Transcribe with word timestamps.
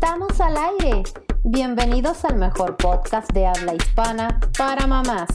Estamos 0.00 0.40
al 0.40 0.56
aire. 0.56 1.02
Bienvenidos 1.42 2.24
al 2.24 2.36
mejor 2.36 2.76
podcast 2.76 3.32
de 3.32 3.48
habla 3.48 3.74
hispana 3.74 4.38
para 4.56 4.86
mamás. 4.86 5.26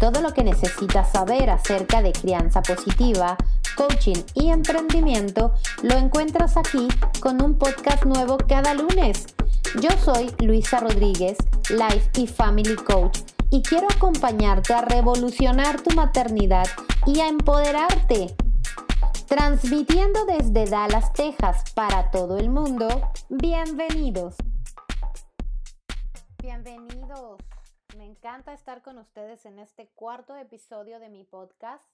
Todo 0.00 0.22
lo 0.22 0.32
que 0.32 0.42
necesitas 0.42 1.12
saber 1.12 1.50
acerca 1.50 2.00
de 2.00 2.12
crianza 2.12 2.62
positiva, 2.62 3.36
coaching 3.76 4.16
y 4.32 4.48
emprendimiento 4.48 5.52
lo 5.82 5.94
encuentras 5.94 6.56
aquí 6.56 6.88
con 7.20 7.42
un 7.42 7.58
podcast 7.58 8.06
nuevo 8.06 8.38
cada 8.38 8.72
lunes. 8.72 9.26
Yo 9.78 9.90
soy 10.02 10.34
Luisa 10.38 10.80
Rodríguez, 10.80 11.36
Life 11.68 12.08
y 12.16 12.26
Family 12.26 12.76
Coach, 12.76 13.18
y 13.50 13.60
quiero 13.60 13.88
acompañarte 13.94 14.72
a 14.72 14.80
revolucionar 14.80 15.82
tu 15.82 15.94
maternidad 15.94 16.66
y 17.04 17.20
a 17.20 17.28
empoderarte. 17.28 18.34
Transmitiendo 19.28 20.24
desde 20.24 20.64
Dallas, 20.64 21.12
Texas 21.12 21.74
para 21.74 22.10
todo 22.10 22.38
el 22.38 22.48
mundo, 22.48 22.88
bienvenidos. 23.28 24.36
Bienvenidos. 26.42 27.38
Me 27.98 28.06
encanta 28.06 28.54
estar 28.54 28.80
con 28.80 28.96
ustedes 28.96 29.44
en 29.44 29.58
este 29.58 29.86
cuarto 29.88 30.34
episodio 30.34 30.98
de 30.98 31.10
mi 31.10 31.24
podcast. 31.24 31.84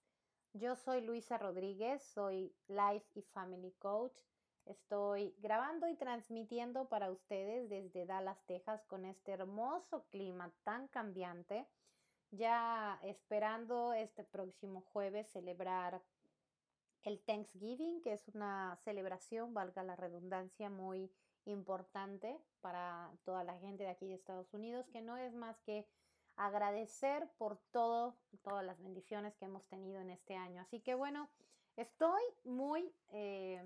Yo 0.53 0.77
soy 0.77 1.01
Luisa 1.01 1.37
Rodríguez, 1.37 2.05
soy 2.05 2.55
Life 2.69 3.07
y 3.17 3.23
Family 3.23 3.73
Coach. 3.81 4.17
Estoy 4.65 5.35
grabando 5.39 5.89
y 5.89 5.97
transmitiendo 5.97 6.89
para 6.89 7.11
ustedes 7.11 7.69
desde 7.69 8.07
Dallas, 8.07 8.39
Texas, 8.47 8.85
con 8.87 9.05
este 9.05 9.33
hermoso 9.33 10.07
clima 10.13 10.53
tan 10.63 10.87
cambiante. 10.87 11.67
Ya 12.31 13.01
esperando 13.03 13.93
este 13.93 14.23
próximo 14.23 14.83
jueves 14.93 15.29
celebrar 15.33 16.01
el 17.05 17.21
Thanksgiving, 17.21 18.01
que 18.03 18.15
es 18.15 18.29
una 18.29 18.77
celebración, 18.85 19.55
valga 19.55 19.83
la 19.83 19.95
redundancia, 19.95 20.71
muy 20.71 21.11
importante 21.45 22.39
para 22.61 23.11
toda 23.25 23.45
la 23.45 23.59
gente 23.59 23.85
de 23.85 23.91
aquí 23.91 24.07
de 24.09 24.15
Estados 24.15 24.53
Unidos, 24.55 24.87
que 24.89 25.03
no 25.03 25.17
es 25.17 25.35
más 25.35 25.61
que 25.61 25.87
agradecer 26.37 27.29
por 27.39 27.59
todo, 27.71 28.17
todas 28.43 28.65
las 28.65 28.81
bendiciones 28.83 29.37
que 29.37 29.45
hemos 29.45 29.65
tenido 29.67 30.01
en 30.01 30.11
este 30.11 30.35
año. 30.35 30.63
Así 30.63 30.81
que 30.81 30.95
bueno, 30.95 31.29
estoy 31.77 32.23
muy 32.45 32.93
eh, 33.13 33.63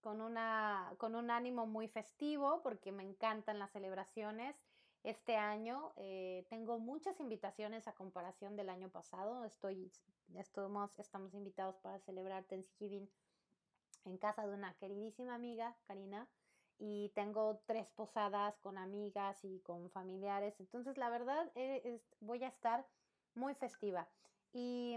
con, 0.00 0.20
una, 0.20 0.92
con 0.98 1.14
un 1.14 1.30
ánimo 1.30 1.66
muy 1.66 1.88
festivo 1.88 2.62
porque 2.62 2.92
me 2.92 3.02
encantan 3.02 3.58
las 3.58 3.70
celebraciones. 3.72 4.56
Este 5.04 5.36
año 5.36 5.92
eh, 5.96 6.46
tengo 6.48 6.78
muchas 6.78 7.20
invitaciones 7.20 7.86
a 7.86 7.92
comparación 7.92 8.56
del 8.56 8.70
año 8.70 8.88
pasado. 8.88 9.44
Estoy 9.44 9.92
Estamos, 10.34 10.98
estamos 10.98 11.34
invitados 11.34 11.76
para 11.82 12.00
celebrar 12.00 12.44
Thanksgiving 12.44 13.06
en 14.06 14.16
casa 14.16 14.46
de 14.46 14.54
una 14.54 14.72
queridísima 14.78 15.34
amiga, 15.34 15.76
Karina, 15.86 16.26
y 16.78 17.10
tengo 17.14 17.60
tres 17.66 17.86
posadas 17.90 18.58
con 18.60 18.78
amigas 18.78 19.44
y 19.44 19.60
con 19.60 19.90
familiares. 19.90 20.58
Entonces, 20.58 20.96
la 20.96 21.10
verdad, 21.10 21.52
eh, 21.54 22.00
voy 22.20 22.42
a 22.42 22.48
estar 22.48 22.86
muy 23.34 23.54
festiva. 23.54 24.08
Y 24.54 24.96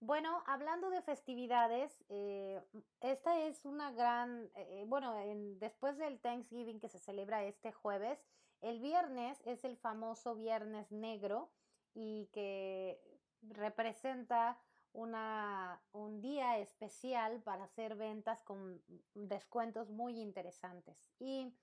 bueno, 0.00 0.42
hablando 0.46 0.88
de 0.88 1.02
festividades, 1.02 2.02
eh, 2.08 2.62
esta 3.02 3.38
es 3.42 3.66
una 3.66 3.92
gran, 3.92 4.50
bueno, 4.86 5.14
después 5.58 5.98
del 5.98 6.18
Thanksgiving 6.20 6.80
que 6.80 6.88
se 6.88 6.98
celebra 6.98 7.44
este 7.44 7.70
jueves, 7.72 8.18
el 8.60 8.80
viernes 8.80 9.40
es 9.44 9.64
el 9.64 9.76
famoso 9.76 10.34
Viernes 10.34 10.90
Negro 10.90 11.50
y 11.94 12.28
que 12.32 13.00
representa 13.42 14.58
una, 14.92 15.82
un 15.92 16.20
día 16.20 16.58
especial 16.58 17.40
para 17.42 17.64
hacer 17.64 17.96
ventas 17.96 18.42
con 18.42 18.82
descuentos 19.14 19.90
muy 19.90 20.18
interesantes. 20.18 20.96
Y 21.18 21.54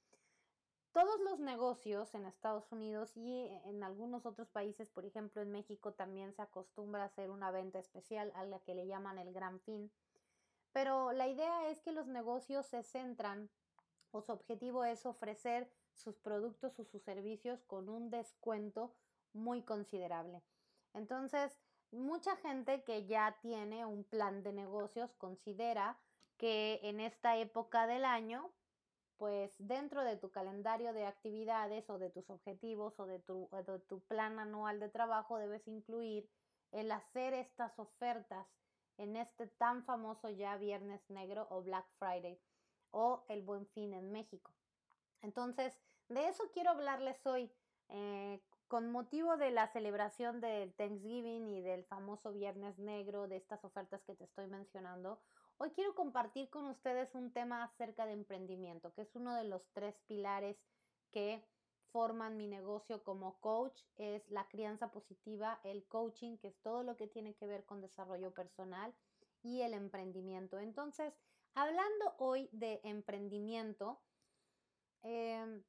todos 0.91 1.19
los 1.21 1.39
negocios 1.39 2.13
en 2.13 2.25
Estados 2.25 2.71
Unidos 2.71 3.17
y 3.17 3.49
en 3.65 3.83
algunos 3.83 4.27
otros 4.27 4.49
países, 4.49 4.91
por 4.91 5.05
ejemplo 5.05 5.41
en 5.41 5.51
México, 5.51 5.93
también 5.93 6.33
se 6.33 6.43
acostumbra 6.43 7.01
a 7.01 7.07
hacer 7.07 7.31
una 7.31 7.49
venta 7.49 7.79
especial 7.79 8.31
a 8.35 8.45
la 8.45 8.59
que 8.59 8.75
le 8.75 8.85
llaman 8.85 9.17
el 9.17 9.33
gran 9.33 9.59
fin. 9.61 9.91
Pero 10.71 11.11
la 11.11 11.27
idea 11.27 11.67
es 11.69 11.81
que 11.81 11.91
los 11.91 12.05
negocios 12.05 12.67
se 12.67 12.83
centran 12.83 13.49
o 14.11 14.21
su 14.21 14.31
objetivo 14.31 14.85
es 14.85 15.07
ofrecer 15.07 15.71
sus 15.93 16.17
productos 16.17 16.77
o 16.79 16.85
sus 16.85 17.01
servicios 17.03 17.63
con 17.63 17.89
un 17.89 18.09
descuento 18.09 18.93
muy 19.33 19.63
considerable. 19.63 20.41
Entonces, 20.93 21.51
mucha 21.91 22.35
gente 22.37 22.83
que 22.83 23.05
ya 23.05 23.37
tiene 23.41 23.85
un 23.85 24.03
plan 24.03 24.43
de 24.43 24.53
negocios 24.53 25.13
considera 25.17 25.97
que 26.37 26.79
en 26.83 26.99
esta 26.99 27.37
época 27.37 27.87
del 27.87 28.05
año, 28.05 28.51
pues 29.17 29.53
dentro 29.59 30.03
de 30.03 30.17
tu 30.17 30.31
calendario 30.31 30.93
de 30.93 31.05
actividades 31.05 31.89
o 31.89 31.99
de 31.99 32.09
tus 32.09 32.29
objetivos 32.29 32.99
o 32.99 33.05
de 33.05 33.19
tu, 33.19 33.49
plan 34.07 34.39
anual 34.39 34.79
de 34.79 34.89
trabajo 34.89 35.37
debes 35.37 35.67
incluir 35.67 36.29
el 36.71 36.91
hacer 36.91 37.33
estas 37.33 37.77
ofertas 37.77 38.47
en 38.97 39.15
este 39.15 39.47
tan 39.47 39.83
famoso 39.85 40.29
ya 40.29 40.57
Viernes 40.57 41.01
Negro 41.09 41.47
o 41.49 41.61
Black 41.61 41.85
Friday 41.97 42.39
o 42.91 43.23
el 43.29 43.41
Buen 43.41 43.67
Fin 43.67 43.93
en 43.93 44.11
México. 44.11 44.51
Entonces, 45.23 45.75
de 46.09 46.27
eso 46.27 46.43
quiero 46.53 46.69
hablarles 46.69 47.25
hoy. 47.25 47.51
Eh, 47.89 48.39
con 48.67 48.91
motivo 48.91 49.37
de 49.37 49.51
la 49.51 49.67
celebración 49.67 50.41
del 50.41 50.73
Thanksgiving 50.73 51.47
y 51.47 51.61
del 51.61 51.83
famoso 51.85 52.31
Viernes 52.31 52.79
Negro, 52.79 53.27
de 53.27 53.37
estas 53.37 53.63
ofertas 53.63 54.03
que 54.03 54.15
te 54.15 54.23
estoy 54.23 54.47
mencionando, 54.47 55.19
hoy 55.57 55.69
quiero 55.71 55.93
compartir 55.93 56.49
con 56.49 56.65
ustedes 56.65 57.13
un 57.13 57.31
tema 57.31 57.63
acerca 57.63 58.07
de 58.07 58.13
emprendimiento, 58.13 58.91
que 58.93 59.03
es 59.03 59.15
uno 59.15 59.35
de 59.35 59.43
los 59.43 59.61
tres 59.73 59.99
pilares 60.07 60.57
que 61.11 61.45
forman 61.91 62.35
mi 62.35 62.47
negocio 62.47 63.03
como 63.03 63.39
coach, 63.41 63.79
es 63.95 64.27
la 64.31 64.47
crianza 64.47 64.91
positiva, 64.91 65.59
el 65.63 65.85
coaching, 65.85 66.37
que 66.37 66.47
es 66.47 66.59
todo 66.63 66.81
lo 66.81 66.97
que 66.97 67.07
tiene 67.07 67.35
que 67.35 67.45
ver 67.45 67.65
con 67.65 67.79
desarrollo 67.79 68.33
personal, 68.33 68.91
y 69.43 69.61
el 69.61 69.75
emprendimiento. 69.75 70.57
Entonces, 70.57 71.13
hablando 71.53 72.15
hoy 72.17 72.49
de 72.53 72.81
emprendimiento, 72.83 73.99
eh, 75.03 75.61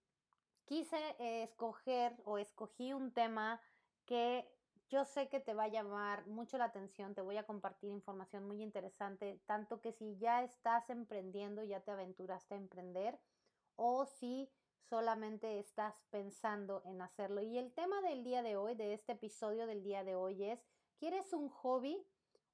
quise 0.64 1.16
escoger 1.42 2.16
o 2.24 2.38
escogí 2.38 2.92
un 2.92 3.12
tema 3.12 3.60
que 4.06 4.48
yo 4.88 5.04
sé 5.04 5.28
que 5.28 5.40
te 5.40 5.54
va 5.54 5.64
a 5.64 5.68
llamar 5.68 6.26
mucho 6.26 6.58
la 6.58 6.66
atención, 6.66 7.14
te 7.14 7.22
voy 7.22 7.36
a 7.36 7.46
compartir 7.46 7.90
información 7.90 8.46
muy 8.46 8.62
interesante, 8.62 9.40
tanto 9.46 9.80
que 9.80 9.92
si 9.92 10.16
ya 10.18 10.42
estás 10.42 10.88
emprendiendo, 10.90 11.62
ya 11.64 11.80
te 11.80 11.90
aventuraste 11.90 12.54
a 12.54 12.58
emprender, 12.58 13.18
o 13.76 14.04
si 14.04 14.50
solamente 14.88 15.58
estás 15.58 15.94
pensando 16.10 16.82
en 16.84 17.00
hacerlo. 17.00 17.40
Y 17.40 17.58
el 17.58 17.72
tema 17.72 18.00
del 18.02 18.22
día 18.22 18.42
de 18.42 18.56
hoy, 18.56 18.74
de 18.74 18.92
este 18.92 19.12
episodio 19.12 19.66
del 19.66 19.82
día 19.82 20.04
de 20.04 20.14
hoy 20.14 20.44
es, 20.44 20.60
¿quieres 20.98 21.32
un 21.32 21.48
hobby 21.48 22.06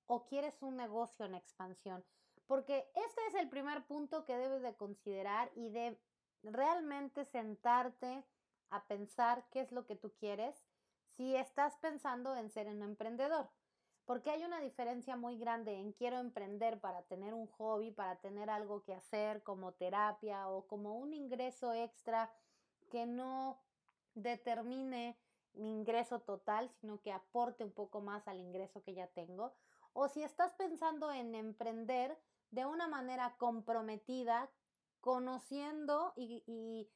o 0.07 0.25
quieres 0.25 0.62
un 0.62 0.77
negocio 0.77 1.27
en 1.27 1.35
expansión? 1.35 2.05
Porque 2.47 2.91
este 2.95 3.21
es 3.29 3.35
el 3.35 3.49
primer 3.49 3.87
punto 3.87 4.25
que 4.25 4.37
debes 4.37 4.62
de 4.62 4.75
considerar 4.75 5.51
y 5.55 5.69
de 5.69 6.01
realmente 6.43 7.25
sentarte 7.25 8.25
a 8.71 8.84
pensar 8.84 9.45
qué 9.51 9.61
es 9.61 9.73
lo 9.73 9.87
que 9.87 9.97
tú 9.97 10.12
quieres 10.19 10.65
si 11.17 11.37
estás 11.37 11.77
pensando 11.77 12.37
en 12.37 12.51
ser 12.51 12.69
un 12.69 12.83
emprendedor. 12.83 13.51
Porque 14.05 14.31
hay 14.31 14.45
una 14.45 14.61
diferencia 14.61 15.17
muy 15.17 15.39
grande 15.39 15.79
en 15.79 15.93
quiero 15.93 16.19
emprender 16.19 16.81
para 16.81 17.03
tener 17.03 17.34
un 17.34 17.47
hobby, 17.47 17.93
para 17.93 18.17
tener 18.17 18.50
algo 18.50 18.83
que 18.83 18.95
hacer 18.95 19.43
como 19.43 19.73
terapia 19.73 20.49
o 20.49 20.67
como 20.67 20.97
un 20.97 21.12
ingreso 21.12 21.73
extra 21.73 22.33
que 22.91 23.06
no 23.06 23.61
determine 24.15 25.17
mi 25.53 25.73
ingreso 25.73 26.21
total, 26.21 26.71
sino 26.81 27.00
que 27.00 27.12
aporte 27.12 27.65
un 27.65 27.73
poco 27.73 28.00
más 28.00 28.27
al 28.27 28.41
ingreso 28.41 28.83
que 28.83 28.95
ya 28.95 29.06
tengo. 29.09 29.53
O 29.93 30.09
si 30.09 30.23
estás 30.23 30.53
pensando 30.55 31.12
en 31.12 31.34
emprender 31.34 32.17
de 32.50 32.67
una 32.67 32.88
manera 32.88 33.37
comprometida 33.38 34.50
conociendo 35.00 36.12
y, 36.17 36.88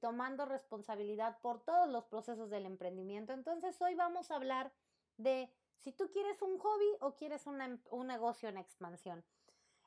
tomando 0.00 0.46
responsabilidad 0.46 1.38
por 1.42 1.60
todos 1.60 1.88
los 1.90 2.06
procesos 2.06 2.48
del 2.48 2.64
emprendimiento. 2.64 3.34
Entonces 3.34 3.80
hoy 3.82 3.94
vamos 3.94 4.30
a 4.30 4.36
hablar 4.36 4.72
de 5.18 5.52
si 5.76 5.92
tú 5.92 6.10
quieres 6.10 6.40
un 6.40 6.58
hobby 6.58 6.96
o 7.00 7.14
quieres 7.14 7.46
em, 7.46 7.78
un 7.90 8.06
negocio 8.06 8.48
en 8.48 8.56
expansión. 8.56 9.22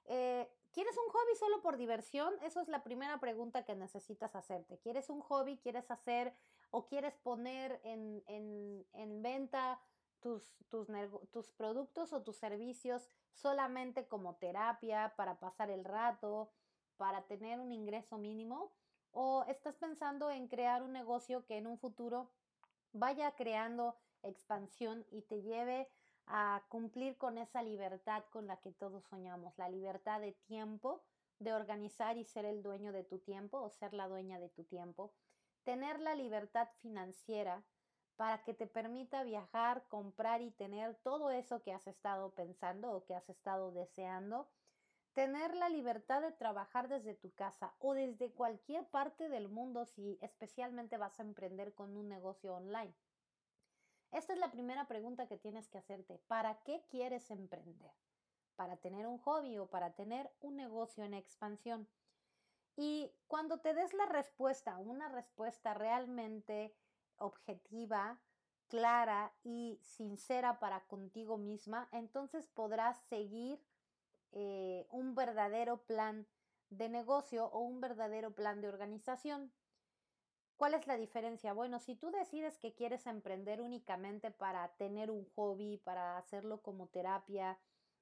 Eh, 0.05 0.47
¿Quieres 0.71 0.95
un 0.97 1.11
hobby 1.11 1.35
solo 1.35 1.61
por 1.61 1.77
diversión? 1.77 2.33
Eso 2.43 2.61
es 2.61 2.67
la 2.67 2.83
primera 2.83 3.19
pregunta 3.19 3.65
que 3.65 3.75
necesitas 3.75 4.35
hacerte. 4.35 4.77
¿Quieres 4.77 5.09
un 5.09 5.21
hobby? 5.21 5.57
¿Quieres 5.57 5.89
hacer 5.89 6.35
o 6.69 6.85
quieres 6.85 7.15
poner 7.17 7.81
en, 7.83 8.23
en, 8.27 9.21
venta 9.23 9.81
tus, 10.19 10.43
tus, 10.69 10.87
tus 11.31 11.49
productos 11.51 12.13
o 12.13 12.21
tus 12.21 12.37
servicios 12.37 13.09
solamente 13.33 14.07
como 14.07 14.35
terapia 14.35 15.13
para 15.17 15.39
pasar 15.39 15.71
el 15.71 15.83
rato? 15.83 16.51
Para 16.99 17.21
tener 17.21 17.61
un 17.61 17.71
ingreso 17.71 18.17
mínimo 18.17 18.73
o 19.11 19.45
estás 19.47 19.75
pensando 19.77 20.29
en 20.29 20.49
crear 20.49 20.83
un 20.83 20.91
negocio 20.91 21.45
que 21.45 21.57
en 21.57 21.65
un 21.65 21.79
futuro 21.79 22.29
vaya 22.91 23.31
creando 23.35 23.95
expansión 24.21 25.05
y 25.09 25.21
te 25.21 25.41
lleve 25.41 25.87
a 26.27 26.61
cumplir 26.67 27.17
con 27.17 27.37
esa 27.37 27.63
libertad 27.63 28.25
con 28.31 28.47
la 28.47 28.57
que 28.57 28.73
todos 28.73 29.05
soñamos, 29.05 29.57
la 29.57 29.69
libertad 29.69 30.19
de 30.19 30.33
tiempo 30.33 31.01
de 31.39 31.53
organizar 31.53 32.17
y 32.17 32.25
ser 32.25 32.43
el 32.43 32.61
dueño 32.61 32.91
de 32.91 33.05
tu 33.05 33.19
tiempo 33.19 33.61
o 33.61 33.69
ser 33.69 33.93
la 33.93 34.09
dueña 34.09 34.37
de 34.37 34.49
tu 34.49 34.65
tiempo, 34.65 35.13
tener 35.63 36.01
la 36.01 36.15
libertad 36.15 36.67
financiera 36.81 37.63
para 38.17 38.43
que 38.43 38.53
te 38.53 38.67
permita 38.67 39.23
viajar, 39.23 39.87
comprar 39.87 40.41
y 40.41 40.51
tener 40.51 40.95
todo 40.95 41.31
eso 41.31 41.61
que 41.63 41.71
has 41.71 41.87
estado 41.87 42.33
pensando 42.33 42.91
o 42.91 43.05
que 43.05 43.15
has 43.15 43.29
estado 43.29 43.71
deseando, 43.71 44.49
tener 45.19 45.53
la 45.53 45.67
libertad 45.67 46.21
de 46.21 46.31
trabajar 46.31 46.87
desde 46.87 47.13
tu 47.13 47.33
casa 47.33 47.75
o 47.79 47.93
desde 47.93 48.31
cualquier 48.31 48.87
parte 48.87 49.27
del 49.27 49.49
mundo 49.49 49.83
si 49.83 50.17
especialmente 50.21 50.95
vas 50.95 51.19
a 51.19 51.23
emprender 51.23 51.73
con 51.73 51.97
un 51.97 52.07
negocio 52.07 52.55
online. 52.55 52.95
Esta 54.13 54.31
es 54.31 54.39
la 54.39 54.49
primera 54.49 54.87
pregunta 54.87 55.27
que 55.27 55.37
tienes 55.37 55.67
que 55.67 55.77
hacerte. 55.77 56.19
¿Para 56.27 56.63
qué 56.63 56.85
quieres 56.89 57.31
emprender? 57.31 57.91
¿Para 58.55 58.77
tener 58.77 59.07
un 59.07 59.17
hobby 59.17 59.57
o 59.57 59.67
para 59.69 59.91
tener 59.91 60.31
un 60.39 60.55
negocio 60.55 61.03
en 61.03 61.13
expansión? 61.13 61.89
Y 62.77 63.11
cuando 63.27 63.59
te 63.59 63.73
des 63.73 63.91
la 63.91 64.05
respuesta, 64.05 64.77
una 64.77 65.09
respuesta 65.09 65.73
realmente 65.73 66.73
objetiva, 67.17 68.21
clara 68.69 69.33
y 69.43 69.81
sincera 69.83 70.61
para 70.61 70.87
contigo 70.87 71.37
misma, 71.37 71.89
entonces 71.91 72.47
podrás 72.47 72.97
seguir 73.09 73.61
eh, 74.31 74.87
un 74.91 75.15
verdadero 75.15 75.77
plan 75.85 76.27
de 76.69 76.89
negocio 76.89 77.45
o 77.47 77.59
un 77.59 77.81
verdadero 77.81 78.31
plan 78.31 78.61
de 78.61 78.67
organización. 78.67 79.51
¿Cuál 80.57 80.73
es 80.73 80.87
la 80.87 80.97
diferencia? 80.97 81.53
Bueno, 81.53 81.79
si 81.79 81.95
tú 81.95 82.11
decides 82.11 82.57
que 82.57 82.73
quieres 82.73 83.07
emprender 83.07 83.61
únicamente 83.61 84.29
para 84.29 84.67
tener 84.75 85.09
un 85.09 85.25
hobby, 85.35 85.77
para 85.77 86.17
hacerlo 86.17 86.61
como 86.61 86.87
terapia 86.87 87.57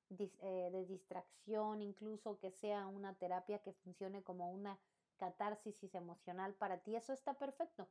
eh, 0.09 0.69
de 0.71 0.85
distracción, 0.85 1.81
incluso 1.81 2.39
que 2.39 2.51
sea 2.51 2.87
una 2.87 3.13
terapia 3.13 3.59
que 3.59 3.73
funcione 3.73 4.23
como 4.23 4.51
una 4.51 4.79
catarsis 5.17 5.93
emocional 5.93 6.53
para 6.55 6.79
ti, 6.79 6.95
eso 6.95 7.13
está 7.13 7.35
perfecto. 7.35 7.87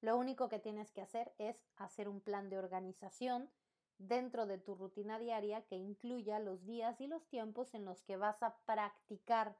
Lo 0.00 0.16
único 0.16 0.48
que 0.48 0.58
tienes 0.58 0.92
que 0.92 1.00
hacer 1.00 1.34
es 1.38 1.56
hacer 1.76 2.08
un 2.08 2.20
plan 2.20 2.50
de 2.50 2.58
organización 2.58 3.50
dentro 3.98 4.46
de 4.46 4.58
tu 4.58 4.74
rutina 4.74 5.18
diaria 5.18 5.62
que 5.62 5.76
incluya 5.76 6.38
los 6.38 6.64
días 6.64 7.00
y 7.00 7.06
los 7.06 7.26
tiempos 7.28 7.74
en 7.74 7.84
los 7.84 8.02
que 8.02 8.16
vas 8.16 8.42
a 8.42 8.56
practicar 8.66 9.56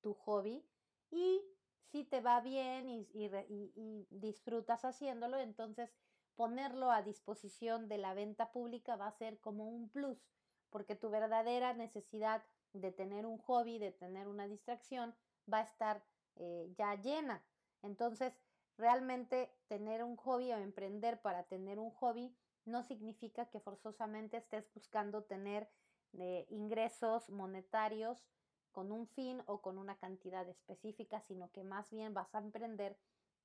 tu 0.00 0.14
hobby 0.14 0.64
y 1.10 1.42
si 1.90 2.04
te 2.04 2.20
va 2.20 2.40
bien 2.40 2.88
y, 2.88 4.06
disfrutas 4.10 4.84
haciéndolo, 4.84 5.38
entonces 5.38 5.90
ponerlo 6.36 6.90
a 6.90 7.02
disposición 7.02 7.88
de 7.88 7.98
la 7.98 8.14
venta 8.14 8.52
pública 8.52 8.96
va 8.96 9.08
a 9.08 9.12
ser 9.12 9.40
como 9.40 9.68
un 9.68 9.88
plus, 9.88 10.18
porque 10.70 10.94
tu 10.94 11.10
verdadera 11.10 11.72
necesidad 11.72 12.44
de 12.74 12.92
tener 12.92 13.24
un 13.26 13.38
hobby, 13.38 13.78
de 13.78 13.90
tener 13.90 14.28
una 14.28 14.46
distracción, 14.46 15.14
va 15.52 15.58
a 15.58 15.62
estar 15.62 16.04
eh, 16.36 16.72
ya 16.76 16.94
llena. 16.94 17.42
Entonces, 17.82 18.34
realmente 18.76 19.50
tener 19.66 20.04
un 20.04 20.16
hobby 20.16 20.52
o 20.52 20.58
emprender 20.58 21.20
para 21.20 21.44
tener 21.44 21.78
un 21.78 21.90
hobby 21.90 22.36
no 22.68 22.82
significa 22.82 23.46
que 23.46 23.60
forzosamente 23.60 24.36
estés 24.36 24.72
buscando 24.74 25.24
tener 25.24 25.68
eh, 26.12 26.46
ingresos 26.50 27.28
monetarios 27.30 28.24
con 28.72 28.92
un 28.92 29.06
fin 29.08 29.42
o 29.46 29.60
con 29.60 29.78
una 29.78 29.96
cantidad 29.96 30.48
específica, 30.48 31.20
sino 31.20 31.50
que 31.50 31.64
más 31.64 31.90
bien 31.90 32.14
vas 32.14 32.34
a 32.34 32.38
emprender 32.38 32.96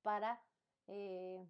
para 0.02 0.40
eh, 0.86 1.44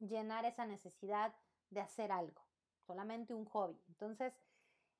llenar 0.00 0.44
esa 0.44 0.66
necesidad 0.66 1.34
de 1.70 1.80
hacer 1.80 2.12
algo, 2.12 2.42
solamente 2.86 3.34
un 3.34 3.46
hobby. 3.46 3.80
Entonces, 3.88 4.34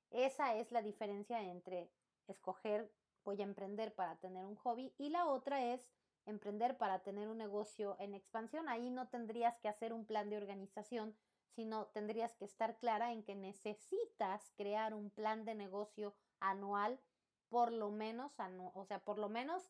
esa 0.09 0.55
es 0.55 0.71
la 0.71 0.81
diferencia 0.81 1.41
entre 1.41 1.91
escoger 2.27 2.91
voy 3.23 3.41
a 3.41 3.45
emprender 3.45 3.93
para 3.93 4.15
tener 4.17 4.45
un 4.45 4.55
hobby 4.55 4.93
y 4.97 5.09
la 5.09 5.25
otra 5.27 5.73
es 5.73 5.89
emprender 6.25 6.77
para 6.77 6.99
tener 6.99 7.27
un 7.27 7.37
negocio 7.37 7.95
en 7.99 8.13
expansión. 8.13 8.69
Ahí 8.69 8.89
no 8.89 9.07
tendrías 9.07 9.57
que 9.59 9.67
hacer 9.67 9.93
un 9.93 10.05
plan 10.05 10.29
de 10.29 10.37
organización, 10.37 11.15
sino 11.55 11.87
tendrías 11.87 12.35
que 12.35 12.45
estar 12.45 12.77
clara 12.77 13.11
en 13.11 13.23
que 13.23 13.35
necesitas 13.35 14.51
crear 14.55 14.93
un 14.93 15.09
plan 15.09 15.45
de 15.45 15.55
negocio 15.55 16.15
anual 16.39 16.99
por 17.49 17.71
lo 17.71 17.91
menos, 17.91 18.31
o 18.73 18.85
sea, 18.85 18.99
por 19.05 19.19
lo 19.19 19.29
menos 19.29 19.69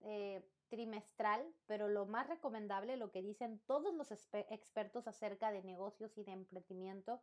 eh, 0.00 0.42
trimestral, 0.68 1.44
pero 1.66 1.88
lo 1.88 2.06
más 2.06 2.26
recomendable, 2.26 2.96
lo 2.96 3.10
que 3.10 3.22
dicen 3.22 3.60
todos 3.66 3.92
los 3.94 4.10
expertos 4.10 5.06
acerca 5.06 5.50
de 5.50 5.62
negocios 5.62 6.16
y 6.16 6.24
de 6.24 6.32
emprendimiento, 6.32 7.20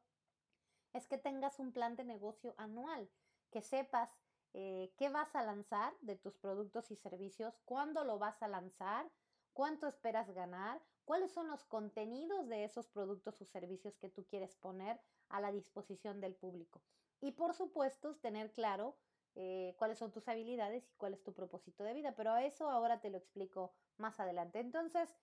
es 0.94 1.08
que 1.08 1.18
tengas 1.18 1.60
un 1.60 1.72
plan 1.72 1.96
de 1.96 2.04
negocio 2.04 2.54
anual, 2.58 3.10
que 3.52 3.62
sepas 3.62 4.10
eh, 4.54 4.94
qué 4.98 5.10
vas 5.10 5.36
a 5.36 5.44
lanzar 5.44 5.94
de 6.02 6.16
tus 6.16 6.38
productos 6.38 6.92
y 6.92 6.96
servicios, 6.96 7.60
cuándo 7.66 8.04
lo 8.04 8.20
vas 8.20 8.42
a 8.42 8.48
lanzar, 8.48 9.10
cuánto 9.54 9.88
esperas 9.88 10.30
ganar, 10.32 10.82
cuáles 11.06 11.32
son 11.32 11.48
los 11.48 11.64
contenidos 11.64 12.48
de 12.50 12.64
esos 12.64 12.88
productos 12.88 13.40
o 13.42 13.46
servicios 13.46 13.98
que 13.98 14.10
tú 14.10 14.26
quieres 14.26 14.56
poner 14.56 15.00
a 15.30 15.40
la 15.40 15.52
disposición 15.52 16.20
del 16.20 16.36
público. 16.36 16.82
Y 17.22 17.32
por 17.32 17.54
supuesto, 17.54 18.16
tener 18.18 18.52
claro 18.52 18.98
eh, 19.36 19.76
cuáles 19.78 20.00
son 20.00 20.12
tus 20.12 20.28
habilidades 20.28 20.90
y 20.90 20.96
cuál 20.96 21.14
es 21.14 21.24
tu 21.24 21.34
propósito 21.34 21.84
de 21.84 21.94
vida. 21.94 22.14
Pero 22.16 22.32
a 22.32 22.44
eso 22.44 22.70
ahora 22.70 23.00
te 23.02 23.10
lo 23.10 23.18
explico 23.18 23.74
más 23.98 24.20
adelante. 24.20 24.60
Entonces, 24.60 25.16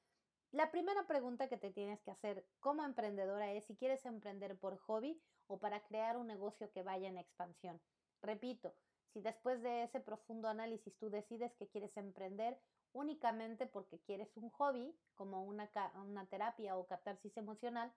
la 0.53 0.71
primera 0.71 1.07
pregunta 1.07 1.49
que 1.49 1.57
te 1.57 1.71
tienes 1.71 2.03
que 2.03 2.11
hacer 2.11 2.47
como 2.61 2.85
emprendedora 2.85 3.53
es 3.53 3.65
si 3.65 3.75
quieres 3.75 4.05
emprender 4.05 4.59
por 4.59 4.77
hobby 4.79 5.21
o 5.47 5.59
para 5.59 5.81
crear 5.85 6.17
un 6.17 6.27
negocio 6.27 6.71
que 6.71 6.83
vaya 6.83 7.09
en 7.09 7.17
expansión. 7.17 7.81
Repito, 8.21 8.75
si 9.13 9.21
después 9.21 9.63
de 9.63 9.83
ese 9.83 10.01
profundo 10.01 10.49
análisis 10.49 10.97
tú 10.99 11.11
decides 11.11 11.55
que 11.55 11.69
quieres 11.69 11.97
emprender 11.97 12.59
únicamente 12.93 13.67
porque 13.67 14.01
quieres 14.01 14.37
un 14.37 14.51
hobby, 14.51 14.97
como 15.15 15.45
una, 15.45 15.71
una 16.05 16.27
terapia 16.27 16.77
o 16.77 16.87
catarsis 16.87 17.37
emocional, 17.37 17.93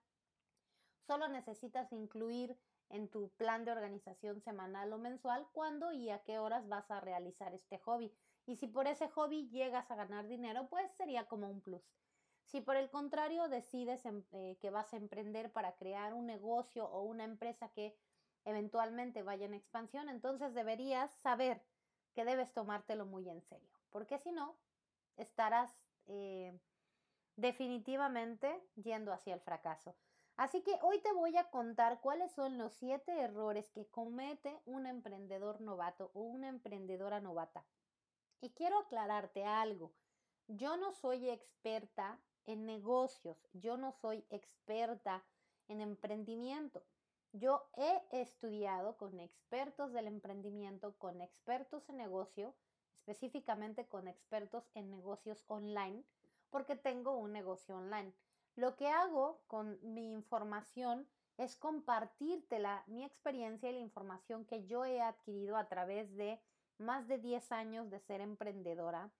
solo 1.06 1.28
necesitas 1.28 1.92
incluir 1.92 2.58
en 2.88 3.08
tu 3.08 3.30
plan 3.30 3.64
de 3.64 3.72
organización 3.72 4.40
semanal 4.40 4.92
o 4.92 4.98
mensual 4.98 5.46
cuándo 5.52 5.92
y 5.92 6.10
a 6.10 6.22
qué 6.22 6.38
horas 6.38 6.68
vas 6.68 6.90
a 6.90 7.00
realizar 7.00 7.52
este 7.54 7.78
hobby. 7.78 8.12
Y 8.46 8.56
si 8.56 8.68
por 8.68 8.86
ese 8.86 9.08
hobby 9.08 9.48
llegas 9.48 9.90
a 9.90 9.96
ganar 9.96 10.28
dinero, 10.28 10.68
pues 10.68 10.90
sería 10.92 11.26
como 11.26 11.48
un 11.48 11.60
plus. 11.60 11.82
Si 12.44 12.60
por 12.60 12.76
el 12.76 12.90
contrario 12.90 13.48
decides 13.48 14.06
em, 14.06 14.22
eh, 14.30 14.56
que 14.60 14.70
vas 14.70 14.92
a 14.92 14.96
emprender 14.96 15.52
para 15.52 15.74
crear 15.74 16.14
un 16.14 16.26
negocio 16.26 16.86
o 16.86 17.02
una 17.02 17.24
empresa 17.24 17.68
que 17.70 17.96
eventualmente 18.44 19.24
vaya 19.24 19.46
en 19.46 19.54
expansión, 19.54 20.08
entonces 20.08 20.54
deberías 20.54 21.12
saber 21.14 21.60
que 22.14 22.24
debes 22.24 22.52
tomártelo 22.52 23.04
muy 23.04 23.28
en 23.28 23.42
serio, 23.42 23.68
porque 23.90 24.18
si 24.18 24.30
no, 24.30 24.56
estarás 25.16 25.76
eh, 26.06 26.58
definitivamente 27.36 28.62
yendo 28.76 29.12
hacia 29.12 29.34
el 29.34 29.40
fracaso. 29.40 29.94
Así 30.36 30.62
que 30.62 30.78
hoy 30.82 31.00
te 31.00 31.12
voy 31.12 31.36
a 31.36 31.50
contar 31.50 32.00
cuáles 32.00 32.30
son 32.32 32.58
los 32.58 32.74
siete 32.74 33.20
errores 33.20 33.70
que 33.70 33.86
comete 33.86 34.60
un 34.66 34.86
emprendedor 34.86 35.60
novato 35.62 36.10
o 36.12 36.20
una 36.20 36.48
emprendedora 36.48 37.20
novata. 37.20 37.64
Y 38.42 38.50
quiero 38.50 38.78
aclararte 38.78 39.44
algo. 39.44 39.92
Yo 40.46 40.76
no 40.76 40.92
soy 40.92 41.30
experta 41.30 42.20
en 42.44 42.66
negocios, 42.66 43.48
yo 43.52 43.76
no 43.76 43.92
soy 43.92 44.24
experta 44.30 45.24
en 45.68 45.80
emprendimiento. 45.80 46.84
Yo 47.32 47.68
he 47.76 48.02
estudiado 48.12 48.96
con 48.96 49.18
expertos 49.18 49.92
del 49.92 50.06
emprendimiento, 50.06 50.96
con 50.98 51.20
expertos 51.20 51.88
en 51.88 51.96
negocio, 51.96 52.54
específicamente 52.98 53.86
con 53.86 54.08
expertos 54.08 54.70
en 54.74 54.90
negocios 54.90 55.44
online, 55.48 56.02
porque 56.50 56.76
tengo 56.76 57.16
un 57.16 57.32
negocio 57.32 57.76
online. 57.76 58.12
Lo 58.56 58.76
que 58.76 58.88
hago 58.88 59.42
con 59.46 59.78
mi 59.82 60.12
información 60.12 61.06
es 61.36 61.56
compartirte 61.56 62.62
mi 62.86 63.04
experiencia 63.04 63.70
y 63.70 63.74
la 63.74 63.80
información 63.80 64.44
que 64.46 64.66
yo 64.66 64.84
he 64.84 65.00
adquirido 65.00 65.56
a 65.56 65.68
través 65.68 66.14
de 66.16 66.40
más 66.78 67.06
de 67.08 67.18
10 67.18 67.52
años 67.52 67.90
de 67.90 68.00
ser 68.00 68.20
emprendedora 68.20 69.10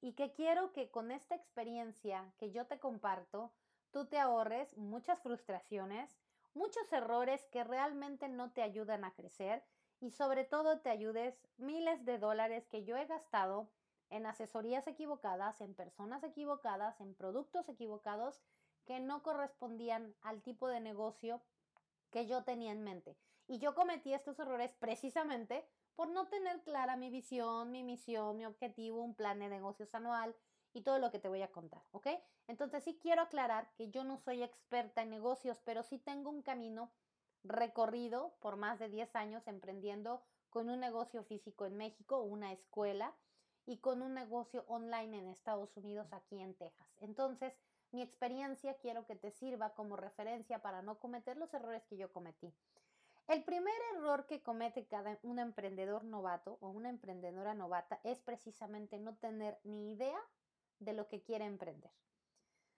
y 0.00 0.12
que 0.12 0.32
quiero 0.32 0.72
que 0.72 0.90
con 0.90 1.10
esta 1.10 1.34
experiencia 1.34 2.30
que 2.38 2.50
yo 2.50 2.66
te 2.66 2.78
comparto, 2.78 3.52
tú 3.90 4.06
te 4.06 4.18
ahorres 4.18 4.76
muchas 4.76 5.18
frustraciones, 5.20 6.18
muchos 6.52 6.92
errores 6.92 7.46
que 7.46 7.64
realmente 7.64 8.28
no 8.28 8.52
te 8.52 8.62
ayudan 8.62 9.04
a 9.04 9.14
crecer 9.14 9.64
y 10.00 10.10
sobre 10.10 10.44
todo 10.44 10.80
te 10.80 10.90
ayudes 10.90 11.34
miles 11.56 12.04
de 12.04 12.18
dólares 12.18 12.66
que 12.68 12.84
yo 12.84 12.96
he 12.96 13.06
gastado 13.06 13.68
en 14.10 14.26
asesorías 14.26 14.86
equivocadas, 14.86 15.60
en 15.60 15.74
personas 15.74 16.22
equivocadas, 16.22 17.00
en 17.00 17.14
productos 17.14 17.68
equivocados 17.68 18.42
que 18.84 19.00
no 19.00 19.22
correspondían 19.22 20.14
al 20.22 20.42
tipo 20.42 20.68
de 20.68 20.80
negocio 20.80 21.42
que 22.10 22.26
yo 22.26 22.44
tenía 22.44 22.72
en 22.72 22.84
mente. 22.84 23.16
Y 23.46 23.58
yo 23.58 23.74
cometí 23.74 24.14
estos 24.14 24.38
errores 24.38 24.72
precisamente 24.78 25.66
por 25.94 26.08
no 26.08 26.28
tener 26.28 26.62
clara 26.62 26.96
mi 26.96 27.10
visión, 27.10 27.70
mi 27.70 27.82
misión, 27.82 28.36
mi 28.36 28.46
objetivo, 28.46 29.02
un 29.02 29.14
plan 29.14 29.38
de 29.38 29.48
negocios 29.48 29.94
anual 29.94 30.34
y 30.72 30.82
todo 30.82 30.98
lo 30.98 31.10
que 31.10 31.18
te 31.18 31.28
voy 31.28 31.42
a 31.42 31.52
contar, 31.52 31.82
¿ok? 31.92 32.08
Entonces 32.48 32.82
sí 32.82 32.98
quiero 33.00 33.22
aclarar 33.22 33.72
que 33.76 33.90
yo 33.90 34.04
no 34.04 34.18
soy 34.18 34.42
experta 34.42 35.02
en 35.02 35.10
negocios, 35.10 35.60
pero 35.64 35.82
sí 35.82 35.98
tengo 35.98 36.30
un 36.30 36.42
camino 36.42 36.90
recorrido 37.44 38.34
por 38.40 38.56
más 38.56 38.78
de 38.78 38.88
10 38.88 39.14
años 39.16 39.46
emprendiendo 39.46 40.22
con 40.50 40.68
un 40.70 40.80
negocio 40.80 41.22
físico 41.24 41.66
en 41.66 41.76
México, 41.76 42.20
una 42.20 42.52
escuela, 42.52 43.14
y 43.66 43.78
con 43.78 44.02
un 44.02 44.14
negocio 44.14 44.64
online 44.68 45.18
en 45.18 45.28
Estados 45.28 45.76
Unidos, 45.76 46.12
aquí 46.12 46.40
en 46.40 46.54
Texas. 46.54 46.88
Entonces, 47.00 47.54
mi 47.92 48.02
experiencia 48.02 48.76
quiero 48.78 49.06
que 49.06 49.16
te 49.16 49.30
sirva 49.30 49.74
como 49.74 49.96
referencia 49.96 50.60
para 50.60 50.82
no 50.82 50.98
cometer 50.98 51.36
los 51.36 51.54
errores 51.54 51.84
que 51.86 51.96
yo 51.96 52.12
cometí. 52.12 52.52
El 53.26 53.42
primer 53.44 53.74
error 53.94 54.26
que 54.26 54.42
comete 54.42 54.86
cada 54.86 55.18
un 55.22 55.38
emprendedor 55.38 56.04
novato 56.04 56.58
o 56.60 56.68
una 56.68 56.90
emprendedora 56.90 57.54
novata 57.54 58.00
es 58.04 58.20
precisamente 58.20 58.98
no 58.98 59.16
tener 59.16 59.58
ni 59.64 59.92
idea 59.92 60.20
de 60.78 60.92
lo 60.92 61.08
que 61.08 61.22
quiere 61.22 61.46
emprender. 61.46 61.90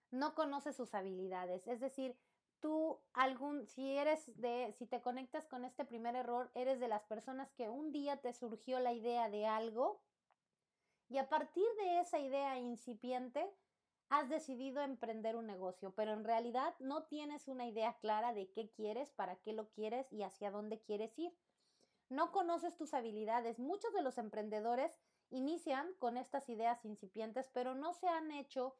No 0.09 0.35
conoce 0.35 0.71
sus 0.71 0.93
habilidades, 0.93 1.67
es 1.67 1.81
decir, 1.81 2.17
tú 2.59 2.99
algún 3.13 3.65
si 3.67 3.97
eres 3.97 4.25
de 4.39 4.73
si 4.77 4.85
te 4.85 5.01
conectas 5.01 5.45
con 5.47 5.65
este 5.65 5.85
primer 5.85 6.15
error, 6.15 6.51
eres 6.55 6.79
de 6.79 6.87
las 6.87 7.03
personas 7.03 7.51
que 7.53 7.69
un 7.69 7.91
día 7.91 8.17
te 8.17 8.33
surgió 8.33 8.79
la 8.79 8.93
idea 8.93 9.29
de 9.29 9.45
algo 9.45 10.01
y 11.09 11.17
a 11.17 11.29
partir 11.29 11.65
de 11.79 11.99
esa 11.99 12.19
idea 12.19 12.57
incipiente 12.57 13.49
has 14.09 14.29
decidido 14.29 14.81
emprender 14.81 15.35
un 15.35 15.47
negocio, 15.47 15.93
pero 15.95 16.13
en 16.13 16.23
realidad 16.23 16.75
no 16.79 17.03
tienes 17.03 17.47
una 17.47 17.65
idea 17.65 17.97
clara 17.99 18.33
de 18.33 18.49
qué 18.51 18.69
quieres, 18.71 19.11
para 19.11 19.35
qué 19.37 19.53
lo 19.53 19.69
quieres 19.71 20.11
y 20.13 20.23
hacia 20.23 20.51
dónde 20.51 20.79
quieres 20.79 21.17
ir. 21.19 21.33
No 22.09 22.31
conoces 22.31 22.77
tus 22.77 22.93
habilidades. 22.93 23.59
Muchos 23.59 23.93
de 23.93 24.01
los 24.01 24.17
emprendedores 24.17 24.97
inician 25.29 25.93
con 25.99 26.15
estas 26.15 26.47
ideas 26.47 26.85
incipientes, 26.85 27.49
pero 27.53 27.75
no 27.75 27.93
se 27.93 28.07
han 28.07 28.31
hecho 28.31 28.75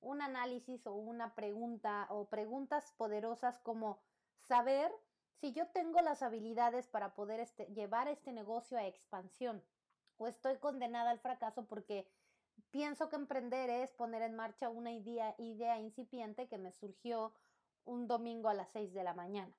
un 0.00 0.22
análisis 0.22 0.86
o 0.86 0.94
una 0.94 1.34
pregunta 1.34 2.06
o 2.10 2.28
preguntas 2.28 2.92
poderosas 2.96 3.58
como 3.60 4.00
saber 4.36 4.92
si 5.40 5.52
yo 5.52 5.66
tengo 5.68 6.00
las 6.00 6.22
habilidades 6.22 6.88
para 6.88 7.14
poder 7.14 7.40
este, 7.40 7.66
llevar 7.66 8.08
este 8.08 8.32
negocio 8.32 8.78
a 8.78 8.86
expansión 8.86 9.62
o 10.16 10.26
estoy 10.26 10.56
condenada 10.58 11.10
al 11.10 11.20
fracaso 11.20 11.66
porque 11.66 12.08
pienso 12.70 13.08
que 13.08 13.16
emprender 13.16 13.70
es 13.70 13.92
poner 13.92 14.22
en 14.22 14.34
marcha 14.34 14.68
una 14.68 14.92
idea, 14.92 15.34
idea 15.38 15.78
incipiente 15.78 16.48
que 16.48 16.58
me 16.58 16.72
surgió 16.72 17.32
un 17.84 18.06
domingo 18.06 18.48
a 18.48 18.54
las 18.54 18.68
6 18.70 18.92
de 18.92 19.04
la 19.04 19.14
mañana. 19.14 19.52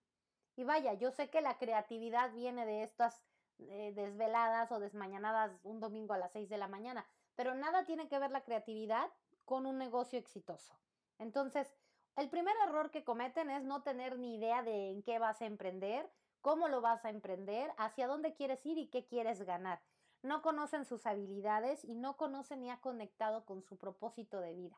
Y 0.56 0.64
vaya, 0.64 0.94
yo 0.94 1.12
sé 1.12 1.30
que 1.30 1.42
la 1.42 1.58
creatividad 1.58 2.34
viene 2.34 2.66
de 2.66 2.84
estas 2.84 3.24
eh, 3.60 3.94
desveladas 3.96 4.72
o 4.72 4.80
desmañanadas 4.80 5.52
un 5.64 5.80
domingo 5.80 6.14
a 6.14 6.18
las 6.18 6.32
6 6.34 6.50
de 6.50 6.58
la 6.58 6.68
mañana, 6.68 7.06
pero 7.36 7.56
nada 7.56 7.86
tiene 7.86 8.08
que 8.08 8.20
ver 8.20 8.32
la 8.32 8.44
creatividad 8.44 9.10
con 9.50 9.66
un 9.66 9.78
negocio 9.78 10.20
exitoso. 10.20 10.74
Entonces, 11.18 11.76
el 12.16 12.30
primer 12.30 12.56
error 12.68 12.92
que 12.92 13.04
cometen 13.04 13.50
es 13.50 13.64
no 13.64 13.82
tener 13.82 14.18
ni 14.18 14.36
idea 14.36 14.62
de 14.64 14.92
en 14.92 15.02
qué 15.02 15.20
vas 15.20 15.42
a 15.42 15.48
emprender, 15.48 16.10
cómo 16.42 16.68
lo 16.68 16.82
vas 16.82 17.04
a 17.04 17.10
emprender, 17.10 17.72
hacia 17.78 18.08
dónde 18.08 18.36
quieres 18.36 18.66
ir 18.66 18.78
y 18.78 18.88
qué 18.88 19.06
quieres 19.06 19.42
ganar 19.42 19.82
no 20.22 20.42
conocen 20.42 20.86
sus 20.86 21.06
habilidades 21.06 21.84
y 21.86 21.96
no 21.96 22.18
conocen 22.18 22.62
ni 22.62 22.70
ha 22.70 22.82
conectado 22.82 23.46
con 23.46 23.64
su 23.64 23.78
propósito 23.78 24.40
de 24.40 24.54
vida. 24.54 24.78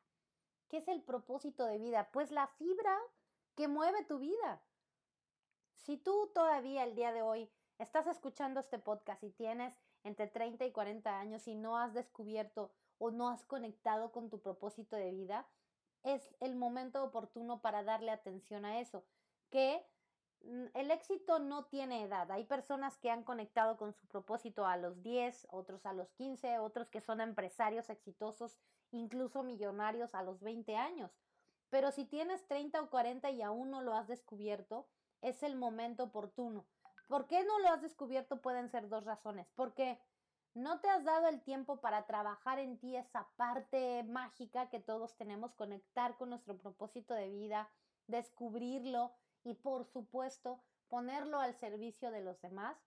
¿Qué 0.69 0.77
es 0.77 0.87
el 0.87 1.01
propósito 1.01 1.65
de 1.65 1.77
vida? 1.77 2.09
Pues 2.11 2.31
la 2.31 2.47
fibra 2.47 2.97
que 3.55 3.67
mueve 3.67 4.03
tu 4.05 4.19
vida. 4.19 4.61
Si 5.75 5.97
tú 5.97 6.31
todavía 6.33 6.83
el 6.83 6.95
día 6.95 7.11
de 7.11 7.23
hoy 7.23 7.49
estás 7.79 8.07
escuchando 8.07 8.59
este 8.59 8.77
podcast 8.77 9.23
y 9.23 9.31
tienes 9.31 9.79
entre 10.03 10.27
30 10.27 10.65
y 10.65 10.71
40 10.71 11.19
años 11.19 11.47
y 11.47 11.55
no 11.55 11.77
has 11.77 11.93
descubierto 11.93 12.71
o 13.01 13.11
no 13.11 13.29
has 13.29 13.43
conectado 13.45 14.11
con 14.11 14.29
tu 14.29 14.39
propósito 14.39 14.95
de 14.95 15.11
vida, 15.11 15.47
es 16.03 16.35
el 16.39 16.55
momento 16.55 17.03
oportuno 17.03 17.61
para 17.61 17.83
darle 17.83 18.11
atención 18.11 18.65
a 18.65 18.79
eso, 18.79 19.03
que 19.49 19.85
Mm, 20.43 20.65
el 20.73 20.91
éxito 20.91 21.39
no 21.39 21.65
tiene 21.65 22.03
edad. 22.03 22.31
Hay 22.31 22.45
personas 22.45 22.97
que 22.97 23.11
han 23.11 23.23
conectado 23.23 23.77
con 23.77 23.93
su 23.93 24.07
propósito 24.07 24.65
a 24.65 24.77
los 24.77 25.01
10, 25.03 25.47
otros 25.51 25.85
a 25.85 25.93
los 25.93 26.11
15, 26.13 26.59
otros 26.59 26.89
que 26.89 27.01
son 27.01 27.21
empresarios 27.21 27.89
exitosos, 27.89 28.57
incluso 28.91 29.43
millonarios 29.43 30.15
a 30.15 30.23
los 30.23 30.41
20 30.41 30.75
años. 30.75 31.11
Pero 31.69 31.91
si 31.91 32.05
tienes 32.05 32.45
30 32.47 32.81
o 32.81 32.89
40 32.89 33.29
y 33.31 33.41
aún 33.41 33.69
no 33.69 33.81
lo 33.81 33.93
has 33.93 34.07
descubierto, 34.07 34.87
es 35.21 35.43
el 35.43 35.55
momento 35.55 36.05
oportuno. 36.05 36.65
¿Por 37.07 37.27
qué 37.27 37.43
no 37.43 37.59
lo 37.59 37.69
has 37.69 37.81
descubierto? 37.81 38.41
Pueden 38.41 38.69
ser 38.69 38.89
dos 38.89 39.05
razones. 39.05 39.47
Porque 39.55 39.99
no 40.53 40.79
te 40.79 40.89
has 40.89 41.03
dado 41.03 41.27
el 41.27 41.41
tiempo 41.41 41.79
para 41.81 42.05
trabajar 42.05 42.59
en 42.59 42.77
ti 42.77 42.95
esa 42.95 43.27
parte 43.37 44.03
mágica 44.03 44.69
que 44.69 44.79
todos 44.79 45.15
tenemos, 45.15 45.53
conectar 45.53 46.17
con 46.17 46.29
nuestro 46.29 46.57
propósito 46.57 47.13
de 47.13 47.29
vida, 47.29 47.69
descubrirlo 48.07 49.13
y 49.43 49.53
por 49.53 49.85
supuesto 49.85 50.61
ponerlo 50.89 51.39
al 51.39 51.55
servicio 51.55 52.11
de 52.11 52.21
los 52.21 52.41
demás 52.41 52.77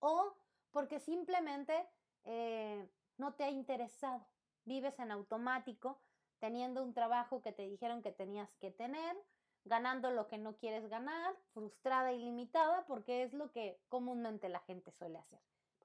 o 0.00 0.34
porque 0.72 0.98
simplemente 0.98 1.88
eh, 2.24 2.88
no 3.16 3.34
te 3.34 3.44
ha 3.44 3.50
interesado. 3.50 4.26
Vives 4.64 4.98
en 4.98 5.12
automático, 5.12 6.00
teniendo 6.40 6.82
un 6.82 6.92
trabajo 6.92 7.42
que 7.42 7.52
te 7.52 7.68
dijeron 7.68 8.02
que 8.02 8.10
tenías 8.10 8.52
que 8.56 8.70
tener, 8.70 9.16
ganando 9.64 10.10
lo 10.10 10.26
que 10.26 10.36
no 10.36 10.56
quieres 10.56 10.88
ganar, 10.88 11.34
frustrada 11.52 12.12
y 12.12 12.18
limitada, 12.18 12.84
porque 12.86 13.22
es 13.22 13.32
lo 13.32 13.52
que 13.52 13.80
comúnmente 13.88 14.48
la 14.48 14.60
gente 14.60 14.90
suele 14.92 15.18
hacer, 15.18 15.40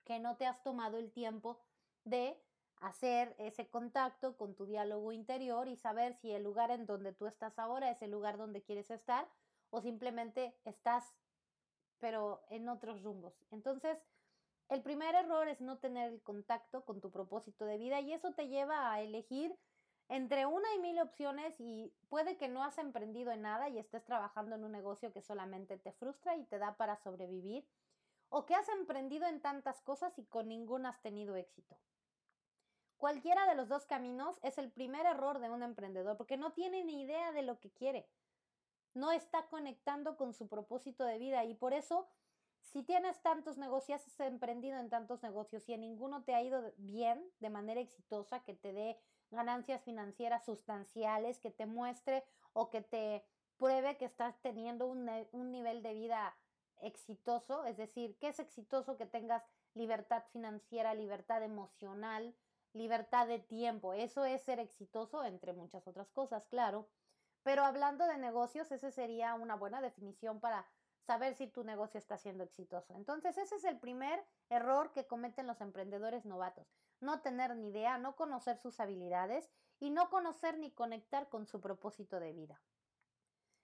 que 0.09 0.17
no 0.17 0.37
te 0.37 0.47
has 0.47 0.63
tomado 0.63 0.97
el 0.97 1.11
tiempo 1.11 1.61
de 2.03 2.35
hacer 2.77 3.35
ese 3.37 3.69
contacto 3.69 4.35
con 4.37 4.55
tu 4.55 4.65
diálogo 4.65 5.11
interior 5.11 5.67
y 5.67 5.75
saber 5.75 6.15
si 6.15 6.31
el 6.31 6.41
lugar 6.41 6.71
en 6.71 6.87
donde 6.87 7.13
tú 7.13 7.27
estás 7.27 7.59
ahora 7.59 7.91
es 7.91 8.01
el 8.01 8.09
lugar 8.09 8.39
donde 8.39 8.63
quieres 8.63 8.89
estar 8.89 9.29
o 9.69 9.81
simplemente 9.81 10.57
estás, 10.65 11.13
pero 11.99 12.41
en 12.49 12.69
otros 12.69 13.03
rumbos. 13.03 13.35
Entonces, 13.51 13.99
el 14.69 14.81
primer 14.81 15.13
error 15.13 15.47
es 15.47 15.61
no 15.61 15.77
tener 15.77 16.11
el 16.11 16.23
contacto 16.23 16.85
con 16.85 17.01
tu 17.01 17.11
propósito 17.11 17.65
de 17.65 17.77
vida 17.77 18.01
y 18.01 18.11
eso 18.11 18.33
te 18.33 18.47
lleva 18.47 18.91
a 18.91 19.01
elegir 19.01 19.55
entre 20.07 20.47
una 20.47 20.73
y 20.73 20.79
mil 20.79 20.99
opciones 20.99 21.53
y 21.59 21.93
puede 22.07 22.35
que 22.35 22.47
no 22.47 22.63
has 22.63 22.79
emprendido 22.79 23.31
en 23.31 23.43
nada 23.43 23.69
y 23.69 23.77
estés 23.77 24.03
trabajando 24.05 24.55
en 24.55 24.63
un 24.63 24.71
negocio 24.71 25.13
que 25.13 25.21
solamente 25.21 25.77
te 25.77 25.91
frustra 25.91 26.35
y 26.35 26.45
te 26.45 26.57
da 26.57 26.77
para 26.77 26.97
sobrevivir 26.97 27.63
o 28.29 28.45
que 28.45 28.55
has 28.55 28.69
emprendido 28.69 29.27
en 29.27 29.41
tantas 29.41 29.81
cosas 29.81 30.17
y 30.17 30.25
con 30.25 30.47
ninguna 30.47 30.89
has 30.89 31.01
tenido 31.01 31.35
éxito. 31.35 31.77
Cualquiera 32.97 33.45
de 33.47 33.55
los 33.55 33.69
dos 33.69 33.85
caminos 33.85 34.39
es 34.43 34.57
el 34.57 34.71
primer 34.71 35.05
error 35.05 35.39
de 35.39 35.49
un 35.49 35.63
emprendedor 35.63 36.17
porque 36.17 36.37
no 36.37 36.51
tiene 36.53 36.83
ni 36.83 37.01
idea 37.01 37.31
de 37.31 37.43
lo 37.43 37.59
que 37.59 37.71
quiere 37.71 38.09
no 38.93 39.11
está 39.11 39.47
conectando 39.47 40.17
con 40.17 40.33
su 40.33 40.47
propósito 40.47 41.03
de 41.05 41.17
vida 41.17 41.45
y 41.45 41.53
por 41.53 41.73
eso 41.73 42.07
si 42.61 42.83
tienes 42.83 43.21
tantos 43.21 43.57
negocios, 43.57 44.05
has 44.05 44.19
emprendido 44.19 44.77
en 44.77 44.89
tantos 44.89 45.23
negocios 45.23 45.67
y 45.67 45.73
en 45.73 45.81
ninguno 45.81 46.23
te 46.23 46.35
ha 46.35 46.43
ido 46.43 46.73
bien, 46.77 47.23
de 47.39 47.49
manera 47.49 47.79
exitosa, 47.79 48.43
que 48.43 48.53
te 48.53 48.73
dé 48.73 48.99
ganancias 49.31 49.81
financieras 49.83 50.45
sustanciales, 50.45 51.39
que 51.39 51.51
te 51.51 51.65
muestre 51.65 52.23
o 52.53 52.69
que 52.69 52.81
te 52.81 53.23
pruebe 53.57 53.97
que 53.97 54.05
estás 54.05 54.39
teniendo 54.41 54.87
un, 54.87 55.09
un 55.31 55.51
nivel 55.51 55.81
de 55.81 55.93
vida 55.93 56.35
exitoso, 56.81 57.65
es 57.65 57.77
decir, 57.77 58.17
que 58.17 58.29
es 58.29 58.39
exitoso 58.39 58.97
que 58.97 59.05
tengas 59.05 59.43
libertad 59.73 60.23
financiera, 60.31 60.93
libertad 60.93 61.43
emocional, 61.43 62.35
libertad 62.73 63.27
de 63.27 63.39
tiempo. 63.39 63.93
Eso 63.93 64.25
es 64.25 64.41
ser 64.43 64.59
exitoso, 64.59 65.23
entre 65.23 65.53
muchas 65.53 65.87
otras 65.87 66.09
cosas, 66.11 66.45
claro. 66.47 66.87
Pero 67.43 67.63
hablando 67.63 68.05
de 68.05 68.17
negocios, 68.17 68.71
esa 68.71 68.91
sería 68.91 69.33
una 69.33 69.55
buena 69.55 69.81
definición 69.81 70.39
para 70.39 70.67
saber 71.09 71.33
si 71.33 71.47
tu 71.47 71.63
negocio 71.63 71.97
está 71.97 72.17
siendo 72.17 72.43
exitoso. 72.43 72.95
Entonces, 72.95 73.37
ese 73.37 73.55
es 73.55 73.63
el 73.63 73.79
primer 73.79 74.23
error 74.49 74.91
que 74.91 75.07
cometen 75.07 75.47
los 75.47 75.61
emprendedores 75.61 76.25
novatos. 76.25 76.67
No 76.99 77.21
tener 77.21 77.55
ni 77.55 77.69
idea, 77.69 77.97
no 77.97 78.15
conocer 78.15 78.57
sus 78.57 78.79
habilidades 78.79 79.49
y 79.79 79.89
no 79.89 80.09
conocer 80.09 80.59
ni 80.59 80.71
conectar 80.71 81.29
con 81.29 81.47
su 81.47 81.61
propósito 81.61 82.19
de 82.19 82.33
vida. 82.33 82.61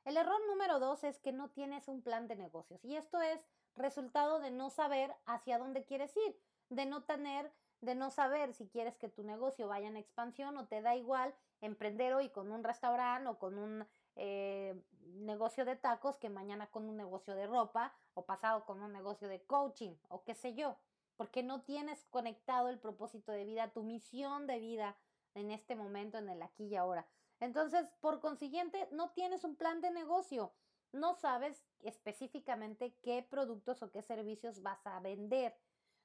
El 0.06 0.18
error 0.18 0.40
número 0.48 0.80
dos 0.80 1.04
es 1.04 1.20
que 1.20 1.32
no 1.32 1.50
tienes 1.50 1.88
un 1.88 2.04
plan 2.04 2.28
de 2.28 2.36
negocios 2.36 2.86
y 2.86 2.96
esto 2.96 3.20
es 3.22 3.44
resultado 3.76 4.40
de 4.40 4.52
no 4.52 4.70
saber 4.70 5.16
hacia 5.26 5.58
dónde 5.58 5.84
quieres 5.84 6.16
ir, 6.16 6.40
de 6.70 6.86
no 6.86 7.04
tener, 7.04 7.52
de 7.82 7.96
no 7.96 8.12
saber 8.12 8.54
si 8.54 8.68
quieres 8.68 8.96
que 8.98 9.10
tu 9.10 9.24
negocio 9.24 9.68
vaya 9.68 9.88
en 9.88 9.98
expansión 9.98 10.58
o 10.58 10.68
te 10.68 10.84
da 10.84 10.96
igual 10.96 11.34
emprender 11.60 12.14
hoy 12.14 12.30
con 12.30 12.52
un 12.52 12.64
restaurante 12.64 13.28
o 13.28 13.40
con 13.40 13.58
un 13.58 13.88
eh, 14.16 14.80
negocio 15.16 15.66
de 15.66 15.76
tacos 15.76 16.18
que 16.18 16.30
mañana 16.30 16.68
con 16.68 16.88
un 16.88 16.98
negocio 16.98 17.34
de 17.34 17.48
ropa 17.48 17.92
o 18.14 18.26
pasado 18.26 18.64
con 18.66 18.84
un 18.84 18.94
negocio 18.94 19.28
de 19.28 19.42
coaching 19.42 19.96
o 20.10 20.24
qué 20.24 20.36
sé 20.36 20.54
yo, 20.54 20.78
porque 21.18 21.42
no 21.42 21.64
tienes 21.64 22.06
conectado 22.12 22.70
el 22.70 22.78
propósito 22.78 23.32
de 23.32 23.44
vida, 23.44 23.72
tu 23.72 23.82
misión 23.82 24.46
de 24.46 24.60
vida 24.60 24.96
en 25.34 25.50
este 25.50 25.76
momento, 25.76 26.20
en 26.20 26.30
el 26.30 26.44
aquí 26.44 26.68
y 26.68 26.76
ahora. 26.76 27.08
Entonces, 27.40 27.92
por 28.00 28.22
consiguiente, 28.22 28.88
no 28.92 29.12
tienes 29.12 29.44
un 29.44 29.56
plan 29.56 29.82
de 29.82 29.92
negocio, 29.92 30.54
no 30.92 31.16
sabes 31.16 31.64
específicamente 31.82 32.96
qué 33.02 33.26
productos 33.30 33.82
o 33.84 33.92
qué 33.92 34.02
servicios 34.02 34.62
vas 34.62 34.86
a 34.88 35.00
vender, 35.00 35.58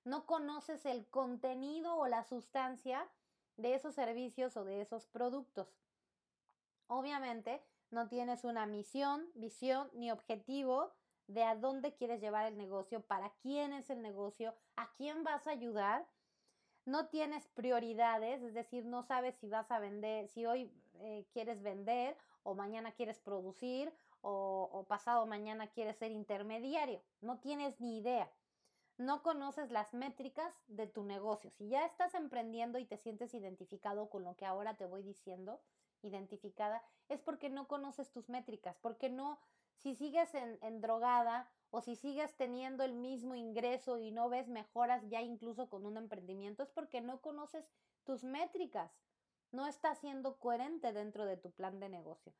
no 0.04 0.26
conoces 0.26 0.86
el 0.86 1.06
contenido 1.08 1.96
o 1.96 2.06
la 2.06 2.24
sustancia 2.24 3.08
de 3.56 3.74
esos 3.74 3.94
servicios 3.94 4.56
o 4.56 4.64
de 4.64 4.80
esos 4.80 5.06
productos. 5.06 5.68
Obviamente, 6.88 7.62
no 7.90 8.08
tienes 8.08 8.44
una 8.44 8.66
misión, 8.66 9.30
visión 9.34 9.90
ni 9.92 10.10
objetivo 10.10 10.92
de 11.26 11.44
a 11.44 11.54
dónde 11.54 11.94
quieres 11.94 12.20
llevar 12.20 12.46
el 12.46 12.56
negocio, 12.56 13.02
para 13.02 13.30
quién 13.42 13.72
es 13.72 13.90
el 13.90 14.02
negocio, 14.02 14.54
a 14.76 14.92
quién 14.94 15.22
vas 15.22 15.46
a 15.46 15.52
ayudar. 15.52 16.08
No 16.86 17.08
tienes 17.08 17.46
prioridades, 17.48 18.42
es 18.42 18.54
decir, 18.54 18.84
no 18.84 19.02
sabes 19.02 19.36
si 19.36 19.48
vas 19.48 19.70
a 19.70 19.78
vender, 19.78 20.28
si 20.28 20.46
hoy 20.46 20.72
eh, 21.00 21.26
quieres 21.32 21.62
vender 21.62 22.16
o 22.42 22.54
mañana 22.54 22.92
quieres 22.92 23.18
producir 23.18 23.92
o, 24.22 24.84
pasado 24.88 25.26
mañana 25.26 25.68
quieres 25.68 25.96
ser 25.96 26.10
intermediario. 26.10 27.00
No 27.20 27.38
tienes 27.38 27.80
ni 27.80 27.98
idea 27.98 28.30
no 28.98 29.22
conoces 29.22 29.70
las 29.70 29.94
métricas 29.94 30.52
de 30.66 30.86
tu 30.86 31.04
negocio. 31.04 31.48
Si 31.48 31.70
ya 31.70 31.86
estás 31.86 32.12
emprendiendo 32.12 32.78
y 32.78 32.84
te 32.84 32.98
sientes 32.98 33.32
identificado 33.32 34.10
con 34.10 34.24
lo 34.24 34.36
que 34.36 34.44
ahora 34.44 34.76
te 34.76 34.84
voy 34.84 35.02
diciendo, 35.02 35.58
identificada, 36.02 36.82
es 37.08 37.18
porque 37.18 37.48
no 37.48 37.66
conoces 37.66 38.10
tus 38.10 38.28
métricas, 38.28 38.76
porque 38.82 39.08
no, 39.08 39.38
si 39.78 39.94
sigues 39.94 40.34
en 40.34 40.82
drogada 40.82 41.50
o 41.70 41.80
si 41.80 41.96
sigues 41.96 42.36
teniendo 42.36 42.84
el 42.84 42.94
mismo 42.94 43.34
ingreso 43.34 43.98
y 43.98 44.10
no 44.10 44.28
ves 44.28 44.48
mejoras 44.48 45.08
ya 45.08 45.22
incluso 45.22 45.70
con 45.70 45.86
un 45.86 45.96
emprendimiento, 45.96 46.62
es 46.62 46.70
porque 46.70 47.00
no 47.00 47.20
conoces 47.20 47.64
tus 48.04 48.24
métricas, 48.24 48.92
no 49.52 49.66
estás 49.66 49.98
siendo 49.98 50.38
coherente 50.38 50.92
dentro 50.92 51.24
de 51.24 51.36
tu 51.36 51.50
plan 51.50 51.80
de 51.80 51.88
negocio. 51.88 52.32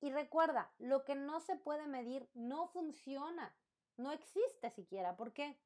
Y 0.00 0.10
recuerda, 0.10 0.70
lo 0.78 1.04
que 1.04 1.14
no 1.14 1.40
se 1.40 1.56
puede 1.56 1.86
medir 1.86 2.28
no 2.34 2.68
funciona, 2.68 3.54
no 3.96 4.12
existe 4.12 4.70
siquiera. 4.70 5.16
¿Por 5.16 5.32
qué? 5.32 5.58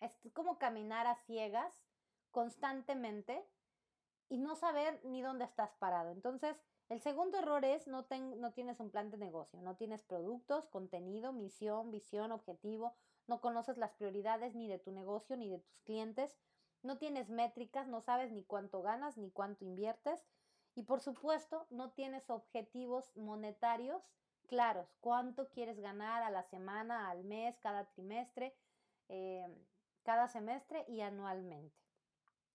Es 0.00 0.16
como 0.32 0.58
caminar 0.58 1.06
a 1.06 1.16
ciegas 1.26 1.84
constantemente 2.30 3.44
y 4.28 4.38
no 4.38 4.56
saber 4.56 5.00
ni 5.04 5.20
dónde 5.20 5.44
estás 5.44 5.74
parado. 5.78 6.10
Entonces, 6.10 6.56
el 6.88 7.00
segundo 7.00 7.38
error 7.38 7.64
es 7.64 7.86
no, 7.86 8.06
no 8.36 8.52
tienes 8.52 8.80
un 8.80 8.90
plan 8.90 9.10
de 9.10 9.18
negocio, 9.18 9.60
no 9.60 9.76
tienes 9.76 10.02
productos, 10.02 10.66
contenido, 10.68 11.32
misión, 11.32 11.90
visión, 11.90 12.32
objetivo, 12.32 12.94
no 13.26 13.40
conoces 13.40 13.76
las 13.76 13.92
prioridades 13.92 14.54
ni 14.54 14.66
de 14.66 14.78
tu 14.78 14.90
negocio 14.90 15.36
ni 15.36 15.48
de 15.48 15.58
tus 15.58 15.78
clientes, 15.84 16.36
no 16.82 16.98
tienes 16.98 17.28
métricas, 17.28 17.86
no 17.86 18.00
sabes 18.00 18.32
ni 18.32 18.44
cuánto 18.44 18.82
ganas 18.82 19.16
ni 19.16 19.30
cuánto 19.30 19.64
inviertes 19.64 20.24
y 20.74 20.82
por 20.82 21.00
supuesto 21.00 21.66
no 21.70 21.90
tienes 21.90 22.30
objetivos 22.30 23.14
monetarios 23.16 24.02
claros, 24.46 24.88
cuánto 25.00 25.48
quieres 25.48 25.78
ganar 25.78 26.22
a 26.22 26.30
la 26.30 26.42
semana, 26.44 27.10
al 27.10 27.24
mes, 27.24 27.58
cada 27.58 27.84
trimestre. 27.84 28.54
Eh, 29.08 29.46
cada 30.02 30.28
semestre 30.28 30.84
y 30.88 31.00
anualmente. 31.00 31.76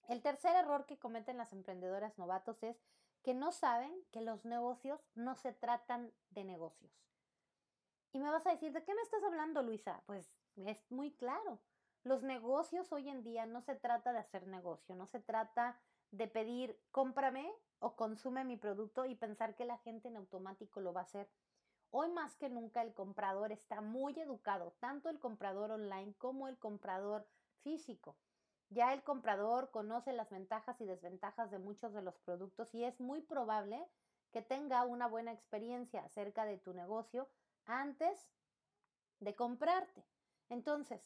El 0.08 0.22
tercer 0.22 0.56
error 0.56 0.86
que 0.86 1.00
cometen 1.00 1.38
las 1.38 1.52
emprendedoras 1.54 2.18
novatos 2.18 2.62
es 2.64 2.78
que 3.24 3.34
no 3.34 3.52
saben 3.52 3.92
que 4.12 4.22
los 4.22 4.46
negocios 4.46 5.02
no 5.16 5.36
se 5.36 5.52
tratan 5.52 6.12
de 6.30 6.44
negocios. 6.44 6.92
Y 8.14 8.20
me 8.20 8.30
vas 8.30 8.46
a 8.46 8.52
decir, 8.52 8.72
¿de 8.72 8.84
qué 8.84 8.94
me 8.94 9.02
estás 9.02 9.24
hablando, 9.24 9.64
Luisa? 9.64 10.02
Pues 10.06 10.32
es 10.58 10.80
muy 10.92 11.12
claro. 11.12 11.60
Los 12.06 12.22
negocios 12.22 12.92
hoy 12.92 13.10
en 13.10 13.24
día 13.24 13.48
no 13.48 13.62
se 13.62 13.74
trata 13.74 14.14
de 14.14 14.20
hacer 14.20 14.46
negocio, 14.46 14.94
no 14.94 15.08
se 15.08 15.20
trata 15.20 15.82
de 16.12 16.28
pedir 16.28 16.80
cómprame 16.92 17.52
o 17.80 17.96
consume 17.96 18.44
mi 18.46 18.58
producto 18.58 19.06
y 19.06 19.16
pensar 19.16 19.56
que 19.56 19.66
la 19.66 19.80
gente 19.80 20.10
en 20.10 20.18
automático 20.18 20.82
lo 20.82 20.94
va 20.94 21.02
a 21.02 21.06
hacer. 21.06 21.28
Hoy 21.90 22.12
más 22.12 22.36
que 22.36 22.48
nunca 22.48 22.84
el 22.84 22.94
comprador 22.94 23.52
está 23.52 23.82
muy 23.82 24.20
educado, 24.20 24.76
tanto 24.80 25.10
el 25.10 25.20
comprador 25.20 25.72
online 25.72 26.14
como 26.20 26.48
el 26.48 26.60
comprador 26.60 27.28
físico. 27.64 28.16
Ya 28.70 28.94
el 28.94 29.02
comprador 29.02 29.72
conoce 29.72 30.14
las 30.14 30.30
ventajas 30.30 30.80
y 30.82 30.86
desventajas 30.86 31.50
de 31.50 31.58
muchos 31.58 31.92
de 31.92 32.04
los 32.04 32.20
productos 32.20 32.76
y 32.76 32.84
es 32.84 33.02
muy 33.02 33.22
probable 33.22 33.84
que 34.32 34.44
tenga 34.44 34.86
una 34.86 35.08
buena 35.08 35.32
experiencia 35.32 36.02
acerca 36.02 36.46
de 36.46 36.60
tu 36.60 36.72
negocio 36.72 37.28
antes 37.66 38.30
de 39.20 39.34
comprarte. 39.36 40.06
Entonces, 40.50 41.02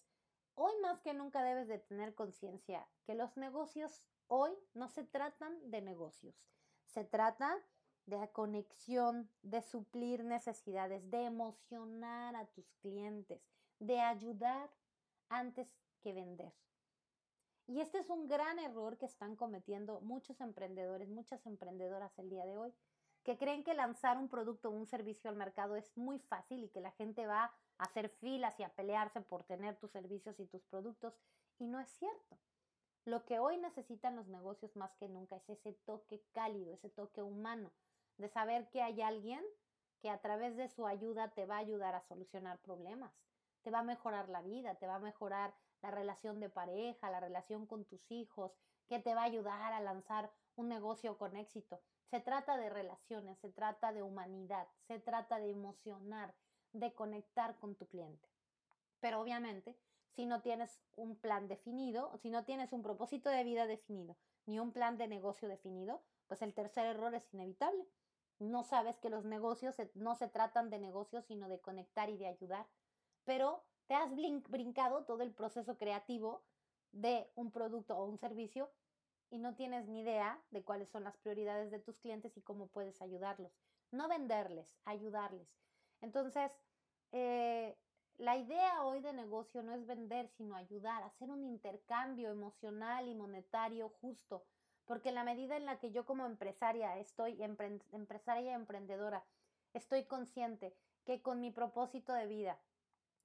hoy 0.61 0.73
más 0.81 0.99
que 0.99 1.13
nunca 1.13 1.41
debes 1.41 1.69
de 1.69 1.79
tener 1.79 2.13
conciencia 2.13 2.85
que 3.05 3.15
los 3.15 3.37
negocios 3.37 4.03
hoy 4.27 4.51
no 4.73 4.89
se 4.89 5.05
tratan 5.05 5.57
de 5.71 5.81
negocios, 5.81 6.35
se 6.85 7.05
trata 7.05 7.57
de 8.05 8.29
conexión, 8.33 9.29
de 9.41 9.61
suplir 9.61 10.25
necesidades, 10.25 11.09
de 11.09 11.23
emocionar 11.23 12.35
a 12.35 12.45
tus 12.47 12.73
clientes, 12.81 13.41
de 13.79 14.01
ayudar 14.01 14.69
antes 15.29 15.73
que 16.01 16.11
vender. 16.11 16.53
Y 17.65 17.79
este 17.79 17.99
es 17.99 18.09
un 18.09 18.27
gran 18.27 18.59
error 18.59 18.97
que 18.97 19.05
están 19.05 19.37
cometiendo 19.37 20.01
muchos 20.01 20.41
emprendedores, 20.41 21.07
muchas 21.07 21.45
emprendedoras 21.45 22.19
el 22.19 22.29
día 22.29 22.45
de 22.45 22.57
hoy, 22.57 22.73
que 23.23 23.37
creen 23.37 23.63
que 23.63 23.75
lanzar 23.75 24.17
un 24.17 24.27
producto 24.27 24.69
o 24.69 24.73
un 24.73 24.87
servicio 24.87 25.29
al 25.29 25.37
mercado 25.37 25.77
es 25.77 25.95
muy 25.95 26.19
fácil 26.19 26.65
y 26.65 26.69
que 26.69 26.81
la 26.81 26.91
gente 26.91 27.27
va 27.27 27.53
hacer 27.79 28.09
filas 28.09 28.59
y 28.59 28.63
a 28.63 28.69
pelearse 28.69 29.21
por 29.21 29.43
tener 29.43 29.75
tus 29.77 29.91
servicios 29.91 30.39
y 30.39 30.45
tus 30.45 30.63
productos. 30.65 31.13
Y 31.57 31.65
no 31.65 31.79
es 31.79 31.89
cierto. 31.89 32.37
Lo 33.05 33.25
que 33.25 33.39
hoy 33.39 33.57
necesitan 33.57 34.15
los 34.15 34.27
negocios 34.27 34.75
más 34.75 34.95
que 34.97 35.09
nunca 35.09 35.37
es 35.37 35.49
ese 35.49 35.73
toque 35.85 36.21
cálido, 36.33 36.73
ese 36.73 36.89
toque 36.89 37.23
humano, 37.23 37.71
de 38.17 38.29
saber 38.29 38.69
que 38.69 38.83
hay 38.83 39.01
alguien 39.01 39.43
que 40.01 40.09
a 40.09 40.21
través 40.21 40.55
de 40.55 40.69
su 40.69 40.85
ayuda 40.85 41.29
te 41.29 41.45
va 41.45 41.55
a 41.55 41.59
ayudar 41.59 41.95
a 41.95 42.03
solucionar 42.03 42.59
problemas, 42.59 43.11
te 43.63 43.71
va 43.71 43.79
a 43.79 43.83
mejorar 43.83 44.29
la 44.29 44.41
vida, 44.41 44.75
te 44.75 44.87
va 44.87 44.95
a 44.95 44.99
mejorar 44.99 45.53
la 45.81 45.91
relación 45.91 46.39
de 46.39 46.49
pareja, 46.49 47.09
la 47.09 47.19
relación 47.19 47.65
con 47.65 47.85
tus 47.85 48.11
hijos, 48.11 48.51
que 48.87 48.99
te 48.99 49.13
va 49.13 49.21
a 49.21 49.25
ayudar 49.25 49.73
a 49.73 49.81
lanzar 49.81 50.31
un 50.55 50.67
negocio 50.67 51.17
con 51.17 51.35
éxito. 51.35 51.79
Se 52.09 52.19
trata 52.19 52.57
de 52.57 52.69
relaciones, 52.69 53.37
se 53.39 53.49
trata 53.49 53.93
de 53.93 54.03
humanidad, 54.03 54.67
se 54.87 54.99
trata 54.99 55.39
de 55.39 55.51
emocionar, 55.51 56.33
de 56.73 56.93
conectar 56.93 57.57
con 57.57 57.75
tu 57.75 57.87
cliente. 57.87 58.27
Pero 58.99 59.21
obviamente, 59.21 59.77
si 60.15 60.25
no 60.25 60.41
tienes 60.41 60.79
un 60.95 61.15
plan 61.15 61.47
definido, 61.47 62.17
si 62.17 62.29
no 62.29 62.43
tienes 62.43 62.73
un 62.73 62.81
propósito 62.81 63.29
de 63.29 63.43
vida 63.43 63.67
definido, 63.67 64.17
ni 64.45 64.59
un 64.59 64.71
plan 64.71 64.97
de 64.97 65.07
negocio 65.07 65.47
definido, 65.47 66.01
pues 66.27 66.41
el 66.41 66.53
tercer 66.53 66.85
error 66.85 67.13
es 67.15 67.33
inevitable. 67.33 67.87
No 68.39 68.63
sabes 68.63 68.97
que 68.99 69.09
los 69.09 69.25
negocios 69.25 69.75
no 69.95 70.15
se 70.15 70.27
tratan 70.27 70.69
de 70.69 70.79
negocios, 70.79 71.25
sino 71.25 71.49
de 71.49 71.59
conectar 71.59 72.09
y 72.09 72.17
de 72.17 72.27
ayudar. 72.27 72.67
Pero 73.25 73.63
te 73.87 73.95
has 73.95 74.09
brincado 74.13 75.03
todo 75.05 75.23
el 75.23 75.33
proceso 75.33 75.77
creativo 75.77 76.43
de 76.91 77.29
un 77.35 77.51
producto 77.51 77.97
o 77.97 78.05
un 78.05 78.17
servicio 78.17 78.69
y 79.29 79.37
no 79.37 79.55
tienes 79.55 79.87
ni 79.87 80.01
idea 80.01 80.41
de 80.51 80.63
cuáles 80.63 80.89
son 80.89 81.03
las 81.03 81.17
prioridades 81.17 81.71
de 81.71 81.79
tus 81.79 81.97
clientes 81.97 82.35
y 82.37 82.41
cómo 82.41 82.67
puedes 82.67 83.01
ayudarlos. 83.01 83.51
No 83.91 84.07
venderles, 84.07 84.67
ayudarles. 84.85 85.47
Entonces, 86.01 86.51
eh, 87.11 87.77
la 88.17 88.37
idea 88.37 88.83
hoy 88.83 88.99
de 88.99 89.13
negocio 89.13 89.63
no 89.63 89.73
es 89.73 89.85
vender, 89.85 90.27
sino 90.27 90.55
ayudar, 90.55 91.03
hacer 91.03 91.31
un 91.31 91.43
intercambio 91.43 92.29
emocional 92.29 93.07
y 93.07 93.15
monetario 93.15 93.89
justo, 94.01 94.43
porque 94.85 95.11
la 95.11 95.23
medida 95.23 95.55
en 95.55 95.65
la 95.65 95.79
que 95.79 95.91
yo 95.91 96.05
como 96.05 96.25
empresaria 96.25 96.97
estoy, 96.97 97.41
empresaria 97.41 98.51
y 98.51 98.53
emprendedora, 98.53 99.23
estoy 99.73 100.03
consciente 100.05 100.75
que 101.05 101.21
con 101.21 101.39
mi 101.39 101.51
propósito 101.51 102.13
de 102.13 102.27
vida, 102.27 102.59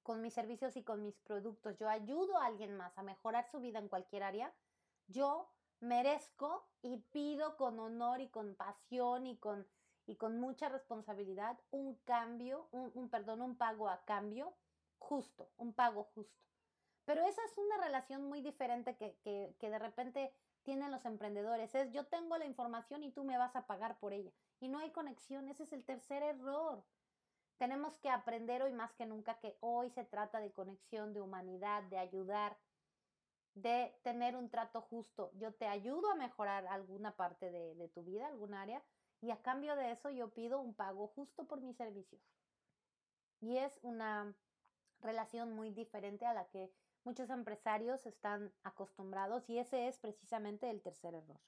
con 0.01 0.21
mis 0.21 0.33
servicios 0.33 0.77
y 0.77 0.83
con 0.83 1.03
mis 1.03 1.19
productos, 1.19 1.77
yo 1.77 1.89
ayudo 1.89 2.37
a 2.37 2.45
alguien 2.45 2.77
más 2.77 2.97
a 2.97 3.03
mejorar 3.03 3.45
su 3.51 3.59
vida 3.59 3.79
en 3.79 3.89
cualquier 3.89 4.23
área, 4.23 4.53
yo 5.07 5.49
merezco 5.81 6.65
y 6.81 6.97
pido 7.11 7.57
con 7.57 7.79
honor 7.79 8.21
y 8.21 8.29
con 8.29 8.55
pasión 8.55 9.27
y 9.27 9.37
con, 9.37 9.67
y 10.07 10.15
con 10.15 10.39
mucha 10.39 10.69
responsabilidad 10.69 11.59
un 11.71 11.95
cambio, 12.05 12.67
un, 12.71 13.09
perdón, 13.09 13.41
un 13.41 13.57
pago 13.57 13.89
a 13.89 14.03
cambio 14.05 14.53
justo, 14.99 15.49
un 15.57 15.73
pago 15.73 16.03
justo. 16.15 16.43
Pero 17.05 17.21
esa 17.21 17.43
es 17.45 17.57
una 17.57 17.77
relación 17.77 18.23
muy 18.23 18.41
diferente 18.41 18.95
que, 18.95 19.17
que, 19.23 19.55
que 19.59 19.69
de 19.69 19.79
repente 19.79 20.33
tienen 20.63 20.91
los 20.91 21.05
emprendedores. 21.05 21.75
Es 21.75 21.91
yo 21.91 22.05
tengo 22.07 22.37
la 22.37 22.45
información 22.45 23.03
y 23.03 23.11
tú 23.11 23.23
me 23.23 23.37
vas 23.37 23.55
a 23.55 23.67
pagar 23.67 23.99
por 23.99 24.13
ella. 24.13 24.31
Y 24.59 24.67
no 24.67 24.79
hay 24.79 24.91
conexión. 24.91 25.47
Ese 25.47 25.63
es 25.63 25.73
el 25.73 25.85
tercer 25.85 26.23
error. 26.23 26.83
Tenemos 27.57 27.97
que 27.99 28.09
aprender 28.09 28.63
hoy 28.63 28.73
más 28.73 28.93
que 28.93 29.05
nunca 29.05 29.39
que 29.39 29.57
hoy 29.61 29.89
se 29.91 30.03
trata 30.03 30.39
de 30.39 30.51
conexión, 30.51 31.13
de 31.13 31.21
humanidad, 31.21 31.83
de 31.83 31.97
ayudar, 31.97 32.57
de 33.53 33.97
tener 34.03 34.35
un 34.35 34.49
trato 34.49 34.81
justo. 34.81 35.31
Yo 35.35 35.53
te 35.53 35.67
ayudo 35.67 36.11
a 36.11 36.15
mejorar 36.15 36.67
alguna 36.67 37.15
parte 37.15 37.49
de, 37.51 37.87
tu 37.89 38.03
vida, 38.03 38.27
algún 38.27 38.53
área, 38.53 38.83
y 39.21 39.31
a 39.31 39.41
cambio 39.41 39.75
de 39.75 39.91
eso 39.91 40.09
yo 40.09 40.29
pido 40.29 40.59
un 40.59 40.73
pago 40.73 41.07
justo 41.07 41.45
por 41.45 41.61
mis 41.61 41.77
servicios. 41.77 42.21
Y 43.41 43.57
es 43.57 43.79
una 43.81 44.35
relación 45.01 45.53
muy 45.53 45.71
diferente 45.71 46.25
a 46.25 46.33
la 46.33 46.45
que 46.45 46.71
muchos 47.03 47.29
empresarios 47.29 48.05
están 48.05 48.51
acostumbrados 48.63 49.49
y 49.49 49.59
ese 49.59 49.87
es 49.87 49.97
precisamente 49.99 50.69
el 50.69 50.81
tercer 50.81 51.13
error. 51.13 51.39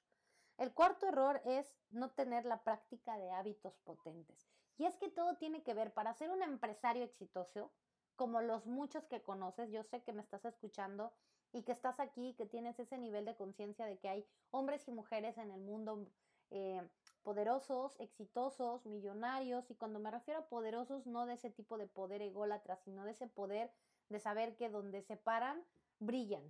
El 0.56 0.72
cuarto 0.72 1.06
error 1.06 1.40
es 1.44 1.76
no 1.90 2.10
tener 2.10 2.44
la 2.44 2.62
práctica 2.62 3.16
de 3.16 3.30
hábitos 3.30 3.78
potentes. 3.84 4.48
Y 4.76 4.86
es 4.86 4.96
que 4.96 5.08
todo 5.08 5.36
tiene 5.36 5.62
que 5.62 5.74
ver, 5.74 5.92
para 5.92 6.14
ser 6.14 6.30
un 6.30 6.42
empresario 6.42 7.04
exitoso, 7.04 7.72
como 8.16 8.40
los 8.40 8.66
muchos 8.66 9.06
que 9.06 9.22
conoces, 9.22 9.70
yo 9.70 9.84
sé 9.84 10.02
que 10.02 10.12
me 10.12 10.22
estás 10.22 10.44
escuchando 10.44 11.12
y 11.52 11.62
que 11.62 11.72
estás 11.72 12.00
aquí, 12.00 12.34
que 12.34 12.46
tienes 12.46 12.78
ese 12.78 12.98
nivel 12.98 13.24
de 13.24 13.36
conciencia 13.36 13.86
de 13.86 13.98
que 13.98 14.08
hay 14.08 14.26
hombres 14.50 14.86
y 14.88 14.92
mujeres 14.92 15.38
en 15.38 15.50
el 15.50 15.60
mundo, 15.60 16.06
eh, 16.50 16.82
poderosos, 17.22 17.98
exitosos, 18.00 18.86
millonarios, 18.86 19.70
y 19.70 19.74
cuando 19.74 19.98
me 19.98 20.10
refiero 20.10 20.40
a 20.40 20.48
poderosos, 20.48 21.06
no 21.06 21.26
de 21.26 21.34
ese 21.34 21.50
tipo 21.50 21.78
de 21.78 21.86
poder 21.86 22.22
ególatra, 22.22 22.76
sino 22.76 23.04
de 23.04 23.12
ese 23.12 23.26
poder 23.26 23.70
de 24.08 24.20
saber 24.20 24.56
que 24.56 24.70
donde 24.70 25.02
se 25.02 25.16
paran, 25.16 25.62
brillan. 25.98 26.42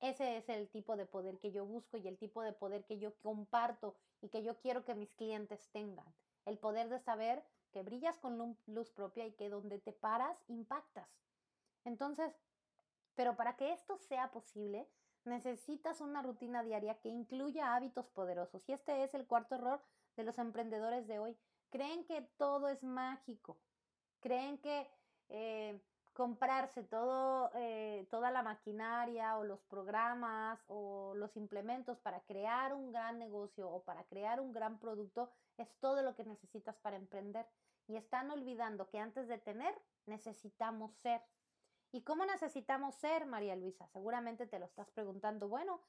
Ese 0.00 0.36
es 0.36 0.48
el 0.48 0.68
tipo 0.68 0.96
de 0.96 1.06
poder 1.06 1.38
que 1.38 1.52
yo 1.52 1.64
busco 1.64 1.96
y 1.96 2.06
el 2.06 2.18
tipo 2.18 2.42
de 2.42 2.52
poder 2.52 2.84
que 2.84 2.98
yo 2.98 3.14
comparto 3.16 3.96
y 4.20 4.28
que 4.28 4.42
yo 4.42 4.58
quiero 4.58 4.84
que 4.84 4.94
mis 4.94 5.14
clientes 5.14 5.68
tengan. 5.72 6.06
El 6.44 6.58
poder 6.58 6.88
de 6.88 7.00
saber 7.00 7.42
que 7.72 7.82
brillas 7.82 8.18
con 8.18 8.56
luz 8.66 8.90
propia 8.90 9.26
y 9.26 9.32
que 9.32 9.48
donde 9.48 9.78
te 9.78 9.92
paras, 9.92 10.38
impactas. 10.48 11.08
Entonces, 11.84 12.34
pero 13.14 13.36
para 13.36 13.56
que 13.56 13.72
esto 13.72 13.96
sea 13.96 14.30
posible, 14.30 14.86
necesitas 15.24 16.00
una 16.00 16.22
rutina 16.22 16.62
diaria 16.62 16.98
que 17.00 17.08
incluya 17.08 17.74
hábitos 17.74 18.08
poderosos. 18.10 18.68
Y 18.68 18.72
este 18.72 19.02
es 19.02 19.14
el 19.14 19.26
cuarto 19.26 19.56
error 19.56 19.82
de 20.16 20.24
los 20.24 20.38
emprendedores 20.38 21.06
de 21.06 21.18
hoy. 21.18 21.36
Creen 21.70 22.04
que 22.04 22.22
todo 22.38 22.68
es 22.68 22.82
mágico. 22.82 23.58
Creen 24.20 24.58
que 24.58 24.88
eh, 25.28 25.80
comprarse 26.12 26.82
todo, 26.82 27.50
eh, 27.54 28.06
toda 28.10 28.30
la 28.30 28.42
maquinaria 28.42 29.36
o 29.36 29.44
los 29.44 29.60
programas 29.64 30.58
o 30.68 31.14
los 31.14 31.36
implementos 31.36 31.98
para 31.98 32.20
crear 32.22 32.72
un 32.72 32.90
gran 32.90 33.18
negocio 33.18 33.68
o 33.68 33.82
para 33.82 34.04
crear 34.04 34.40
un 34.40 34.52
gran 34.52 34.78
producto 34.78 35.30
es 35.58 35.68
todo 35.78 36.02
lo 36.02 36.14
que 36.14 36.24
necesitas 36.24 36.76
para 36.76 36.96
emprender. 36.96 37.46
Y 37.86 37.96
están 37.96 38.30
olvidando 38.30 38.88
que 38.88 38.98
antes 38.98 39.28
de 39.28 39.38
tener, 39.38 39.74
necesitamos 40.06 40.92
ser. 41.02 41.22
¿Y 41.92 42.02
cómo 42.02 42.24
necesitamos 42.24 42.94
ser, 42.96 43.26
María 43.26 43.54
Luisa? 43.54 43.86
Seguramente 43.88 44.46
te 44.46 44.58
lo 44.58 44.64
estás 44.64 44.90
preguntando. 44.90 45.48
Bueno, 45.48 45.80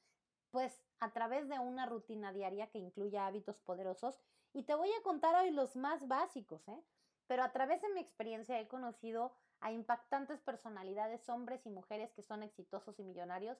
pues 0.51 0.81
a 0.99 1.11
través 1.11 1.47
de 1.47 1.59
una 1.59 1.85
rutina 1.85 2.31
diaria 2.33 2.67
que 2.67 2.79
incluya 2.79 3.27
hábitos 3.27 3.57
poderosos. 3.59 4.19
Y 4.53 4.63
te 4.63 4.75
voy 4.75 4.89
a 4.91 5.03
contar 5.03 5.35
hoy 5.35 5.51
los 5.51 5.75
más 5.75 6.07
básicos, 6.07 6.67
¿eh? 6.67 6.83
Pero 7.27 7.43
a 7.43 7.51
través 7.51 7.81
de 7.81 7.89
mi 7.89 7.99
experiencia 7.99 8.59
he 8.59 8.67
conocido 8.67 9.35
a 9.59 9.71
impactantes 9.71 10.39
personalidades, 10.41 11.27
hombres 11.29 11.65
y 11.65 11.69
mujeres 11.69 12.11
que 12.13 12.23
son 12.23 12.43
exitosos 12.43 12.97
y 12.99 13.03
millonarios, 13.03 13.57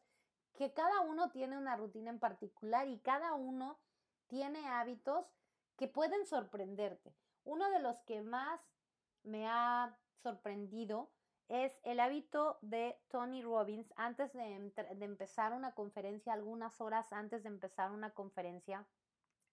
que 0.55 0.73
cada 0.73 1.01
uno 1.01 1.29
tiene 1.31 1.57
una 1.57 1.75
rutina 1.75 2.09
en 2.09 2.19
particular 2.19 2.87
y 2.87 2.99
cada 2.99 3.33
uno 3.33 3.77
tiene 4.27 4.67
hábitos 4.67 5.25
que 5.75 5.87
pueden 5.87 6.25
sorprenderte. 6.25 7.13
Uno 7.43 7.69
de 7.69 7.79
los 7.79 7.99
que 8.01 8.21
más 8.21 8.59
me 9.23 9.47
ha 9.47 9.97
sorprendido 10.23 11.11
es 11.49 11.79
el 11.83 11.99
hábito 11.99 12.57
de 12.61 12.97
Tony 13.09 13.41
Robbins 13.41 13.93
antes 13.95 14.33
de, 14.33 14.71
empezar 14.99 15.53
una 15.53 15.73
conferencia, 15.73 16.33
algunas 16.33 16.79
horas 16.81 17.11
antes 17.13 17.43
de 17.43 17.49
empezar 17.49 17.91
una 17.91 18.11
conferencia, 18.11 18.85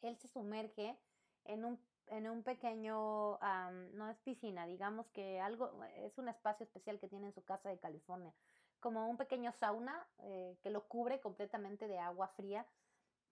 él 0.03 0.17
se 0.17 0.29
sumerge 0.29 0.99
en 1.45 1.65
un, 1.65 1.81
en 2.09 2.29
un 2.29 2.43
pequeño, 2.43 3.39
no 3.39 4.11
es 4.11 4.19
piscina, 4.21 4.67
digamos 4.67 5.09
que 5.11 5.41
algo, 5.41 5.71
es 5.97 6.19
un 6.19 6.29
espacio 6.29 6.65
especial 6.65 6.99
que 6.99 7.09
tiene 7.09 7.27
en 7.27 7.35
su 7.35 7.45
casa 7.45 7.69
de 7.69 7.79
California, 7.79 8.33
como 8.81 9.09
un 9.09 9.17
pequeño 9.17 9.53
sauna 9.53 10.07
eh, 10.19 10.59
que 10.63 10.71
lo 10.71 10.87
cubre 10.89 11.21
completamente 11.21 11.87
de 11.87 11.99
agua 11.99 12.29
fría, 12.29 12.67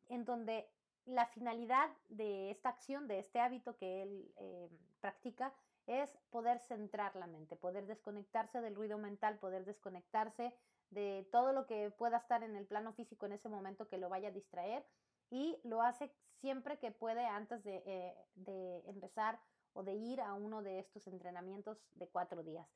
en 0.09 0.25
donde 0.25 0.71
la 1.05 1.27
finalidad 1.27 1.91
de 2.09 2.53
esta 2.53 2.69
acción, 2.69 3.09
de 3.09 3.19
este 3.19 3.41
hábito 3.41 3.77
que 3.77 4.03
él 4.03 4.33
eh, 4.37 4.69
practica, 5.01 5.53
es 5.87 6.11
poder 6.31 6.59
centrar 6.61 7.17
la 7.17 7.27
mente, 7.27 7.57
poder 7.57 7.87
desconectarse 7.87 8.61
del 8.61 8.75
ruido 8.75 8.99
mental, 8.99 9.39
poder 9.39 9.65
desconectarse 9.65 10.55
de 10.91 11.27
todo 11.33 11.53
lo 11.53 11.67
que 11.67 11.91
pueda 11.91 12.19
estar 12.19 12.43
en 12.43 12.57
el 12.57 12.67
plano 12.67 12.93
físico 12.93 13.27
en 13.27 13.33
ese 13.33 13.49
momento 13.49 13.89
que 13.89 13.99
lo 13.99 14.09
vaya 14.09 14.29
a 14.29 14.33
distraer 14.33 14.85
y 15.31 15.59
lo 15.65 15.83
hace 15.83 16.13
siempre 16.41 16.79
que 16.79 16.93
puede 16.93 17.25
antes 17.25 17.65
de, 17.65 17.83
eh, 17.87 18.15
de 18.35 18.83
empezar 18.87 19.41
o 19.73 19.83
de 19.83 19.95
ir 19.95 20.21
a 20.21 20.35
uno 20.35 20.63
de 20.63 20.79
estos 20.79 21.07
entrenamientos 21.07 21.79
de 21.95 22.09
cuatro 22.09 22.43
días. 22.43 22.69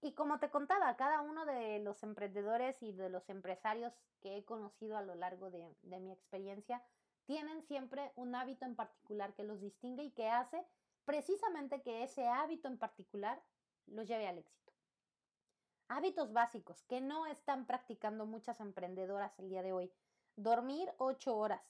Y 0.00 0.12
como 0.12 0.38
te 0.38 0.50
contaba, 0.50 0.96
cada 0.96 1.22
uno 1.22 1.44
de 1.44 1.80
los 1.80 2.02
emprendedores 2.04 2.80
y 2.82 2.92
de 2.92 3.08
los 3.08 3.28
empresarios 3.28 3.92
que 4.20 4.36
he 4.36 4.44
conocido 4.44 4.96
a 4.96 5.02
lo 5.02 5.16
largo 5.16 5.50
de, 5.50 5.74
de 5.82 5.98
mi 5.98 6.12
experiencia 6.12 6.80
tienen 7.26 7.62
siempre 7.62 8.12
un 8.14 8.34
hábito 8.36 8.64
en 8.64 8.76
particular 8.76 9.34
que 9.34 9.42
los 9.42 9.60
distingue 9.60 10.04
y 10.04 10.12
que 10.12 10.28
hace 10.28 10.64
precisamente 11.08 11.80
que 11.80 12.02
ese 12.02 12.28
hábito 12.28 12.68
en 12.68 12.76
particular 12.76 13.42
los 13.86 14.06
lleve 14.06 14.28
al 14.28 14.36
éxito. 14.36 14.74
Hábitos 15.88 16.34
básicos 16.34 16.82
que 16.82 17.00
no 17.00 17.24
están 17.24 17.64
practicando 17.64 18.26
muchas 18.26 18.60
emprendedoras 18.60 19.32
el 19.38 19.48
día 19.48 19.62
de 19.62 19.72
hoy. 19.72 19.90
Dormir 20.36 20.92
ocho 20.98 21.34
horas. 21.34 21.62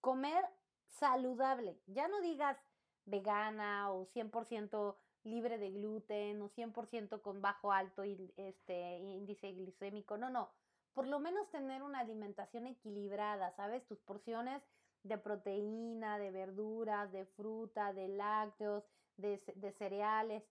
Comer 0.00 0.44
saludable. 0.88 1.78
Ya 1.86 2.08
no 2.08 2.20
digas 2.20 2.58
vegana 3.04 3.92
o 3.92 4.08
100% 4.08 4.96
libre 5.22 5.58
de 5.58 5.70
gluten 5.70 6.42
o 6.42 6.50
100% 6.50 7.22
con 7.22 7.40
bajo 7.40 7.70
alto 7.70 8.02
este, 8.02 8.98
índice 8.98 9.52
glicémico. 9.52 10.18
No, 10.18 10.28
no. 10.28 10.50
Por 10.92 11.06
lo 11.06 11.20
menos 11.20 11.48
tener 11.50 11.84
una 11.84 12.00
alimentación 12.00 12.66
equilibrada, 12.66 13.52
¿sabes? 13.52 13.86
Tus 13.86 14.00
porciones 14.00 14.60
de 15.06 15.18
proteína, 15.18 16.18
de 16.18 16.30
verduras, 16.30 17.10
de 17.12 17.24
fruta, 17.24 17.92
de 17.92 18.08
lácteos, 18.08 18.84
de, 19.16 19.38
cereales. 19.78 20.44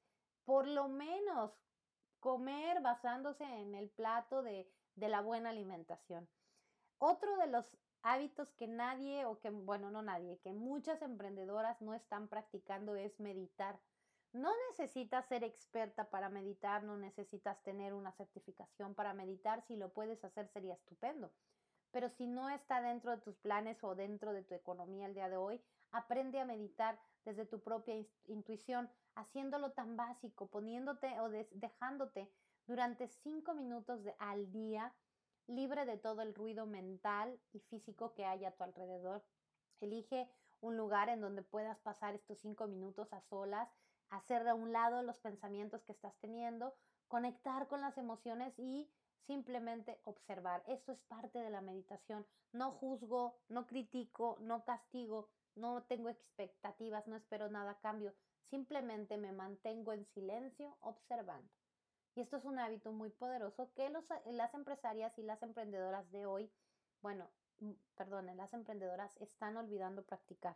Por 0.46 0.68
lo 0.68 0.88
menos 0.88 1.52
comer 2.20 2.82
basándose 2.82 3.44
en 3.44 3.76
el 3.76 3.89
plato 3.89 4.41
de, 4.41 4.70
de 4.96 5.10
la 5.10 5.22
buena 5.22 5.50
alimentación. 5.50 6.28
Otro 6.98 7.38
de 7.38 7.48
los 7.48 7.78
hábitos 8.02 8.54
que 8.54 8.68
nadie, 8.68 9.26
o 9.26 9.39
que, 9.39 9.50
bueno, 9.50 9.91
no 9.91 10.02
nadie, 10.02 10.39
que 10.39 10.54
muchas 10.54 11.02
emprendedoras 11.02 11.82
no 11.82 11.94
están 11.94 12.28
practicando 12.28 12.96
es 12.96 13.20
meditar. 13.20 13.80
No 14.32 14.52
necesitas 14.70 15.26
ser 15.28 15.44
experta 15.44 16.10
para 16.10 16.30
meditar, 16.30 16.84
no 16.84 16.98
necesitas 16.98 17.62
tener 17.63 17.94
una 17.94 18.12
certificación 18.12 18.94
para 18.94 19.13
meditar, 19.13 19.62
si 19.62 19.76
lo 19.76 19.94
puedes 19.94 20.24
hacer 20.24 20.48
sería 20.50 20.74
estupendo. 20.74 21.32
Pero 21.91 22.10
si 22.10 22.28
no 22.28 22.50
está 22.50 22.82
dentro 22.82 23.12
de 23.12 23.17
tus 23.17 23.36
planes 23.38 23.84
o 23.84 23.95
dentro 23.95 24.34
de 24.34 24.43
tu 24.43 24.54
economía 24.54 25.06
el 25.06 25.13
día 25.13 25.30
de 25.30 25.38
hoy, 25.38 25.62
aprende 25.91 26.39
a 26.39 26.45
meditar 26.45 27.00
desde 27.24 27.45
tu 27.45 27.62
propia 27.62 27.95
intuición, 28.28 28.89
haciéndolo 29.15 29.71
tan 29.71 29.95
básico, 29.95 30.48
poniéndote 30.48 31.19
o 31.19 31.30
dejándote 31.30 32.30
durante 32.67 33.08
cinco 33.08 33.54
minutos 33.54 34.02
al 34.19 34.52
día 34.52 34.93
libre 35.48 35.86
de 35.86 35.98
todo 35.98 36.21
el 36.21 36.34
ruido 36.34 36.65
mental 36.65 37.39
y 37.54 37.60
físico 37.60 38.13
que 38.13 38.26
hay 38.26 38.45
a 38.45 38.52
tu 38.52 38.63
alrededor. 38.63 39.24
Elige 39.80 40.30
un 40.62 40.78
lugar 40.78 41.10
en 41.10 41.21
donde 41.21 41.43
puedas 41.43 41.78
pasar 41.80 42.15
estos 42.15 42.39
cinco 42.39 42.67
minutos 42.67 43.13
a 43.13 43.21
solas, 43.21 43.69
hacer 44.10 44.44
de 44.44 44.54
un 44.54 44.72
lado 44.72 45.02
los 45.02 45.18
pensamientos 45.20 45.84
que 45.84 45.91
estás 45.91 46.15
teniendo, 46.20 46.74
conectar 47.08 47.68
con 47.68 47.82
las 47.82 47.98
emociones 47.98 48.58
y 48.58 48.89
simplemente 49.26 50.00
observar. 50.04 50.63
Esto 50.68 50.91
es 50.91 51.00
parte 51.04 51.39
de 51.39 51.50
la 51.50 51.62
meditación. 51.62 52.26
No 52.52 52.72
juzgo, 52.72 53.38
no 53.50 53.65
critico, 53.68 54.38
no 54.39 54.63
castigo, 54.63 55.30
no 55.56 55.84
tengo 55.84 56.10
expectativas, 56.10 57.08
no 57.08 57.15
espero 57.15 57.50
nada 57.50 57.72
a 57.72 57.80
cambio. 57.80 58.13
Simplemente 58.50 59.18
me 59.18 59.32
mantengo 59.32 59.94
en 59.94 60.06
silencio 60.13 60.78
observando. 60.82 61.50
Y 62.15 62.22
esto 62.22 62.38
es 62.38 62.46
un 62.46 62.60
hábito 62.60 62.91
muy 62.91 63.10
poderoso 63.10 63.70
que 63.76 63.89
los, 63.89 64.06
las 64.26 64.54
empresarias 64.54 65.18
y 65.18 65.24
las 65.24 65.41
emprendedoras 65.44 66.10
de 66.12 66.26
hoy, 66.26 66.50
bueno, 67.02 67.30
mm, 67.60 67.72
perdón, 67.96 68.36
las 68.38 68.54
emprendedoras 68.54 69.15
están 69.18 69.58
olvidando 69.58 70.04
practicar. 70.04 70.56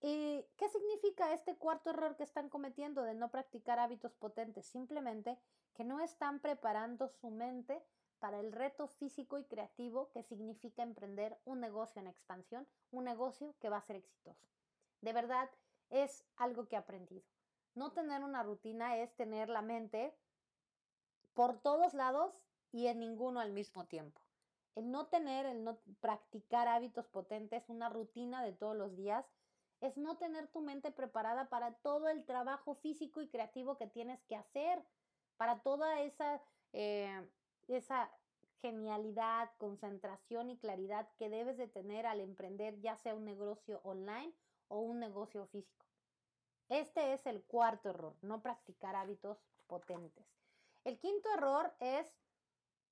¿Y 0.00 0.44
qué 0.56 0.68
significa 0.68 1.32
este 1.32 1.56
cuarto 1.56 1.90
error 1.90 2.16
que 2.16 2.22
están 2.22 2.48
cometiendo 2.48 3.02
de 3.02 3.14
no 3.14 3.30
practicar 3.30 3.78
hábitos 3.80 4.14
potentes? 4.14 4.66
Simplemente 4.66 5.38
que 5.74 5.84
no 5.84 6.00
están 6.00 6.40
preparando 6.40 7.08
su 7.08 7.30
mente 7.30 7.82
para 8.20 8.38
el 8.38 8.52
reto 8.52 8.86
físico 8.86 9.38
y 9.38 9.44
creativo 9.44 10.10
que 10.10 10.22
significa 10.22 10.82
emprender 10.82 11.38
un 11.44 11.60
negocio 11.60 12.00
en 12.00 12.06
expansión, 12.06 12.66
un 12.90 13.04
negocio 13.04 13.54
que 13.60 13.68
va 13.68 13.78
a 13.78 13.82
ser 13.82 13.96
exitoso. 13.96 14.46
De 15.00 15.12
verdad, 15.12 15.50
es 15.90 16.24
algo 16.36 16.68
que 16.68 16.76
he 16.76 16.78
aprendido. 16.78 17.24
No 17.74 17.92
tener 17.92 18.22
una 18.22 18.42
rutina 18.42 18.98
es 18.98 19.14
tener 19.14 19.48
la 19.48 19.62
mente 19.62 20.14
por 21.34 21.60
todos 21.60 21.94
lados 21.94 22.42
y 22.72 22.86
en 22.86 23.00
ninguno 23.00 23.40
al 23.40 23.52
mismo 23.52 23.86
tiempo. 23.86 24.20
El 24.74 24.90
no 24.90 25.06
tener, 25.06 25.46
el 25.46 25.64
no 25.64 25.78
practicar 26.00 26.68
hábitos 26.68 27.06
potentes, 27.08 27.68
una 27.68 27.88
rutina 27.88 28.44
de 28.44 28.52
todos 28.52 28.76
los 28.76 28.96
días, 28.96 29.26
es 29.80 29.96
no 29.96 30.16
tener 30.16 30.48
tu 30.48 30.60
mente 30.60 30.90
preparada 30.90 31.48
para 31.48 31.74
todo 31.74 32.08
el 32.08 32.24
trabajo 32.24 32.74
físico 32.76 33.20
y 33.20 33.28
creativo 33.28 33.76
que 33.76 33.86
tienes 33.86 34.22
que 34.24 34.36
hacer 34.36 34.82
para 35.36 35.60
toda 35.62 36.00
esa, 36.00 36.42
eh, 36.72 37.28
esa 37.68 38.10
genialidad, 38.60 39.50
concentración 39.58 40.50
y 40.50 40.58
claridad 40.58 41.08
que 41.16 41.28
debes 41.28 41.56
de 41.56 41.68
tener 41.68 42.06
al 42.06 42.20
emprender 42.20 42.80
ya 42.80 42.96
sea 42.96 43.14
un 43.14 43.24
negocio 43.24 43.80
online 43.84 44.32
o 44.66 44.80
un 44.80 44.98
negocio 44.98 45.46
físico. 45.46 45.86
Este 46.68 47.12
es 47.12 47.24
el 47.26 47.42
cuarto 47.44 47.90
error, 47.90 48.16
no 48.20 48.42
practicar 48.42 48.96
hábitos 48.96 49.38
potentes. 49.66 50.26
El 50.84 50.98
quinto 50.98 51.32
error 51.32 51.72
es, 51.80 52.06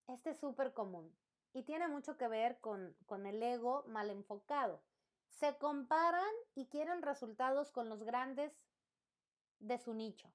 este 0.07 0.35
súper 0.35 0.73
común 0.73 1.13
y 1.53 1.63
tiene 1.63 1.89
mucho 1.89 2.17
que 2.17 2.29
ver 2.29 2.61
con, 2.61 2.97
con 3.07 3.27
el 3.27 3.43
ego 3.43 3.85
mal 3.89 4.09
enfocado. 4.11 4.81
Se 5.37 5.55
comparan 5.59 6.33
y 6.55 6.67
quieren 6.67 7.03
resultados 7.03 7.71
con 7.71 7.91
los 7.91 8.03
grandes 8.03 8.53
de 9.59 9.79
su 9.79 9.93
nicho. 9.93 10.33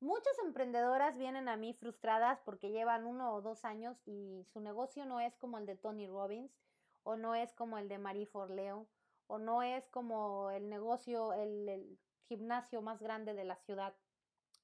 Muchas 0.00 0.38
emprendedoras 0.44 1.16
vienen 1.16 1.48
a 1.48 1.56
mí 1.56 1.72
frustradas 1.72 2.40
porque 2.40 2.70
llevan 2.70 3.06
uno 3.06 3.32
o 3.32 3.40
dos 3.40 3.64
años 3.64 3.96
y 4.06 4.44
su 4.52 4.60
negocio 4.60 5.06
no 5.06 5.18
es 5.20 5.34
como 5.36 5.56
el 5.56 5.64
de 5.64 5.76
Tony 5.76 6.06
Robbins 6.06 6.52
o 7.04 7.16
no 7.16 7.34
es 7.34 7.54
como 7.54 7.78
el 7.78 7.88
de 7.88 7.96
Marie 7.96 8.26
Forleo 8.26 8.86
o 9.28 9.38
no 9.38 9.62
es 9.62 9.88
como 9.88 10.50
el 10.50 10.68
negocio, 10.68 11.32
el, 11.32 11.98
gimnasio 12.26 12.80
más 12.80 13.02
grande 13.02 13.34
de 13.34 13.44
la 13.44 13.56
ciudad 13.56 13.94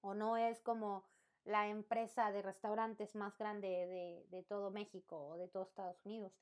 o 0.00 0.14
no 0.14 0.38
es 0.38 0.60
como 0.62 1.04
la 1.44 1.68
empresa 1.68 2.32
de 2.32 2.40
restaurantes 2.40 3.14
más 3.14 3.36
grande 3.36 3.68
de, 3.68 4.26
de 4.30 4.42
todo 4.42 4.70
México 4.70 5.28
o 5.28 5.36
de 5.36 5.48
todo 5.48 5.64
Estados 5.64 6.04
Unidos, 6.06 6.32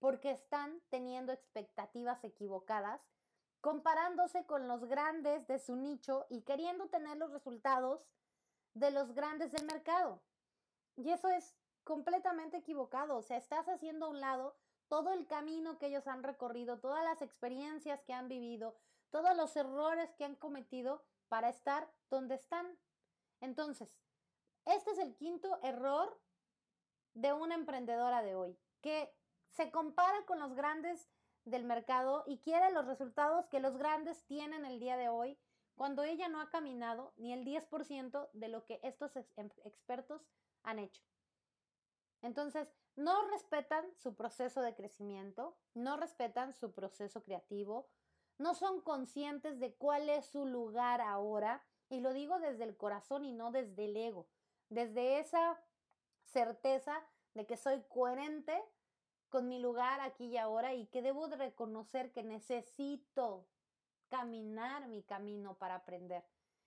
porque 0.00 0.32
están 0.32 0.80
teniendo 0.88 1.32
expectativas 1.32 2.24
equivocadas, 2.24 3.00
comparándose 3.60 4.46
con 4.46 4.66
los 4.66 4.84
grandes 4.86 5.46
de 5.46 5.58
su 5.58 5.76
nicho 5.76 6.26
y 6.30 6.42
queriendo 6.42 6.88
tener 6.88 7.18
los 7.18 7.30
resultados 7.30 8.08
de 8.74 8.90
los 8.90 9.12
grandes 9.14 9.52
del 9.52 9.66
mercado. 9.66 10.22
Y 10.96 11.10
eso 11.10 11.28
es 11.28 11.54
completamente 11.84 12.56
equivocado. 12.56 13.16
O 13.16 13.22
sea, 13.22 13.36
estás 13.36 13.68
haciendo 13.68 14.06
a 14.06 14.08
un 14.08 14.20
lado 14.20 14.56
todo 14.88 15.12
el 15.12 15.26
camino 15.26 15.78
que 15.78 15.86
ellos 15.86 16.06
han 16.06 16.22
recorrido, 16.22 16.78
todas 16.78 17.04
las 17.04 17.22
experiencias 17.22 18.02
que 18.02 18.14
han 18.14 18.28
vivido, 18.28 18.76
todos 19.10 19.36
los 19.36 19.54
errores 19.54 20.12
que 20.14 20.24
han 20.24 20.34
cometido 20.34 21.04
para 21.28 21.50
estar 21.50 21.88
donde 22.08 22.36
están. 22.36 22.78
Entonces, 23.40 24.00
este 24.64 24.92
es 24.92 24.98
el 24.98 25.14
quinto 25.14 25.60
error 25.62 26.18
de 27.14 27.32
una 27.32 27.54
emprendedora 27.54 28.22
de 28.22 28.34
hoy, 28.34 28.58
que 28.80 29.12
se 29.50 29.70
compara 29.70 30.24
con 30.26 30.38
los 30.38 30.54
grandes 30.54 31.08
del 31.44 31.64
mercado 31.64 32.24
y 32.26 32.38
quiere 32.38 32.70
los 32.72 32.86
resultados 32.86 33.46
que 33.46 33.60
los 33.60 33.76
grandes 33.76 34.24
tienen 34.26 34.64
el 34.64 34.78
día 34.78 34.96
de 34.96 35.08
hoy 35.08 35.38
cuando 35.74 36.02
ella 36.02 36.28
no 36.28 36.40
ha 36.40 36.50
caminado 36.50 37.14
ni 37.16 37.32
el 37.32 37.44
10% 37.44 38.28
de 38.32 38.48
lo 38.48 38.66
que 38.66 38.80
estos 38.82 39.16
em, 39.16 39.48
expertos 39.64 40.22
han 40.62 40.78
hecho. 40.78 41.02
Entonces, 42.22 42.68
no 42.96 43.26
respetan 43.30 43.86
su 43.96 44.14
proceso 44.14 44.60
de 44.60 44.74
crecimiento, 44.74 45.56
no 45.72 45.96
respetan 45.96 46.52
su 46.52 46.72
proceso 46.72 47.22
creativo, 47.22 47.88
no 48.36 48.54
son 48.54 48.82
conscientes 48.82 49.58
de 49.58 49.74
cuál 49.74 50.10
es 50.10 50.26
su 50.26 50.44
lugar 50.44 51.00
ahora, 51.00 51.64
y 51.88 52.00
lo 52.00 52.12
digo 52.12 52.38
desde 52.38 52.64
el 52.64 52.76
corazón 52.76 53.24
y 53.24 53.32
no 53.32 53.50
desde 53.50 53.86
el 53.86 53.96
ego, 53.96 54.28
desde 54.68 55.18
esa 55.18 55.58
certeza 56.24 57.02
de 57.34 57.46
que 57.46 57.56
soy 57.56 57.82
coherente 57.88 58.62
con 59.30 59.48
mi 59.48 59.58
lugar 59.58 60.00
aquí 60.00 60.26
y 60.26 60.36
ahora 60.36 60.74
y 60.74 60.86
que 60.86 61.02
debo 61.02 61.28
de 61.28 61.36
reconocer 61.36 62.12
que 62.12 62.22
necesito 62.22 63.46
caminar 64.08 64.88
mi 64.88 65.02
camino 65.02 65.54
para 65.54 65.76
aprender 65.76 66.24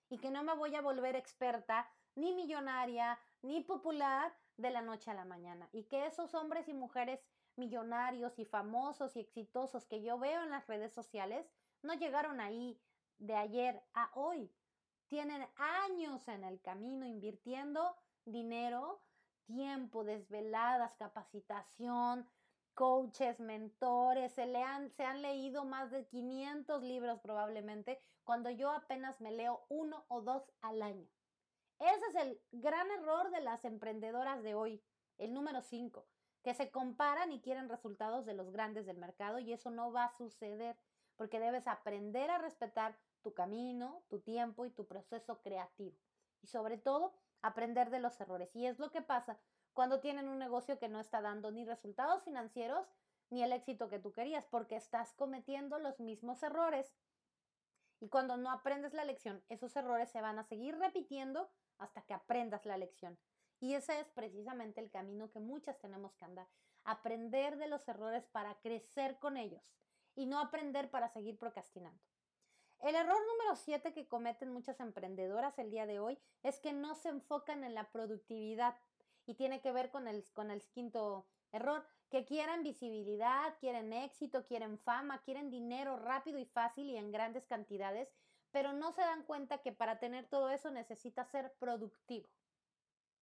y 0.10 0.17
que 0.17 0.32
no 0.32 0.43
me 0.43 0.56
voy 0.56 0.76
a 0.76 0.82
volver 0.82 1.15
experta, 1.15 1.89
ni 2.15 2.34
millonaria, 2.34 3.19
ni 3.41 3.62
popular 3.62 4.34
de 4.58 4.69
la 4.69 4.82
noche 4.82 5.10
a 5.10 5.15
la 5.15 5.26
mañana. 5.26 5.67
Y 5.71 5.84
que 5.86 6.06
esos 6.06 6.36
hombres 6.36 6.67
y 6.67 6.73
mujeres 6.73 7.19
millonarios 7.56 8.38
y 8.39 8.45
famosos 8.45 9.15
y 9.15 9.19
exitosos 9.19 9.86
que 9.86 10.02
yo 10.02 10.17
veo 10.19 10.43
en 10.43 10.52
las 10.52 10.67
redes 10.67 10.93
sociales 10.93 11.52
no 11.82 11.93
llegaron 11.93 12.39
ahí 12.41 12.80
de 13.17 13.36
ayer 13.36 13.84
a 13.93 14.12
hoy. 14.13 14.52
Tienen 15.08 15.47
años 15.58 16.28
en 16.28 16.43
el 16.43 16.62
camino 16.62 17.06
invirtiendo 17.06 17.95
dinero, 18.26 19.02
tiempo, 19.45 20.04
desveladas, 20.04 20.95
capacitación, 20.95 22.28
coaches, 22.74 23.40
mentores, 23.40 24.34
se, 24.34 24.46
lean, 24.46 24.90
se 24.92 25.04
han 25.04 25.22
leído 25.22 25.66
más 25.66 25.92
de 25.92 26.06
500 26.06 26.84
libros 26.84 27.20
probablemente, 27.20 28.00
cuando 28.24 28.50
yo 28.50 28.72
apenas 28.72 29.22
me 29.22 29.32
leo 29.32 29.66
uno 29.70 30.06
o 30.08 30.22
dos 30.22 30.52
al 30.62 30.82
año. 30.82 31.08
Ese 31.80 32.06
es 32.10 32.16
el 32.16 32.42
gran 32.52 32.90
error 32.92 33.30
de 33.32 33.42
las 33.42 33.66
emprendedoras 33.66 34.42
de 34.44 34.56
hoy, 34.56 34.82
el 35.18 35.34
número 35.34 35.62
5, 35.62 36.06
que 36.44 36.54
se 36.54 36.72
comparan 36.72 37.32
y 37.32 37.42
quieren 37.42 37.70
resultados 37.70 38.26
de 38.26 38.34
los 38.34 38.52
grandes 38.52 38.86
del 38.86 38.98
mercado 38.98 39.40
y 39.40 39.54
eso 39.54 39.70
no 39.70 39.92
va 39.92 40.06
a 40.06 40.18
suceder 40.18 40.78
porque 41.16 41.40
debes 41.40 41.68
aprender 41.68 42.30
a 42.32 42.38
respetar 42.38 42.98
tu 43.22 43.34
camino, 43.34 44.04
tu 44.10 44.20
tiempo 44.20 44.66
y 44.66 44.72
tu 44.72 44.86
proceso 44.86 45.42
creativo. 45.42 45.98
Y 46.42 46.48
sobre 46.48 46.78
todo, 46.78 47.14
aprender 47.42 47.90
de 47.90 48.00
los 48.00 48.20
errores. 48.20 48.56
Y 48.56 48.66
es 48.66 48.80
lo 48.80 48.92
que 48.92 49.02
pasa 49.02 49.40
cuando 49.74 50.00
tienen 50.00 50.30
un 50.30 50.40
negocio 50.40 50.80
que 50.80 50.88
no 50.88 51.00
está 51.00 51.22
dando 51.22 51.52
ni 51.52 51.66
resultados 51.66 52.24
financieros 52.24 52.88
ni 53.30 53.44
el 53.44 53.52
éxito 53.52 53.90
que 53.90 54.00
tú 54.00 54.14
querías, 54.14 54.46
porque 54.46 54.76
estás 54.76 55.14
cometiendo 55.14 55.80
los 55.80 56.00
mismos 56.00 56.44
errores. 56.44 56.94
Y 58.00 58.10
cuando 58.10 58.38
no 58.38 58.52
aprendes 58.52 58.94
la 58.94 59.06
lección, 59.06 59.44
esos 59.50 59.76
errores 59.76 60.10
se 60.10 60.22
van 60.22 60.38
a 60.38 60.44
seguir 60.44 60.78
repitiendo 60.78 61.50
hasta 61.78 62.02
que 62.04 62.14
aprendas 62.14 62.66
la 62.66 62.78
lección. 62.78 63.18
Y 63.60 63.74
ese 63.74 64.00
es 64.00 64.10
precisamente 64.10 64.82
el 64.82 64.92
camino 64.92 65.32
que 65.32 65.40
muchas 65.40 65.80
tenemos 65.80 66.14
que 66.16 66.26
andar. 66.26 66.48
Aprender 66.84 67.58
de 67.58 67.68
los 67.68 67.88
errores 67.88 68.28
para 68.28 68.56
crecer 68.56 69.18
con 69.20 69.38
ellos 69.38 69.64
y 70.16 70.26
no 70.26 70.40
aprender 70.40 70.92
para 70.92 71.08
seguir 71.08 71.38
procrastinando. 71.40 72.04
El 72.82 72.96
error 72.96 73.18
número 73.26 73.56
siete 73.56 73.94
que 73.94 74.08
cometen 74.08 74.52
muchas 74.52 74.82
emprendedoras 74.82 75.58
el 75.58 75.72
día 75.72 75.86
de 75.86 76.00
hoy 76.00 76.20
es 76.44 76.60
que 76.60 76.74
no 76.74 76.96
se 76.96 77.08
enfocan 77.08 77.64
en 77.64 77.74
la 77.74 77.90
productividad 77.90 78.76
y 79.26 79.36
tiene 79.36 79.62
que 79.62 79.72
ver 79.72 79.90
con 79.90 80.08
el, 80.08 80.24
con 80.34 80.52
el 80.52 80.62
quinto 80.70 81.26
error, 81.52 81.86
que 82.10 82.26
quieren 82.26 82.64
visibilidad, 82.64 83.58
quieren 83.60 83.94
éxito, 83.94 84.46
quieren 84.46 84.78
fama, 84.80 85.22
quieren 85.24 85.50
dinero 85.50 85.98
rápido 85.98 86.40
y 86.40 86.46
fácil 86.46 86.90
y 86.90 86.98
en 86.98 87.12
grandes 87.12 87.46
cantidades, 87.46 88.10
pero 88.52 88.74
no 88.74 88.92
se 88.92 89.02
dan 89.02 89.24
cuenta 89.24 89.60
que 89.60 89.72
para 89.72 90.00
tener 90.00 90.28
todo 90.28 90.50
eso 90.50 90.70
necesita 90.72 91.26
ser 91.26 91.54
productivo, 91.60 92.30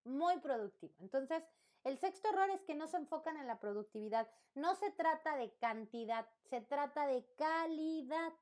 muy 0.04 0.38
productivo. 0.40 0.94
Entonces, 0.98 1.42
el 1.84 1.98
sexto 1.98 2.28
error 2.28 2.50
es 2.50 2.62
que 2.62 2.74
no 2.74 2.86
se 2.86 2.96
enfocan 2.96 3.36
en 3.38 3.46
la 3.46 3.58
productividad. 3.58 4.28
No 4.54 4.74
se 4.76 4.90
trata 4.92 5.36
de 5.36 5.52
cantidad, 5.54 6.28
se 6.44 6.60
trata 6.60 7.06
de 7.06 7.26
calidad. 7.36 8.32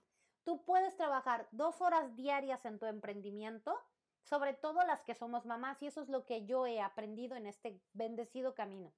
Tú 0.45 0.65
puedes 0.65 0.97
trabajar 0.97 1.49
dos 1.51 1.81
horas 1.81 2.15
diarias 2.17 2.65
en 2.67 2.79
tu 2.79 2.87
emprendimiento 2.87 3.79
sobre 4.23 4.55
todo 4.55 4.85
las 4.85 5.03
que 5.05 5.15
somos 5.15 5.47
mamás, 5.47 5.83
y 5.83 5.87
eso 5.87 6.03
es 6.03 6.09
lo 6.09 6.25
que 6.25 6.47
yo 6.47 6.67
he 6.67 6.81
aprendido 6.81 7.37
en 7.37 7.47
este 7.47 7.81
bendecido 7.93 8.55
camino. 8.55 8.93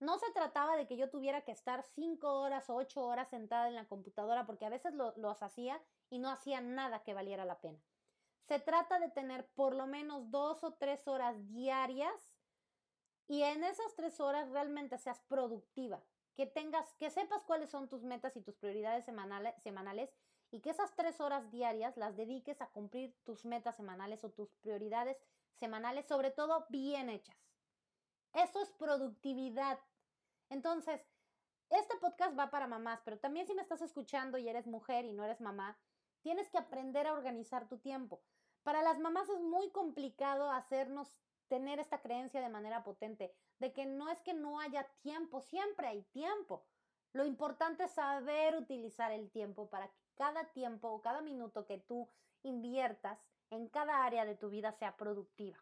No 0.00 0.18
se 0.18 0.30
trataba 0.30 0.76
de 0.76 0.86
que 0.86 0.96
yo 0.96 1.10
tuviera 1.10 1.42
que 1.42 1.50
estar 1.50 1.82
cinco 1.82 2.40
horas 2.40 2.70
o 2.70 2.76
ocho 2.76 3.04
horas 3.04 3.28
sentada 3.28 3.68
en 3.68 3.74
la 3.74 3.88
computadora, 3.88 4.46
porque 4.46 4.64
a 4.64 4.70
veces 4.70 4.94
lo, 4.94 5.12
los 5.16 5.42
hacía 5.42 5.82
y 6.08 6.18
no 6.18 6.30
hacía 6.30 6.60
nada 6.60 7.02
que 7.02 7.14
valiera 7.14 7.44
la 7.44 7.60
pena. 7.60 7.80
Se 8.46 8.60
trata 8.60 8.98
de 8.98 9.10
tener 9.10 9.46
por 9.50 9.74
lo 9.74 9.86
menos 9.86 10.30
dos 10.30 10.62
o 10.64 10.74
tres 10.74 11.06
horas 11.08 11.36
diarias 11.48 12.32
y 13.26 13.42
en 13.42 13.62
esas 13.64 13.94
tres 13.94 14.20
horas 14.20 14.48
realmente 14.50 14.96
seas 14.96 15.20
productiva, 15.28 16.02
que 16.34 16.46
tengas, 16.46 16.94
que 16.94 17.10
sepas 17.10 17.42
cuáles 17.42 17.68
son 17.68 17.88
tus 17.88 18.04
metas 18.04 18.36
y 18.36 18.40
tus 18.40 18.56
prioridades 18.56 19.04
semanales, 19.04 19.54
semanales 19.62 20.14
y 20.50 20.60
que 20.60 20.70
esas 20.70 20.94
tres 20.94 21.20
horas 21.20 21.50
diarias 21.50 21.96
las 21.96 22.16
dediques 22.16 22.60
a 22.60 22.68
cumplir 22.68 23.14
tus 23.24 23.44
metas 23.44 23.76
semanales 23.76 24.24
o 24.24 24.30
tus 24.30 24.54
prioridades 24.56 25.18
semanales, 25.54 26.06
sobre 26.06 26.30
todo 26.30 26.66
bien 26.70 27.10
hechas. 27.10 27.36
Eso 28.32 28.60
es 28.60 28.70
productividad. 28.72 29.78
Entonces, 30.50 31.00
este 31.70 31.96
podcast 31.98 32.38
va 32.38 32.50
para 32.50 32.66
mamás, 32.66 33.00
pero 33.04 33.18
también 33.18 33.46
si 33.46 33.54
me 33.54 33.62
estás 33.62 33.82
escuchando 33.82 34.38
y 34.38 34.48
eres 34.48 34.66
mujer 34.66 35.04
y 35.04 35.12
no 35.12 35.24
eres 35.24 35.40
mamá, 35.40 35.78
tienes 36.22 36.48
que 36.50 36.58
aprender 36.58 37.06
a 37.06 37.12
organizar 37.12 37.68
tu 37.68 37.78
tiempo. 37.78 38.22
Para 38.62 38.82
las 38.82 38.98
mamás 38.98 39.28
es 39.28 39.40
muy 39.40 39.70
complicado 39.70 40.50
hacernos 40.50 41.12
tener 41.48 41.78
esta 41.78 42.00
creencia 42.00 42.40
de 42.40 42.48
manera 42.48 42.84
potente, 42.84 43.34
de 43.58 43.72
que 43.72 43.86
no 43.86 44.08
es 44.10 44.20
que 44.22 44.34
no 44.34 44.60
haya 44.60 44.86
tiempo, 45.00 45.40
siempre 45.40 45.88
hay 45.88 46.02
tiempo. 46.04 46.64
Lo 47.12 47.24
importante 47.24 47.84
es 47.84 47.92
saber 47.92 48.56
utilizar 48.56 49.10
el 49.12 49.30
tiempo 49.30 49.68
para 49.68 49.90
cada 50.18 50.44
tiempo 50.52 50.88
o 50.88 51.00
cada 51.00 51.22
minuto 51.22 51.64
que 51.64 51.78
tú 51.78 52.08
inviertas 52.42 53.18
en 53.50 53.68
cada 53.68 54.04
área 54.04 54.26
de 54.26 54.34
tu 54.34 54.50
vida 54.50 54.72
sea 54.72 54.96
productiva. 54.96 55.58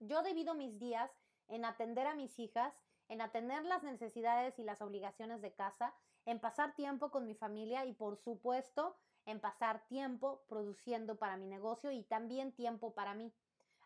Yo 0.00 0.22
divido 0.22 0.54
mis 0.54 0.78
días 0.78 1.10
en 1.48 1.64
atender 1.64 2.06
a 2.06 2.14
mis 2.14 2.38
hijas, 2.38 2.74
en 3.08 3.20
atender 3.20 3.64
las 3.64 3.82
necesidades 3.82 4.58
y 4.58 4.64
las 4.64 4.82
obligaciones 4.82 5.40
de 5.40 5.52
casa, 5.54 5.94
en 6.26 6.40
pasar 6.40 6.74
tiempo 6.74 7.10
con 7.10 7.24
mi 7.24 7.34
familia 7.34 7.86
y 7.86 7.92
por 7.92 8.16
supuesto 8.16 8.96
en 9.24 9.40
pasar 9.40 9.86
tiempo 9.86 10.42
produciendo 10.48 11.16
para 11.16 11.36
mi 11.36 11.46
negocio 11.46 11.90
y 11.92 12.02
también 12.02 12.52
tiempo 12.52 12.92
para 12.92 13.14
mí. 13.14 13.32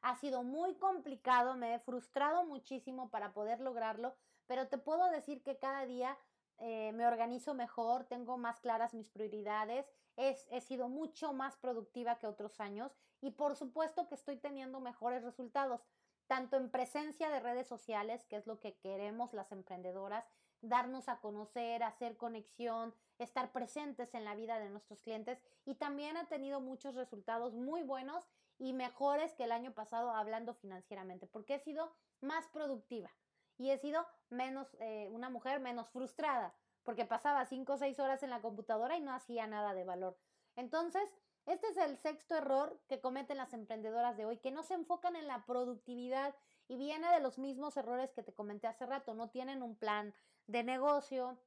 Ha 0.03 0.17
sido 0.17 0.43
muy 0.43 0.75
complicado, 0.77 1.57
me 1.57 1.75
he 1.75 1.79
frustrado 1.79 2.45
muchísimo 2.45 3.11
para 3.11 3.33
poder 3.33 3.61
lograrlo, 3.61 4.15
pero 4.47 4.69
te 4.69 4.79
puedo 4.79 5.11
decir 5.11 5.43
que 5.43 5.59
cada 5.59 5.87
día 5.87 6.17
eh, 6.59 6.93
me 6.93 7.07
organizo 7.07 7.55
mejor, 7.55 8.05
tengo 8.05 8.39
más 8.39 8.61
claras 8.61 8.95
mis 8.95 9.09
prioridades, 9.09 9.87
he 10.17 10.61
sido 10.61 10.89
mucho 10.89 11.33
más 11.33 11.57
productiva 11.57 12.19
que 12.19 12.29
otros 12.29 12.61
años 12.61 12.93
y 13.21 13.33
por 13.33 13.57
supuesto 13.57 14.07
que 14.07 14.15
estoy 14.15 14.37
teniendo 14.37 14.81
mejores 14.81 15.25
resultados. 15.25 15.81
tanto 16.27 16.57
en 16.57 16.71
presencia 16.71 17.29
de 17.29 17.39
redes 17.39 17.67
sociales, 17.67 18.25
que 18.25 18.37
es 18.37 18.47
lo 18.47 18.59
que 18.59 18.79
queremos 18.79 19.35
las 19.35 19.53
emprendedoras, 19.53 20.25
darnos 20.63 21.11
a 21.11 21.21
conocer, 21.21 21.83
hacer 21.83 22.17
conexión, 22.17 22.95
estar 23.19 23.53
presentes 23.53 24.15
en 24.15 24.25
la 24.25 24.35
vida 24.35 24.59
de 24.59 24.71
nuestros 24.71 25.03
clientes 25.03 25.39
y 25.67 25.75
también 25.75 26.17
ha 26.17 26.27
tenido 26.27 26.61
muchos 26.61 26.95
resultados 26.95 27.55
muy 27.55 27.83
buenos 27.83 28.27
y 28.59 28.73
mejores 28.73 29.35
que 29.35 29.45
el 29.45 29.53
año 29.53 29.75
pasado 29.75 30.13
hablando 30.13 30.55
financieramente, 30.55 31.27
porque 31.27 31.57
he 31.57 31.59
sido 31.59 31.93
más 32.21 32.49
productiva 32.49 33.11
y 33.59 33.71
he 33.71 33.79
sido 33.79 34.07
menos, 34.31 34.77
eh, 34.81 35.09
una 35.11 35.31
mujer 35.31 35.61
menos 35.61 35.91
frustrada, 35.91 36.55
porque 36.83 37.05
pasaba 37.05 37.47
cinco 37.47 37.75
o 37.75 37.79
seis 37.79 37.99
horas 37.99 38.23
en 38.23 38.31
la 38.31 38.41
computadora 38.41 38.97
y 38.97 39.01
no 39.01 39.13
hacía 39.13 39.47
nada 39.47 39.75
de 39.75 39.85
valor. 39.85 40.17
Entonces, 40.57 41.03
este 41.47 41.69
es 41.69 41.77
el 41.77 41.97
sexto 41.99 42.37
error 42.37 42.81
que 42.89 43.01
cometen 43.01 43.37
las 43.37 43.53
emprendedoras 43.53 44.17
de 44.17 44.25
hoy, 44.25 44.39
que 44.39 44.51
no 44.51 44.63
se 44.63 44.75
enfocan 44.75 45.15
en 45.15 45.27
la 45.27 45.45
productividad 45.45 46.35
y 46.69 46.77
viene 46.77 47.11
de 47.13 47.21
los 47.21 47.39
mismos 47.39 47.77
errores 47.77 48.13
que 48.13 48.23
te 48.23 48.33
comenté 48.33 48.67
hace 48.67 48.87
rato. 48.87 49.15
No 49.15 49.29
tienen 49.29 49.63
un 49.63 49.77
plan 49.77 50.15
de 50.47 50.65
negocio, 50.65 51.39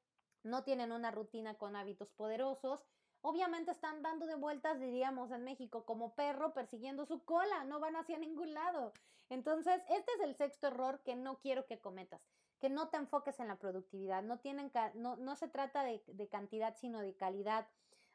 no 0.43 0.63
tienen 0.63 0.91
una 0.91 1.09
rutina 1.11 1.55
con 1.55 1.75
hábitos 1.75 2.11
poderosos. 2.11 2.85
Obviamente 3.21 3.71
están 3.71 4.01
dando 4.01 4.25
de 4.25 4.35
vueltas, 4.35 4.79
diríamos 4.79 5.31
en 5.31 5.43
México, 5.43 5.85
como 5.85 6.13
perro 6.13 6.53
persiguiendo 6.53 7.05
su 7.05 7.23
cola, 7.23 7.63
no 7.65 7.79
van 7.79 7.95
hacia 7.95 8.17
ningún 8.17 8.53
lado. 8.53 8.93
Entonces, 9.29 9.83
este 9.89 10.11
es 10.13 10.21
el 10.21 10.35
sexto 10.35 10.67
error 10.67 11.01
que 11.03 11.15
no 11.15 11.39
quiero 11.39 11.65
que 11.65 11.79
cometas, 11.79 12.21
que 12.59 12.69
no 12.69 12.89
te 12.89 12.97
enfoques 12.97 13.39
en 13.39 13.47
la 13.47 13.57
productividad, 13.57 14.23
no, 14.23 14.39
tienen, 14.39 14.71
no, 14.95 15.15
no 15.17 15.35
se 15.35 15.47
trata 15.47 15.83
de, 15.83 16.03
de 16.07 16.27
cantidad, 16.29 16.75
sino 16.77 17.01
de 17.01 17.15
calidad 17.15 17.67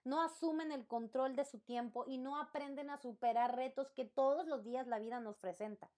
no 0.05 0.21
asumen 0.21 0.73
el 0.73 0.87
control 0.87 1.37
de 1.37 1.45
su 1.45 1.61
tiempo 1.61 2.05
y 2.07 2.19
no 2.19 2.37
aprenden 2.41 2.91
a 2.91 2.99
superar 2.99 3.55
retos 3.55 3.93
que 3.93 4.05
todos 4.05 4.47
los 4.47 4.65
días 4.65 4.89
la 4.89 4.99
vida 4.99 5.21
nos 5.21 5.37
presenta. 5.39 5.91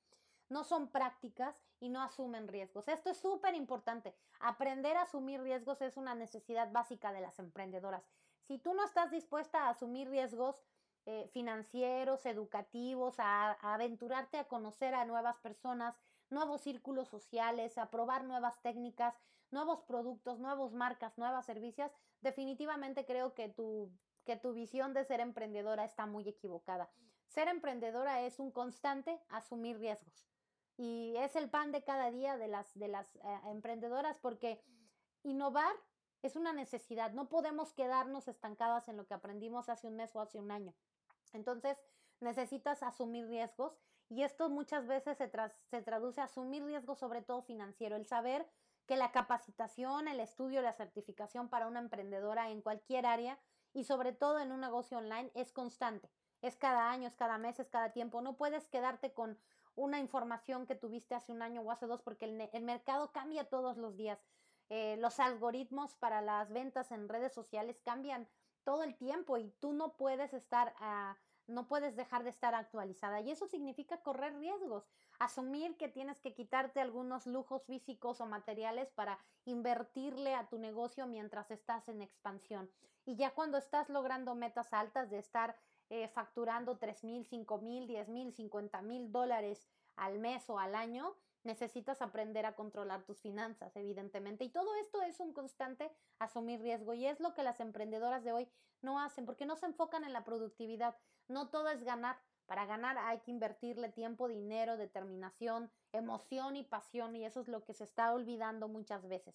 No 0.51 0.63
son 0.63 0.89
prácticas 0.89 1.57
y 1.81 1.89
no 1.89 2.03
asumen 2.03 2.49
riesgos. 2.49 2.87
Esto 2.89 3.11
es 3.11 3.17
súper 3.17 3.55
importante. 3.55 4.15
Aprender 4.41 4.97
a 4.97 5.03
asumir 5.03 5.41
riesgos 5.41 5.81
es 5.81 5.97
una 5.97 6.15
necesidad 6.15 6.71
básica 6.71 7.13
de 7.13 7.23
las 7.23 7.39
emprendedoras. 7.39 8.05
Si 8.47 8.59
tú 8.59 8.75
no 8.75 8.85
estás 8.85 9.11
dispuesta 9.11 9.63
a 9.63 9.71
asumir 9.71 10.09
riesgos 10.09 10.63
eh, 11.07 11.29
financieros, 11.33 12.25
educativos, 12.27 13.17
a, 13.19 13.53
aventurarte 13.75 14.39
a 14.39 14.49
conocer 14.49 14.95
a 14.95 15.05
nuevas 15.05 15.37
personas, 15.39 15.95
nuevos 16.31 16.63
círculos 16.63 17.09
sociales, 17.09 17.79
a 17.79 17.91
probar 17.91 18.25
nuevas 18.25 18.61
técnicas, 18.63 19.15
nuevos 19.51 19.83
productos, 19.83 20.39
nuevas 20.39 20.73
marcas, 20.73 21.17
nuevas 21.19 21.47
servicios, 21.47 21.91
definitivamente 22.21 23.05
creo 23.05 23.35
que 23.35 23.49
tu, 23.49 23.91
que 24.25 24.37
tu 24.37 24.53
visión 24.53 24.95
de 24.95 25.05
ser 25.05 25.21
emprendedora 25.21 25.85
está 25.85 26.07
muy 26.07 26.29
equivocada. 26.29 26.91
Ser 27.29 27.49
emprendedora 27.49 28.23
es 28.23 28.39
un 28.39 28.51
constante 28.51 29.21
asumir 29.29 29.79
riesgos 29.79 30.27
y 30.77 31.15
es 31.17 31.37
el 31.37 31.49
pan 31.49 31.73
de 31.73 31.83
cada 31.83 32.11
día 32.11 32.37
de 32.37 32.49
las, 32.49 32.73
de 32.79 32.89
las 32.89 33.15
eh, 33.17 33.21
emprendedoras 33.47 34.19
porque 34.19 34.61
innovar 35.23 35.75
es 36.27 36.37
una 36.37 36.53
necesidad. 36.53 37.13
No 37.13 37.29
podemos 37.29 37.73
quedarnos 37.73 38.29
estancadas 38.29 38.89
en 38.89 38.97
lo 38.97 39.07
que 39.07 39.15
aprendimos 39.15 39.69
hace 39.69 39.87
un 39.87 39.97
mes 39.97 40.15
o 40.17 40.21
hace 40.21 40.39
un 40.39 40.51
año. 40.51 40.75
Entonces, 41.33 41.77
necesitas 42.21 42.83
asumir 42.83 43.27
riesgos 43.27 43.79
y 44.09 44.23
esto 44.23 44.49
muchas 44.49 44.87
veces 44.87 45.19
se, 45.19 45.31
se 45.67 45.83
traduce 45.83 46.21
a 46.21 46.25
asumir 46.25 46.65
riesgos, 46.65 46.99
sobre 46.99 47.23
todo 47.23 47.43
financiero, 47.43 47.97
el 47.97 48.07
saber 48.07 48.49
que 48.87 48.97
la 48.97 49.13
capacitación, 49.13 50.09
el 50.09 50.21
estudio, 50.21 50.63
la 50.63 50.73
certificación 50.73 51.49
para 51.49 51.67
una 51.67 51.81
emprendedora 51.81 52.51
en 52.51 52.63
cualquier 52.63 53.07
área 53.07 53.39
y 53.73 53.85
sobre 53.85 54.13
todo 54.13 54.39
en 54.39 54.53
un 54.53 54.61
negocio 54.61 54.99
online 54.99 55.31
es 55.35 55.53
constante. 55.53 56.11
Es 56.43 56.57
cada 56.57 56.91
año, 56.91 57.09
es 57.09 57.17
cada 57.17 57.39
mes, 57.39 57.59
es 57.59 57.69
cada 57.69 57.93
tiempo. 57.93 58.21
No 58.21 58.37
puedes 58.37 58.67
quedarte 58.69 59.13
con 59.13 59.39
una 59.77 59.99
información 59.99 60.67
que 60.67 60.75
tuviste 60.75 61.15
hace 61.15 61.33
un 61.33 61.43
año 61.43 61.63
o 61.63 61.71
hace 61.71 61.87
dos 61.87 62.03
porque 62.03 62.27
el, 62.27 62.63
mercado 62.63 63.13
cambia 63.13 63.49
todos 63.49 63.77
los 63.77 63.97
días. 63.97 64.23
Eh, 64.71 64.97
los 64.99 65.21
algoritmos 65.21 65.95
para 65.97 66.23
las 66.23 66.51
ventas 66.53 66.91
en 66.91 67.09
redes 67.09 67.33
sociales 67.33 67.81
cambian 67.85 68.29
todo 68.65 68.83
el 68.83 68.97
tiempo 68.97 69.37
y 69.37 69.51
tú 69.61 69.73
no 69.73 69.97
puedes 69.97 70.33
estar 70.33 70.75
a 70.79 71.17
no 71.47 71.69
puedes 71.69 71.95
dejar 71.97 72.25
de 72.25 72.31
estar 72.31 72.55
actualizada 72.55 73.21
y 73.21 73.31
eso 73.31 73.47
significa 73.47 73.99
correr 73.99 74.35
riesgos, 74.39 74.89
asumir 75.19 75.77
que 75.77 75.89
tienes 75.89 76.21
que 76.21 76.33
quitarte 76.33 76.81
algunos 76.81 77.27
lujos 77.27 77.63
físicos 77.65 78.21
o 78.21 78.27
materiales 78.27 78.91
para 78.91 79.19
invertirle 79.45 80.35
a 80.35 80.49
tu 80.49 80.59
negocio 80.59 81.07
mientras 81.07 81.51
estás 81.51 81.87
en 81.89 82.01
expansión. 82.01 82.71
Y 83.05 83.17
ya 83.17 83.31
cuando 83.35 83.59
estás 83.59 83.91
logrando 83.91 84.35
metas 84.35 84.73
altas 84.73 85.11
de 85.11 85.19
estar 85.19 85.55
eh, 85.91 86.09
facturando 86.09 86.79
3 86.79 87.05
mil, 87.05 87.27
5 87.27 87.59
mil, 87.59 87.87
10 87.87 88.09
mil, 88.09 88.33
50 88.33 88.81
mil 88.83 89.13
dólares 89.13 89.69
al 89.97 90.19
mes 90.19 90.49
o 90.49 90.59
al 90.59 90.75
año, 90.75 91.15
necesitas 91.45 92.03
aprender 92.03 92.47
a 92.47 92.55
controlar 92.55 93.05
tus 93.05 93.21
finanzas, 93.21 93.77
evidentemente. 93.77 94.45
Y 94.45 94.49
todo 94.49 94.75
esto 94.77 95.03
es 95.03 95.21
un 95.21 95.33
constante 95.33 95.91
asumir 96.19 96.61
riesgo 96.61 96.95
y 96.95 97.07
es 97.07 97.21
lo 97.21 97.35
que 97.35 97.43
las 97.43 97.61
emprendedoras 97.61 98.25
de 98.25 98.33
hoy 98.33 98.49
no 98.83 99.01
hacen 99.01 99.27
porque 99.27 99.47
no 99.47 99.57
se 99.57 99.67
enfocan 99.67 100.05
en 100.05 100.13
la 100.13 100.25
productividad. 100.25 100.97
No 101.29 101.49
todo 101.49 101.69
es 101.69 101.83
ganar. 101.85 102.19
Para 102.47 102.67
ganar 102.67 102.99
hay 102.99 103.21
que 103.21 103.31
invertirle 103.31 103.89
tiempo, 103.91 104.29
dinero, 104.29 104.77
determinación, 104.77 105.71
emoción 105.93 106.57
y 106.57 106.65
pasión 106.65 107.17
y 107.17 107.25
eso 107.25 107.41
es 107.41 107.49
lo 107.49 107.65
que 107.65 107.73
se 107.73 107.85
está 107.85 108.13
olvidando 108.13 108.69
muchas 108.69 109.07
veces. 109.09 109.35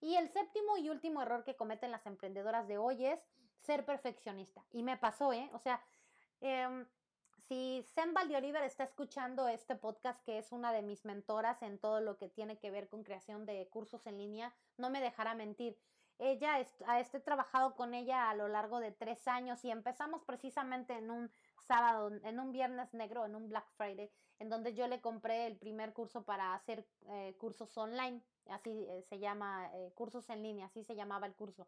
Y 0.00 0.14
el 0.14 0.28
séptimo 0.28 0.76
y 0.76 0.90
último 0.90 1.22
error 1.22 1.44
que 1.44 1.56
cometen 1.56 1.90
las 1.90 2.06
emprendedoras 2.06 2.66
de 2.68 2.78
hoy 2.78 3.04
es 3.06 3.24
ser 3.60 3.84
perfeccionista. 3.84 4.64
Y 4.72 4.82
me 4.82 4.96
pasó, 4.96 5.32
¿eh? 5.32 5.50
O 5.52 5.58
sea, 5.58 5.82
eh, 6.40 6.86
si 7.48 7.82
Sem 7.94 8.14
Oliver 8.14 8.62
está 8.62 8.84
escuchando 8.84 9.48
este 9.48 9.74
podcast, 9.74 10.22
que 10.22 10.36
es 10.36 10.52
una 10.52 10.70
de 10.70 10.82
mis 10.82 11.06
mentoras 11.06 11.62
en 11.62 11.78
todo 11.78 12.00
lo 12.00 12.18
que 12.18 12.28
tiene 12.28 12.58
que 12.58 12.70
ver 12.70 12.88
con 12.88 13.02
creación 13.02 13.46
de 13.46 13.66
cursos 13.68 14.06
en 14.06 14.18
línea, 14.18 14.54
no 14.76 14.90
me 14.90 15.00
dejará 15.00 15.34
mentir. 15.34 15.78
Ella, 16.18 16.60
este 16.60 17.20
trabajado 17.20 17.74
con 17.74 17.94
ella 17.94 18.28
a 18.28 18.34
lo 18.34 18.48
largo 18.48 18.80
de 18.80 18.92
tres 18.92 19.26
años 19.28 19.64
y 19.64 19.70
empezamos 19.70 20.24
precisamente 20.24 20.92
en 20.92 21.10
un 21.10 21.30
sábado, 21.66 22.10
en 22.22 22.38
un 22.38 22.52
viernes 22.52 22.92
negro, 22.92 23.24
en 23.24 23.34
un 23.34 23.48
Black 23.48 23.68
Friday, 23.76 24.10
en 24.40 24.50
donde 24.50 24.74
yo 24.74 24.86
le 24.86 25.00
compré 25.00 25.46
el 25.46 25.56
primer 25.56 25.94
curso 25.94 26.24
para 26.24 26.54
hacer 26.54 26.86
eh, 27.06 27.34
cursos 27.38 27.76
online, 27.78 28.20
así 28.50 28.86
eh, 28.90 29.02
se 29.08 29.20
llama, 29.20 29.70
eh, 29.74 29.92
cursos 29.94 30.28
en 30.28 30.42
línea, 30.42 30.66
así 30.66 30.84
se 30.84 30.96
llamaba 30.96 31.26
el 31.26 31.34
curso. 31.34 31.66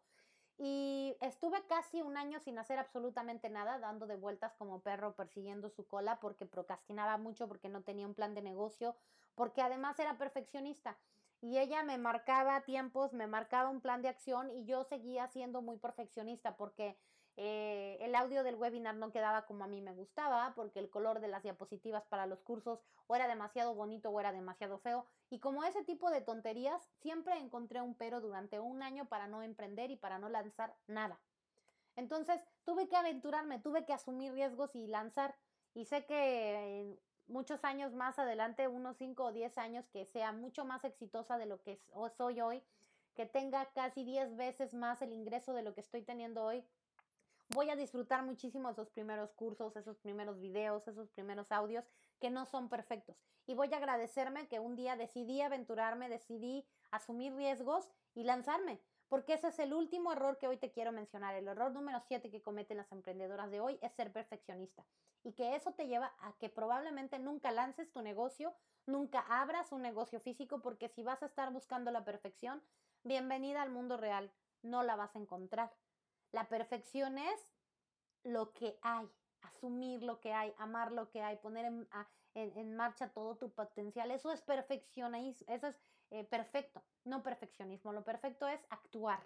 Y 0.63 1.17
estuve 1.21 1.65
casi 1.65 2.03
un 2.03 2.17
año 2.17 2.39
sin 2.39 2.59
hacer 2.59 2.77
absolutamente 2.77 3.49
nada, 3.49 3.79
dando 3.79 4.05
de 4.05 4.15
vueltas 4.15 4.53
como 4.59 4.81
perro 4.81 5.15
persiguiendo 5.15 5.71
su 5.71 5.87
cola 5.87 6.19
porque 6.19 6.45
procrastinaba 6.45 7.17
mucho, 7.17 7.47
porque 7.47 7.67
no 7.67 7.81
tenía 7.81 8.05
un 8.05 8.13
plan 8.13 8.35
de 8.35 8.43
negocio, 8.43 8.95
porque 9.33 9.63
además 9.63 9.97
era 9.97 10.19
perfeccionista. 10.19 10.99
Y 11.41 11.57
ella 11.57 11.81
me 11.81 11.97
marcaba 11.97 12.61
tiempos, 12.61 13.11
me 13.11 13.25
marcaba 13.25 13.69
un 13.69 13.81
plan 13.81 14.03
de 14.03 14.09
acción 14.09 14.51
y 14.51 14.63
yo 14.65 14.83
seguía 14.83 15.27
siendo 15.29 15.63
muy 15.63 15.77
perfeccionista 15.77 16.55
porque 16.55 16.95
eh, 17.37 17.97
el 18.01 18.13
audio 18.15 18.43
del 18.43 18.55
webinar 18.55 18.95
no 18.95 19.11
quedaba 19.11 19.45
como 19.45 19.63
a 19.63 19.67
mí 19.67 19.81
me 19.81 19.93
gustaba, 19.93 20.53
porque 20.55 20.79
el 20.79 20.89
color 20.89 21.19
de 21.19 21.27
las 21.27 21.43
diapositivas 21.43 22.03
para 22.05 22.25
los 22.25 22.41
cursos 22.41 22.79
o 23.07 23.15
era 23.15 23.27
demasiado 23.27 23.73
bonito 23.73 24.09
o 24.09 24.19
era 24.19 24.31
demasiado 24.31 24.79
feo. 24.79 25.05
Y 25.29 25.39
como 25.39 25.63
ese 25.63 25.83
tipo 25.83 26.09
de 26.11 26.21
tonterías, 26.21 26.81
siempre 27.01 27.37
encontré 27.37 27.81
un 27.81 27.95
pero 27.95 28.21
durante 28.21 28.59
un 28.59 28.83
año 28.83 29.05
para 29.05 29.27
no 29.27 29.43
emprender 29.43 29.91
y 29.91 29.95
para 29.95 30.19
no 30.19 30.29
lanzar 30.29 30.75
nada. 30.87 31.19
Entonces 31.95 32.43
tuve 32.63 32.87
que 32.87 32.95
aventurarme, 32.95 33.59
tuve 33.59 33.85
que 33.85 33.93
asumir 33.93 34.33
riesgos 34.33 34.75
y 34.75 34.87
lanzar. 34.87 35.35
Y 35.73 35.85
sé 35.85 36.05
que 36.05 36.97
muchos 37.27 37.63
años 37.63 37.93
más 37.93 38.19
adelante, 38.19 38.67
unos 38.67 38.97
5 38.97 39.25
o 39.25 39.31
10 39.31 39.57
años, 39.57 39.87
que 39.89 40.05
sea 40.05 40.31
mucho 40.31 40.65
más 40.65 40.83
exitosa 40.83 41.37
de 41.37 41.45
lo 41.45 41.61
que 41.61 41.79
soy 42.17 42.41
hoy, 42.41 42.63
que 43.15 43.25
tenga 43.25 43.65
casi 43.73 44.03
10 44.03 44.35
veces 44.35 44.73
más 44.73 45.01
el 45.01 45.13
ingreso 45.13 45.53
de 45.53 45.63
lo 45.63 45.73
que 45.73 45.81
estoy 45.81 46.01
teniendo 46.01 46.43
hoy. 46.43 46.63
Voy 47.53 47.69
a 47.69 47.75
disfrutar 47.75 48.23
muchísimo 48.23 48.69
esos 48.69 48.89
primeros 48.89 49.33
cursos, 49.33 49.75
esos 49.75 49.97
primeros 49.97 50.39
videos, 50.39 50.87
esos 50.87 51.09
primeros 51.09 51.51
audios 51.51 51.85
que 52.19 52.29
no 52.29 52.45
son 52.45 52.69
perfectos. 52.69 53.17
Y 53.45 53.55
voy 53.55 53.73
a 53.73 53.77
agradecerme 53.77 54.47
que 54.47 54.59
un 54.59 54.75
día 54.75 54.95
decidí 54.95 55.41
aventurarme, 55.41 56.07
decidí 56.07 56.65
asumir 56.91 57.33
riesgos 57.35 57.89
y 58.13 58.23
lanzarme 58.23 58.79
porque 59.11 59.33
ese 59.33 59.49
es 59.49 59.59
el 59.59 59.73
último 59.73 60.13
error 60.13 60.37
que 60.37 60.47
hoy 60.47 60.55
te 60.55 60.71
quiero 60.71 60.93
mencionar. 60.93 61.35
El 61.35 61.45
error 61.49 61.73
número 61.73 61.99
7 61.99 62.31
que 62.31 62.41
cometen 62.41 62.77
las 62.77 62.93
emprendedoras 62.93 63.51
de 63.51 63.59
hoy 63.59 63.77
es 63.81 63.91
ser 63.91 64.13
perfeccionista 64.13 64.85
y 65.21 65.33
que 65.33 65.53
eso 65.53 65.73
te 65.73 65.87
lleva 65.87 66.13
a 66.21 66.31
que 66.37 66.47
probablemente 66.47 67.19
nunca 67.19 67.51
lances 67.51 67.91
tu 67.91 68.01
negocio, 68.01 68.55
nunca 68.85 69.19
abras 69.27 69.73
un 69.73 69.81
negocio 69.81 70.21
físico, 70.21 70.61
porque 70.61 70.87
si 70.87 71.03
vas 71.03 71.21
a 71.23 71.25
estar 71.25 71.51
buscando 71.51 71.91
la 71.91 72.05
perfección, 72.05 72.63
bienvenida 73.03 73.61
al 73.61 73.69
mundo 73.69 73.97
real, 73.97 74.31
no 74.61 74.81
la 74.81 74.95
vas 74.95 75.13
a 75.13 75.19
encontrar. 75.19 75.73
La 76.31 76.47
perfección 76.47 77.17
es 77.17 77.51
lo 78.23 78.53
que 78.53 78.79
hay, 78.81 79.09
asumir 79.41 80.03
lo 80.03 80.19
que 80.19 80.33
hay, 80.33 80.53
amar 80.57 80.91
lo 80.91 81.09
que 81.09 81.21
hay, 81.21 81.37
poner 81.37 81.65
en, 81.65 81.87
en, 82.33 82.75
marcha 82.75 83.09
todo 83.09 83.35
tu 83.35 83.49
potencial. 83.51 84.11
Eso 84.11 84.31
es 84.31 84.41
perfeccionismo, 84.41 85.45
eso 85.53 85.67
es 85.67 85.75
eh, 86.11 86.23
perfecto, 86.23 86.83
no 87.03 87.23
perfeccionismo. 87.23 87.91
Lo 87.93 88.03
perfecto 88.03 88.47
es 88.47 88.61
actuar. 88.69 89.21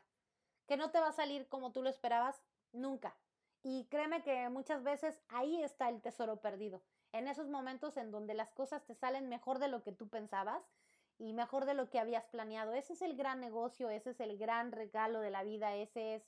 Que 0.68 0.78
no 0.78 0.92
te 0.92 1.00
va 1.00 1.10
a 1.10 1.14
salir 1.14 1.48
como 1.48 1.72
tú 1.72 1.84
lo 1.84 1.90
esperabas 1.90 2.42
nunca. 2.72 3.16
Y 3.62 3.86
créeme 3.86 4.24
que 4.24 4.50
muchas 4.50 4.84
veces 4.84 5.20
ahí 5.30 5.62
está 5.64 5.90
el 5.90 6.02
tesoro 6.02 6.38
perdido, 6.38 6.84
en 7.12 7.28
esos 7.28 7.48
momentos 7.48 7.98
en 7.98 8.12
donde 8.12 8.36
las 8.36 8.52
cosas 8.52 8.86
te 8.86 8.94
salen 8.94 9.28
mejor 9.28 9.58
de 9.58 9.68
lo 9.68 9.82
que 9.82 9.92
tú 9.92 10.08
pensabas 10.08 10.64
y 11.18 11.34
mejor 11.34 11.66
de 11.66 11.74
lo 11.74 11.90
que 11.90 12.00
habías 12.00 12.26
planeado. 12.26 12.74
Ese 12.74 12.94
es 12.94 13.02
el 13.02 13.16
gran 13.16 13.40
negocio, 13.40 13.90
ese 13.90 14.12
es 14.12 14.20
el 14.20 14.38
gran 14.38 14.72
regalo 14.72 15.20
de 15.20 15.32
la 15.32 15.44
vida, 15.44 15.74
ese 15.76 16.16
es 16.16 16.24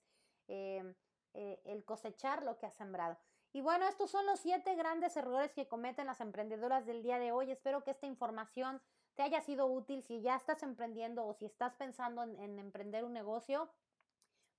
eh, 0.47 0.95
eh, 1.33 1.61
el 1.65 1.83
cosechar 1.85 2.43
lo 2.43 2.57
que 2.57 2.65
has 2.65 2.75
sembrado. 2.75 3.17
Y 3.53 3.61
bueno, 3.61 3.87
estos 3.87 4.11
son 4.11 4.25
los 4.25 4.39
siete 4.39 4.75
grandes 4.75 5.15
errores 5.17 5.51
que 5.53 5.67
cometen 5.67 6.07
las 6.07 6.21
emprendedoras 6.21 6.85
del 6.85 7.01
día 7.01 7.19
de 7.19 7.31
hoy. 7.31 7.51
Espero 7.51 7.83
que 7.83 7.91
esta 7.91 8.07
información 8.07 8.81
te 9.15 9.23
haya 9.23 9.41
sido 9.41 9.65
útil 9.65 10.03
si 10.03 10.21
ya 10.21 10.35
estás 10.35 10.61
emprendiendo 10.63 11.25
o 11.25 11.33
si 11.33 11.45
estás 11.45 11.73
pensando 11.73 12.23
en, 12.23 12.59
emprender 12.59 13.03
un 13.03 13.13
negocio. 13.13 13.69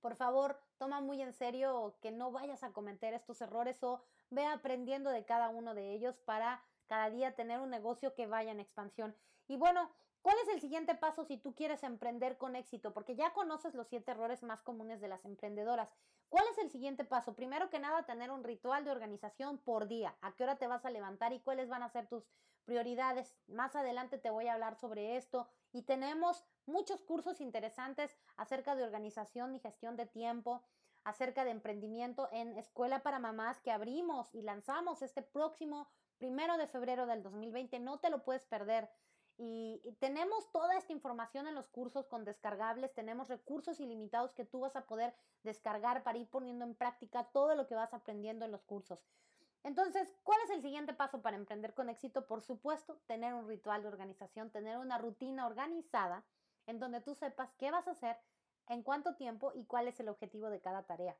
Por 0.01 0.15
favor, 0.15 0.59
toma 0.77 1.01
muy 1.01 1.21
en 1.21 1.33
serio 1.33 1.97
que 2.01 2.11
no 2.11 2.31
vayas 2.31 2.63
a 2.63 2.73
cometer 2.73 3.13
estos 3.13 3.41
errores 3.41 3.81
o 3.83 4.01
ve 4.29 4.45
aprendiendo 4.45 5.11
de 5.11 5.25
cada 5.25 5.49
uno 5.49 5.75
de 5.75 5.93
ellos 5.93 6.17
para 6.25 6.63
cada 6.87 7.09
día 7.09 7.35
tener 7.35 7.59
un 7.59 7.69
negocio 7.69 8.15
que 8.15 8.27
vaya 8.27 8.51
en 8.51 8.59
expansión. 8.59 9.15
Y 9.47 9.55
bueno, 9.55 9.89
¿Cuál 10.21 10.35
es 10.43 10.49
el 10.49 10.59
siguiente 10.59 10.95
paso 10.95 11.23
si 11.23 11.37
tú 11.37 11.55
quieres 11.55 11.81
emprender 11.83 12.37
con 12.37 12.55
éxito? 12.57 12.93
Porque 12.93 13.15
ya 13.15 13.31
conoces 13.33 13.73
los 13.73 13.87
siete 13.87 14.11
errores 14.11 14.43
más 14.43 14.61
comunes 14.61 14.99
de 14.99 15.07
las 15.07 15.23
emprendedoras. 15.23 15.89
¿Cuál 16.27 16.45
es 16.51 16.57
el 16.57 16.69
siguiente 16.69 17.05
paso? 17.05 17.35
Primero 17.35 17.69
que 17.69 17.79
nada, 17.79 18.05
tener 18.05 18.29
un 18.29 18.43
ritual 18.43 18.83
de 18.83 18.91
organización 18.91 19.57
por 19.59 19.87
día. 19.87 20.17
¿A 20.21 20.35
qué 20.35 20.43
hora 20.43 20.57
te 20.57 20.67
vas 20.67 20.85
a 20.85 20.89
levantar 20.89 21.31
y 21.31 21.39
cuáles 21.39 21.69
van 21.69 21.83
a 21.83 21.89
ser 21.89 22.07
tus 22.07 22.29
prioridades? 22.65 23.33
Más 23.47 23.77
adelante 23.77 24.17
te 24.17 24.29
voy 24.29 24.47
a 24.47 24.53
hablar 24.53 24.75
sobre 24.75 25.15
esto. 25.15 25.47
Y 25.71 25.83
tenemos 25.83 26.43
muchos 26.65 27.01
cursos 27.01 27.39
interesantes 27.39 28.17
acerca 28.35 28.75
de 28.75 28.83
organización 28.83 29.55
y 29.55 29.59
gestión 29.59 29.95
de 29.95 30.05
tiempo, 30.05 30.61
acerca 31.05 31.45
de 31.45 31.51
emprendimiento 31.51 32.27
en 32.33 32.57
Escuela 32.57 33.03
para 33.03 33.19
Mamás 33.19 33.61
que 33.61 33.71
abrimos 33.71 34.35
y 34.35 34.41
lanzamos 34.41 35.01
este 35.01 35.21
próximo 35.21 35.87
primero 36.17 36.57
de 36.57 36.67
febrero 36.67 37.05
del 37.05 37.23
2020. 37.23 37.79
No 37.79 37.99
te 37.99 38.09
lo 38.09 38.23
puedes 38.23 38.43
perder. 38.43 38.89
Y, 39.41 39.81
tenemos 40.01 40.51
toda 40.51 40.75
esta 40.77 40.91
información 40.91 41.47
en 41.47 41.55
los 41.55 41.69
cursos 41.69 42.05
con 42.07 42.25
descargables, 42.25 42.93
tenemos 42.93 43.29
recursos 43.29 43.79
ilimitados 43.79 44.33
que 44.33 44.43
tú 44.43 44.59
vas 44.59 44.75
a 44.75 44.85
poder 44.85 45.15
descargar 45.43 46.03
para 46.03 46.17
ir 46.17 46.29
poniendo 46.29 46.65
en 46.65 46.75
práctica 46.75 47.23
todo 47.31 47.55
lo 47.55 47.65
que 47.65 47.73
vas 47.73 47.93
aprendiendo 47.93 48.43
en 48.43 48.51
los 48.51 48.65
cursos. 48.65 49.01
Entonces, 49.63 50.13
¿cuál 50.23 50.41
es 50.43 50.49
el 50.49 50.61
siguiente 50.61 50.93
paso 50.93 51.21
para 51.21 51.37
emprender 51.37 51.73
con 51.73 51.89
éxito? 51.89 52.27
Por 52.27 52.41
supuesto, 52.41 52.99
tener 53.07 53.33
un 53.33 53.47
ritual 53.47 53.81
de 53.81 53.87
organización, 53.87 54.51
tener 54.51 54.77
una 54.77 54.97
rutina 54.97 55.47
organizada 55.47 56.25
en 56.67 56.79
donde 56.79 56.99
tú 56.99 57.15
sepas 57.15 57.53
qué 57.57 57.71
vas 57.71 57.87
a 57.87 57.91
hacer, 57.91 58.17
en 58.67 58.83
cuánto 58.83 59.15
tiempo 59.15 59.53
y 59.55 59.63
cuál 59.63 59.87
es 59.87 60.01
el 60.01 60.09
objetivo 60.09 60.49
de 60.49 60.59
cada 60.59 60.83
tarea. 60.83 61.15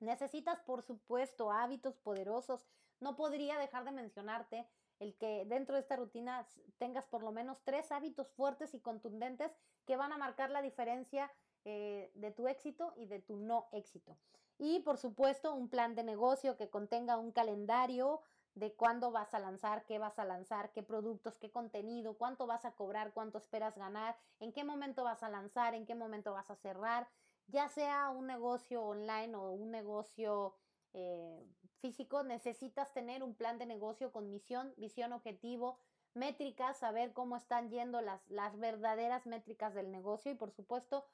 Necesitas, 0.00 0.60
por 0.60 0.82
supuesto, 0.82 1.50
hábitos 1.50 1.96
poderosos. 1.96 2.66
No 3.00 3.16
podría 3.16 3.58
dejar 3.58 3.84
de 3.84 3.92
mencionarte 3.92 4.68
el 5.04 5.14
que 5.16 5.44
dentro 5.44 5.74
de 5.74 5.82
esta 5.82 5.96
rutina 5.96 6.46
tengas 6.78 7.06
por 7.06 7.22
lo 7.22 7.30
menos 7.30 7.58
tres 7.62 7.92
hábitos 7.92 8.32
fuertes 8.32 8.72
y 8.72 8.80
contundentes 8.80 9.52
que 9.84 9.96
van 9.96 10.12
a 10.12 10.18
marcar 10.18 10.50
la 10.50 10.62
diferencia 10.62 11.30
eh, 11.64 12.10
de 12.14 12.30
tu 12.30 12.48
éxito 12.48 12.94
y 12.96 13.06
de 13.06 13.20
tu 13.20 13.36
no 13.36 13.68
éxito. 13.72 14.16
Y 14.58 14.80
por 14.80 14.96
supuesto, 14.96 15.54
un 15.54 15.68
plan 15.68 15.94
de 15.94 16.04
negocio 16.04 16.56
que 16.56 16.70
contenga 16.70 17.18
un 17.18 17.32
calendario 17.32 18.22
de 18.54 18.72
cuándo 18.72 19.10
vas 19.10 19.34
a 19.34 19.40
lanzar, 19.40 19.84
qué 19.84 19.98
vas 19.98 20.18
a 20.18 20.24
lanzar, 20.24 20.72
qué 20.72 20.82
productos, 20.82 21.36
qué 21.36 21.50
contenido, 21.50 22.16
cuánto 22.16 22.46
vas 22.46 22.64
a 22.64 22.72
cobrar, 22.72 23.12
cuánto 23.12 23.36
esperas 23.36 23.76
ganar, 23.76 24.16
en 24.38 24.52
qué 24.52 24.64
momento 24.64 25.04
vas 25.04 25.22
a 25.22 25.28
lanzar, 25.28 25.74
en 25.74 25.84
qué 25.84 25.94
momento 25.94 26.32
vas 26.32 26.50
a 26.50 26.56
cerrar, 26.56 27.08
ya 27.48 27.68
sea 27.68 28.10
un 28.10 28.26
negocio 28.26 28.82
online 28.82 29.34
o 29.34 29.50
un 29.50 29.70
negocio 29.70 30.54
eh, 30.94 31.44
físico, 31.84 32.22
necesitas 32.22 32.94
tener 32.94 33.22
un 33.22 33.34
plan 33.34 33.58
de 33.58 33.66
negocio 33.66 34.10
con 34.10 34.30
misión, 34.30 34.72
visión, 34.78 35.12
objetivo, 35.12 35.78
métricas, 36.14 36.78
saber 36.78 37.12
cómo 37.12 37.36
están 37.36 37.68
yendo 37.68 38.00
las, 38.00 38.26
las 38.30 38.58
verdaderas 38.58 39.26
métricas 39.26 39.74
del 39.74 39.90
negocio 39.90 40.32
y 40.32 40.34
por 40.34 40.50
supuesto 40.50 41.04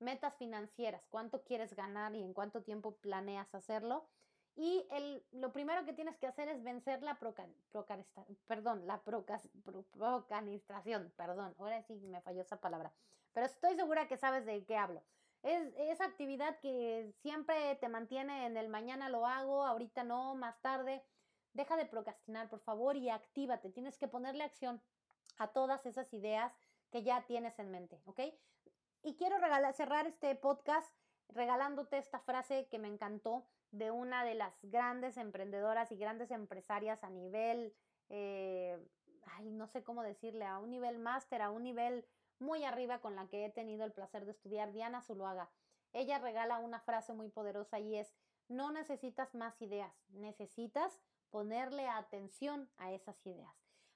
metas 0.00 0.36
financieras, 0.36 1.02
cuánto 1.08 1.44
quieres 1.44 1.74
ganar 1.74 2.14
y 2.14 2.22
en 2.22 2.34
cuánto 2.34 2.62
tiempo 2.62 2.96
planeas 2.96 3.54
hacerlo. 3.54 4.06
Y 4.54 4.86
el, 4.90 5.24
lo 5.32 5.50
primero 5.54 5.86
que 5.86 5.94
tienes 5.94 6.18
que 6.18 6.26
hacer 6.26 6.50
es 6.50 6.62
vencer 6.62 7.02
la 7.02 7.18
perdón, 8.46 8.86
la 8.86 9.00
procanistración, 9.00 11.10
perdón, 11.16 11.54
ahora 11.58 11.82
sí 11.84 11.94
me 11.94 12.20
falló 12.20 12.42
esa 12.42 12.60
palabra, 12.60 12.92
pero 13.32 13.46
estoy 13.46 13.76
segura 13.76 14.08
que 14.08 14.18
sabes 14.18 14.44
de 14.44 14.62
qué 14.66 14.76
hablo. 14.76 15.02
Es 15.42 15.72
esa 15.78 16.04
actividad 16.04 16.58
que 16.60 17.12
siempre 17.22 17.76
te 17.76 17.88
mantiene 17.88 18.46
en 18.46 18.56
el 18.56 18.68
mañana 18.68 19.08
lo 19.08 19.26
hago, 19.26 19.64
ahorita 19.64 20.04
no, 20.04 20.34
más 20.34 20.60
tarde. 20.60 21.04
Deja 21.52 21.76
de 21.76 21.86
procrastinar, 21.86 22.48
por 22.48 22.60
favor, 22.60 22.96
y 22.96 23.08
actívate. 23.08 23.70
Tienes 23.70 23.98
que 23.98 24.08
ponerle 24.08 24.44
acción 24.44 24.82
a 25.38 25.48
todas 25.48 25.86
esas 25.86 26.12
ideas 26.12 26.52
que 26.90 27.02
ya 27.02 27.24
tienes 27.26 27.58
en 27.58 27.70
mente, 27.70 28.00
¿ok? 28.06 28.20
Y 29.02 29.16
quiero 29.16 29.38
regalar, 29.38 29.72
cerrar 29.74 30.06
este 30.06 30.34
podcast 30.34 30.92
regalándote 31.28 31.98
esta 31.98 32.18
frase 32.20 32.68
que 32.68 32.78
me 32.78 32.88
encantó 32.88 33.46
de 33.70 33.90
una 33.90 34.24
de 34.24 34.34
las 34.34 34.54
grandes 34.62 35.16
emprendedoras 35.16 35.92
y 35.92 35.96
grandes 35.96 36.30
empresarias 36.30 37.04
a 37.04 37.10
nivel, 37.10 37.74
eh, 38.08 38.78
ay, 39.26 39.50
no 39.50 39.66
sé 39.66 39.84
cómo 39.84 40.02
decirle, 40.02 40.46
a 40.46 40.58
un 40.58 40.70
nivel 40.70 40.98
máster, 40.98 41.42
a 41.42 41.50
un 41.50 41.62
nivel 41.62 42.06
muy 42.40 42.64
arriba 42.64 43.00
con 43.00 43.16
la 43.16 43.26
que 43.28 43.44
he 43.44 43.50
tenido 43.50 43.84
el 43.84 43.92
placer 43.92 44.24
de 44.24 44.32
estudiar, 44.32 44.72
Diana 44.72 45.02
Zuluaga. 45.02 45.50
Ella 45.92 46.18
regala 46.18 46.58
una 46.58 46.80
frase 46.80 47.12
muy 47.12 47.28
poderosa 47.28 47.78
y 47.78 47.96
es, 47.96 48.14
no 48.48 48.70
necesitas 48.70 49.34
más 49.34 49.60
ideas, 49.60 49.92
necesitas 50.10 51.00
ponerle 51.30 51.88
atención 51.88 52.70
a 52.78 52.92
esas 52.92 53.24
ideas. 53.26 53.54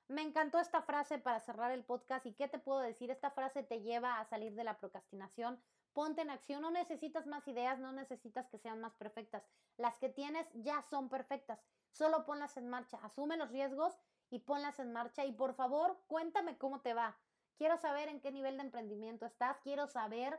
Me 0.09 0.23
encantó 0.23 0.59
esta 0.59 0.83
frase 0.83 1.19
para 1.19 1.41
cerrar 1.41 1.73
el 1.73 1.85
podcast 1.85 2.27
y 2.27 2.35
qué 2.35 2.49
te 2.49 2.59
puedo 2.59 2.81
decir, 2.81 3.11
esta 3.11 3.31
frase 3.31 3.63
te 3.63 3.81
lleva 3.81 4.19
a 4.19 4.25
salir 4.27 4.55
de 4.55 4.65
la 4.65 4.79
procrastinación, 4.79 5.63
ponte 5.95 6.23
en 6.23 6.31
acción, 6.31 6.63
no 6.63 6.71
necesitas 6.71 7.27
más 7.27 7.47
ideas, 7.49 7.79
no 7.79 7.93
necesitas 7.93 8.49
que 8.49 8.59
sean 8.59 8.81
más 8.81 8.95
perfectas, 8.95 9.43
las 9.77 9.97
que 9.99 10.09
tienes 10.09 10.47
ya 10.55 10.83
son 10.83 11.09
perfectas, 11.09 11.65
solo 11.93 12.27
ponlas 12.27 12.57
en 12.57 12.69
marcha, 12.69 12.99
asume 13.03 13.37
los 13.37 13.51
riesgos 13.51 13.99
y 14.29 14.41
ponlas 14.41 14.79
en 14.81 14.93
marcha 14.93 15.25
y 15.25 15.33
por 15.33 15.55
favor 15.55 15.99
cuéntame 16.09 16.59
cómo 16.59 16.81
te 16.81 16.95
va. 16.95 17.17
Quiero 17.63 17.79
saber 17.79 18.09
en 18.09 18.21
qué 18.21 18.33
nivel 18.33 18.57
de 18.57 18.65
emprendimiento 18.65 19.25
estás, 19.25 19.57
quiero 19.61 19.87
saber 19.87 20.37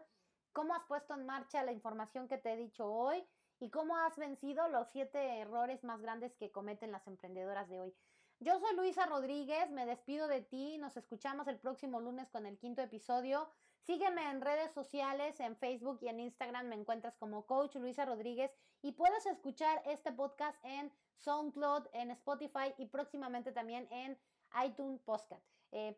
cómo 0.52 0.74
has 0.74 0.84
puesto 0.90 1.14
en 1.14 1.26
marcha 1.26 1.64
la 1.64 1.72
información 1.72 2.28
que 2.28 2.38
te 2.38 2.52
he 2.52 2.58
dicho 2.58 2.86
hoy 2.86 3.26
y 3.62 3.70
cómo 3.70 3.96
has 3.96 4.18
vencido 4.18 4.68
los 4.68 4.90
siete 4.90 5.40
errores 5.40 5.86
más 5.86 6.02
grandes 6.02 6.36
que 6.36 6.52
cometen 6.52 6.92
las 6.92 7.08
emprendedoras 7.08 7.70
de 7.70 7.80
hoy. 7.80 7.96
Yo 8.42 8.60
soy 8.60 8.76
Luisa 8.76 9.06
Rodríguez, 9.06 9.70
me 9.70 9.86
despido 9.86 10.28
de 10.28 10.42
ti, 10.42 10.78
nos 10.80 10.98
escuchamos 10.98 11.48
el 11.48 11.58
próximo 11.60 12.02
lunes 12.02 12.28
con 12.28 12.46
el 12.46 12.58
quinto 12.58 12.82
episodio. 12.82 13.50
Sígueme 13.84 14.30
en 14.30 14.42
redes 14.42 14.74
sociales, 14.74 15.40
en 15.40 15.56
Facebook 15.56 16.00
y 16.02 16.10
en 16.10 16.20
Instagram 16.20 16.68
me 16.68 16.76
encuentras 16.76 17.16
como 17.16 17.46
Coach 17.46 17.78
Luisa 17.78 18.04
Rodríguez 18.04 18.52
y 18.82 18.92
puedes 18.92 19.26
escuchar 19.28 19.82
este 19.86 20.12
podcast 20.12 20.58
en 20.66 20.92
SoundCloud, 21.20 21.88
en 21.94 22.12
Spotify 22.12 22.74
y 22.78 22.88
próximamente 22.88 23.54
también 23.54 23.88
en 23.94 24.20
iTunes 24.62 25.02
Podcast. 25.04 25.48
Eh. 25.72 25.96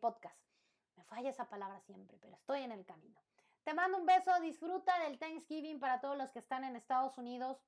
Falla 1.06 1.30
esa 1.30 1.48
palabra 1.48 1.80
siempre, 1.80 2.18
pero 2.20 2.34
estoy 2.34 2.62
en 2.62 2.72
el 2.72 2.84
camino. 2.84 3.20
Te 3.64 3.74
mando 3.74 3.98
un 3.98 4.06
beso, 4.06 4.30
disfruta 4.40 4.98
del 5.00 5.18
Thanksgiving 5.18 5.80
para 5.80 6.00
todos 6.00 6.16
los 6.16 6.30
que 6.30 6.38
están 6.38 6.64
en 6.64 6.76
Estados 6.76 7.18
Unidos. 7.18 7.58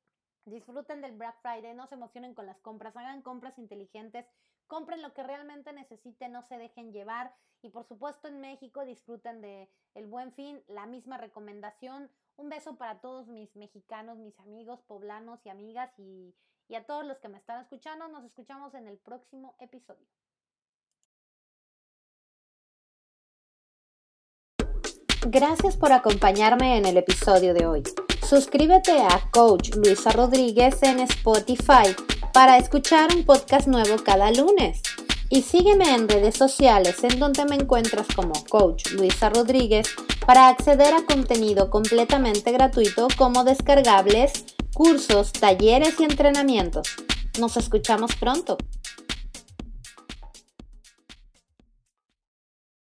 Disfruten 0.44 1.00
del 1.00 1.16
Black 1.16 1.40
Friday, 1.40 1.74
no 1.74 1.86
se 1.86 1.96
emocionen 1.96 2.34
con 2.34 2.46
las 2.46 2.60
compras, 2.60 2.96
hagan 2.96 3.22
compras 3.22 3.58
inteligentes, 3.58 4.26
compren 4.66 5.02
lo 5.02 5.12
que 5.12 5.22
realmente 5.22 5.72
necesiten, 5.72 6.32
no 6.32 6.42
se 6.42 6.56
dejen 6.56 6.92
llevar 6.92 7.34
y 7.62 7.70
por 7.70 7.84
supuesto 7.84 8.28
en 8.28 8.40
México 8.40 8.84
disfruten 8.84 9.40
de 9.40 9.68
el 9.94 10.06
Buen 10.06 10.32
Fin, 10.32 10.62
la 10.68 10.86
misma 10.86 11.18
recomendación. 11.18 12.10
Un 12.36 12.48
beso 12.48 12.76
para 12.76 13.00
todos 13.00 13.26
mis 13.26 13.56
mexicanos, 13.56 14.18
mis 14.18 14.38
amigos 14.38 14.80
poblanos 14.82 15.44
y 15.44 15.48
amigas 15.48 15.92
y, 15.98 16.34
y 16.68 16.76
a 16.76 16.86
todos 16.86 17.04
los 17.04 17.18
que 17.18 17.28
me 17.28 17.38
están 17.38 17.60
escuchando. 17.60 18.06
Nos 18.08 18.24
escuchamos 18.24 18.74
en 18.74 18.86
el 18.86 18.98
próximo 18.98 19.56
episodio. 19.58 20.06
Gracias 25.30 25.76
por 25.76 25.92
acompañarme 25.92 26.78
en 26.78 26.86
el 26.86 26.96
episodio 26.96 27.52
de 27.52 27.66
hoy. 27.66 27.82
Suscríbete 28.26 28.92
a 29.02 29.28
Coach 29.30 29.74
Luisa 29.74 30.08
Rodríguez 30.10 30.82
en 30.82 31.00
Spotify 31.00 31.94
para 32.32 32.56
escuchar 32.56 33.14
un 33.14 33.24
podcast 33.24 33.68
nuevo 33.68 34.02
cada 34.02 34.30
lunes. 34.32 34.80
Y 35.28 35.42
sígueme 35.42 35.94
en 35.94 36.08
redes 36.08 36.34
sociales 36.34 37.04
en 37.04 37.18
donde 37.18 37.44
me 37.44 37.56
encuentras 37.56 38.06
como 38.16 38.32
Coach 38.48 38.92
Luisa 38.92 39.28
Rodríguez 39.28 39.86
para 40.24 40.48
acceder 40.48 40.94
a 40.94 41.04
contenido 41.04 41.68
completamente 41.68 42.50
gratuito 42.50 43.08
como 43.18 43.44
descargables, 43.44 44.46
cursos, 44.72 45.32
talleres 45.32 46.00
y 46.00 46.04
entrenamientos. 46.04 46.88
Nos 47.38 47.58
escuchamos 47.58 48.16
pronto. 48.16 48.56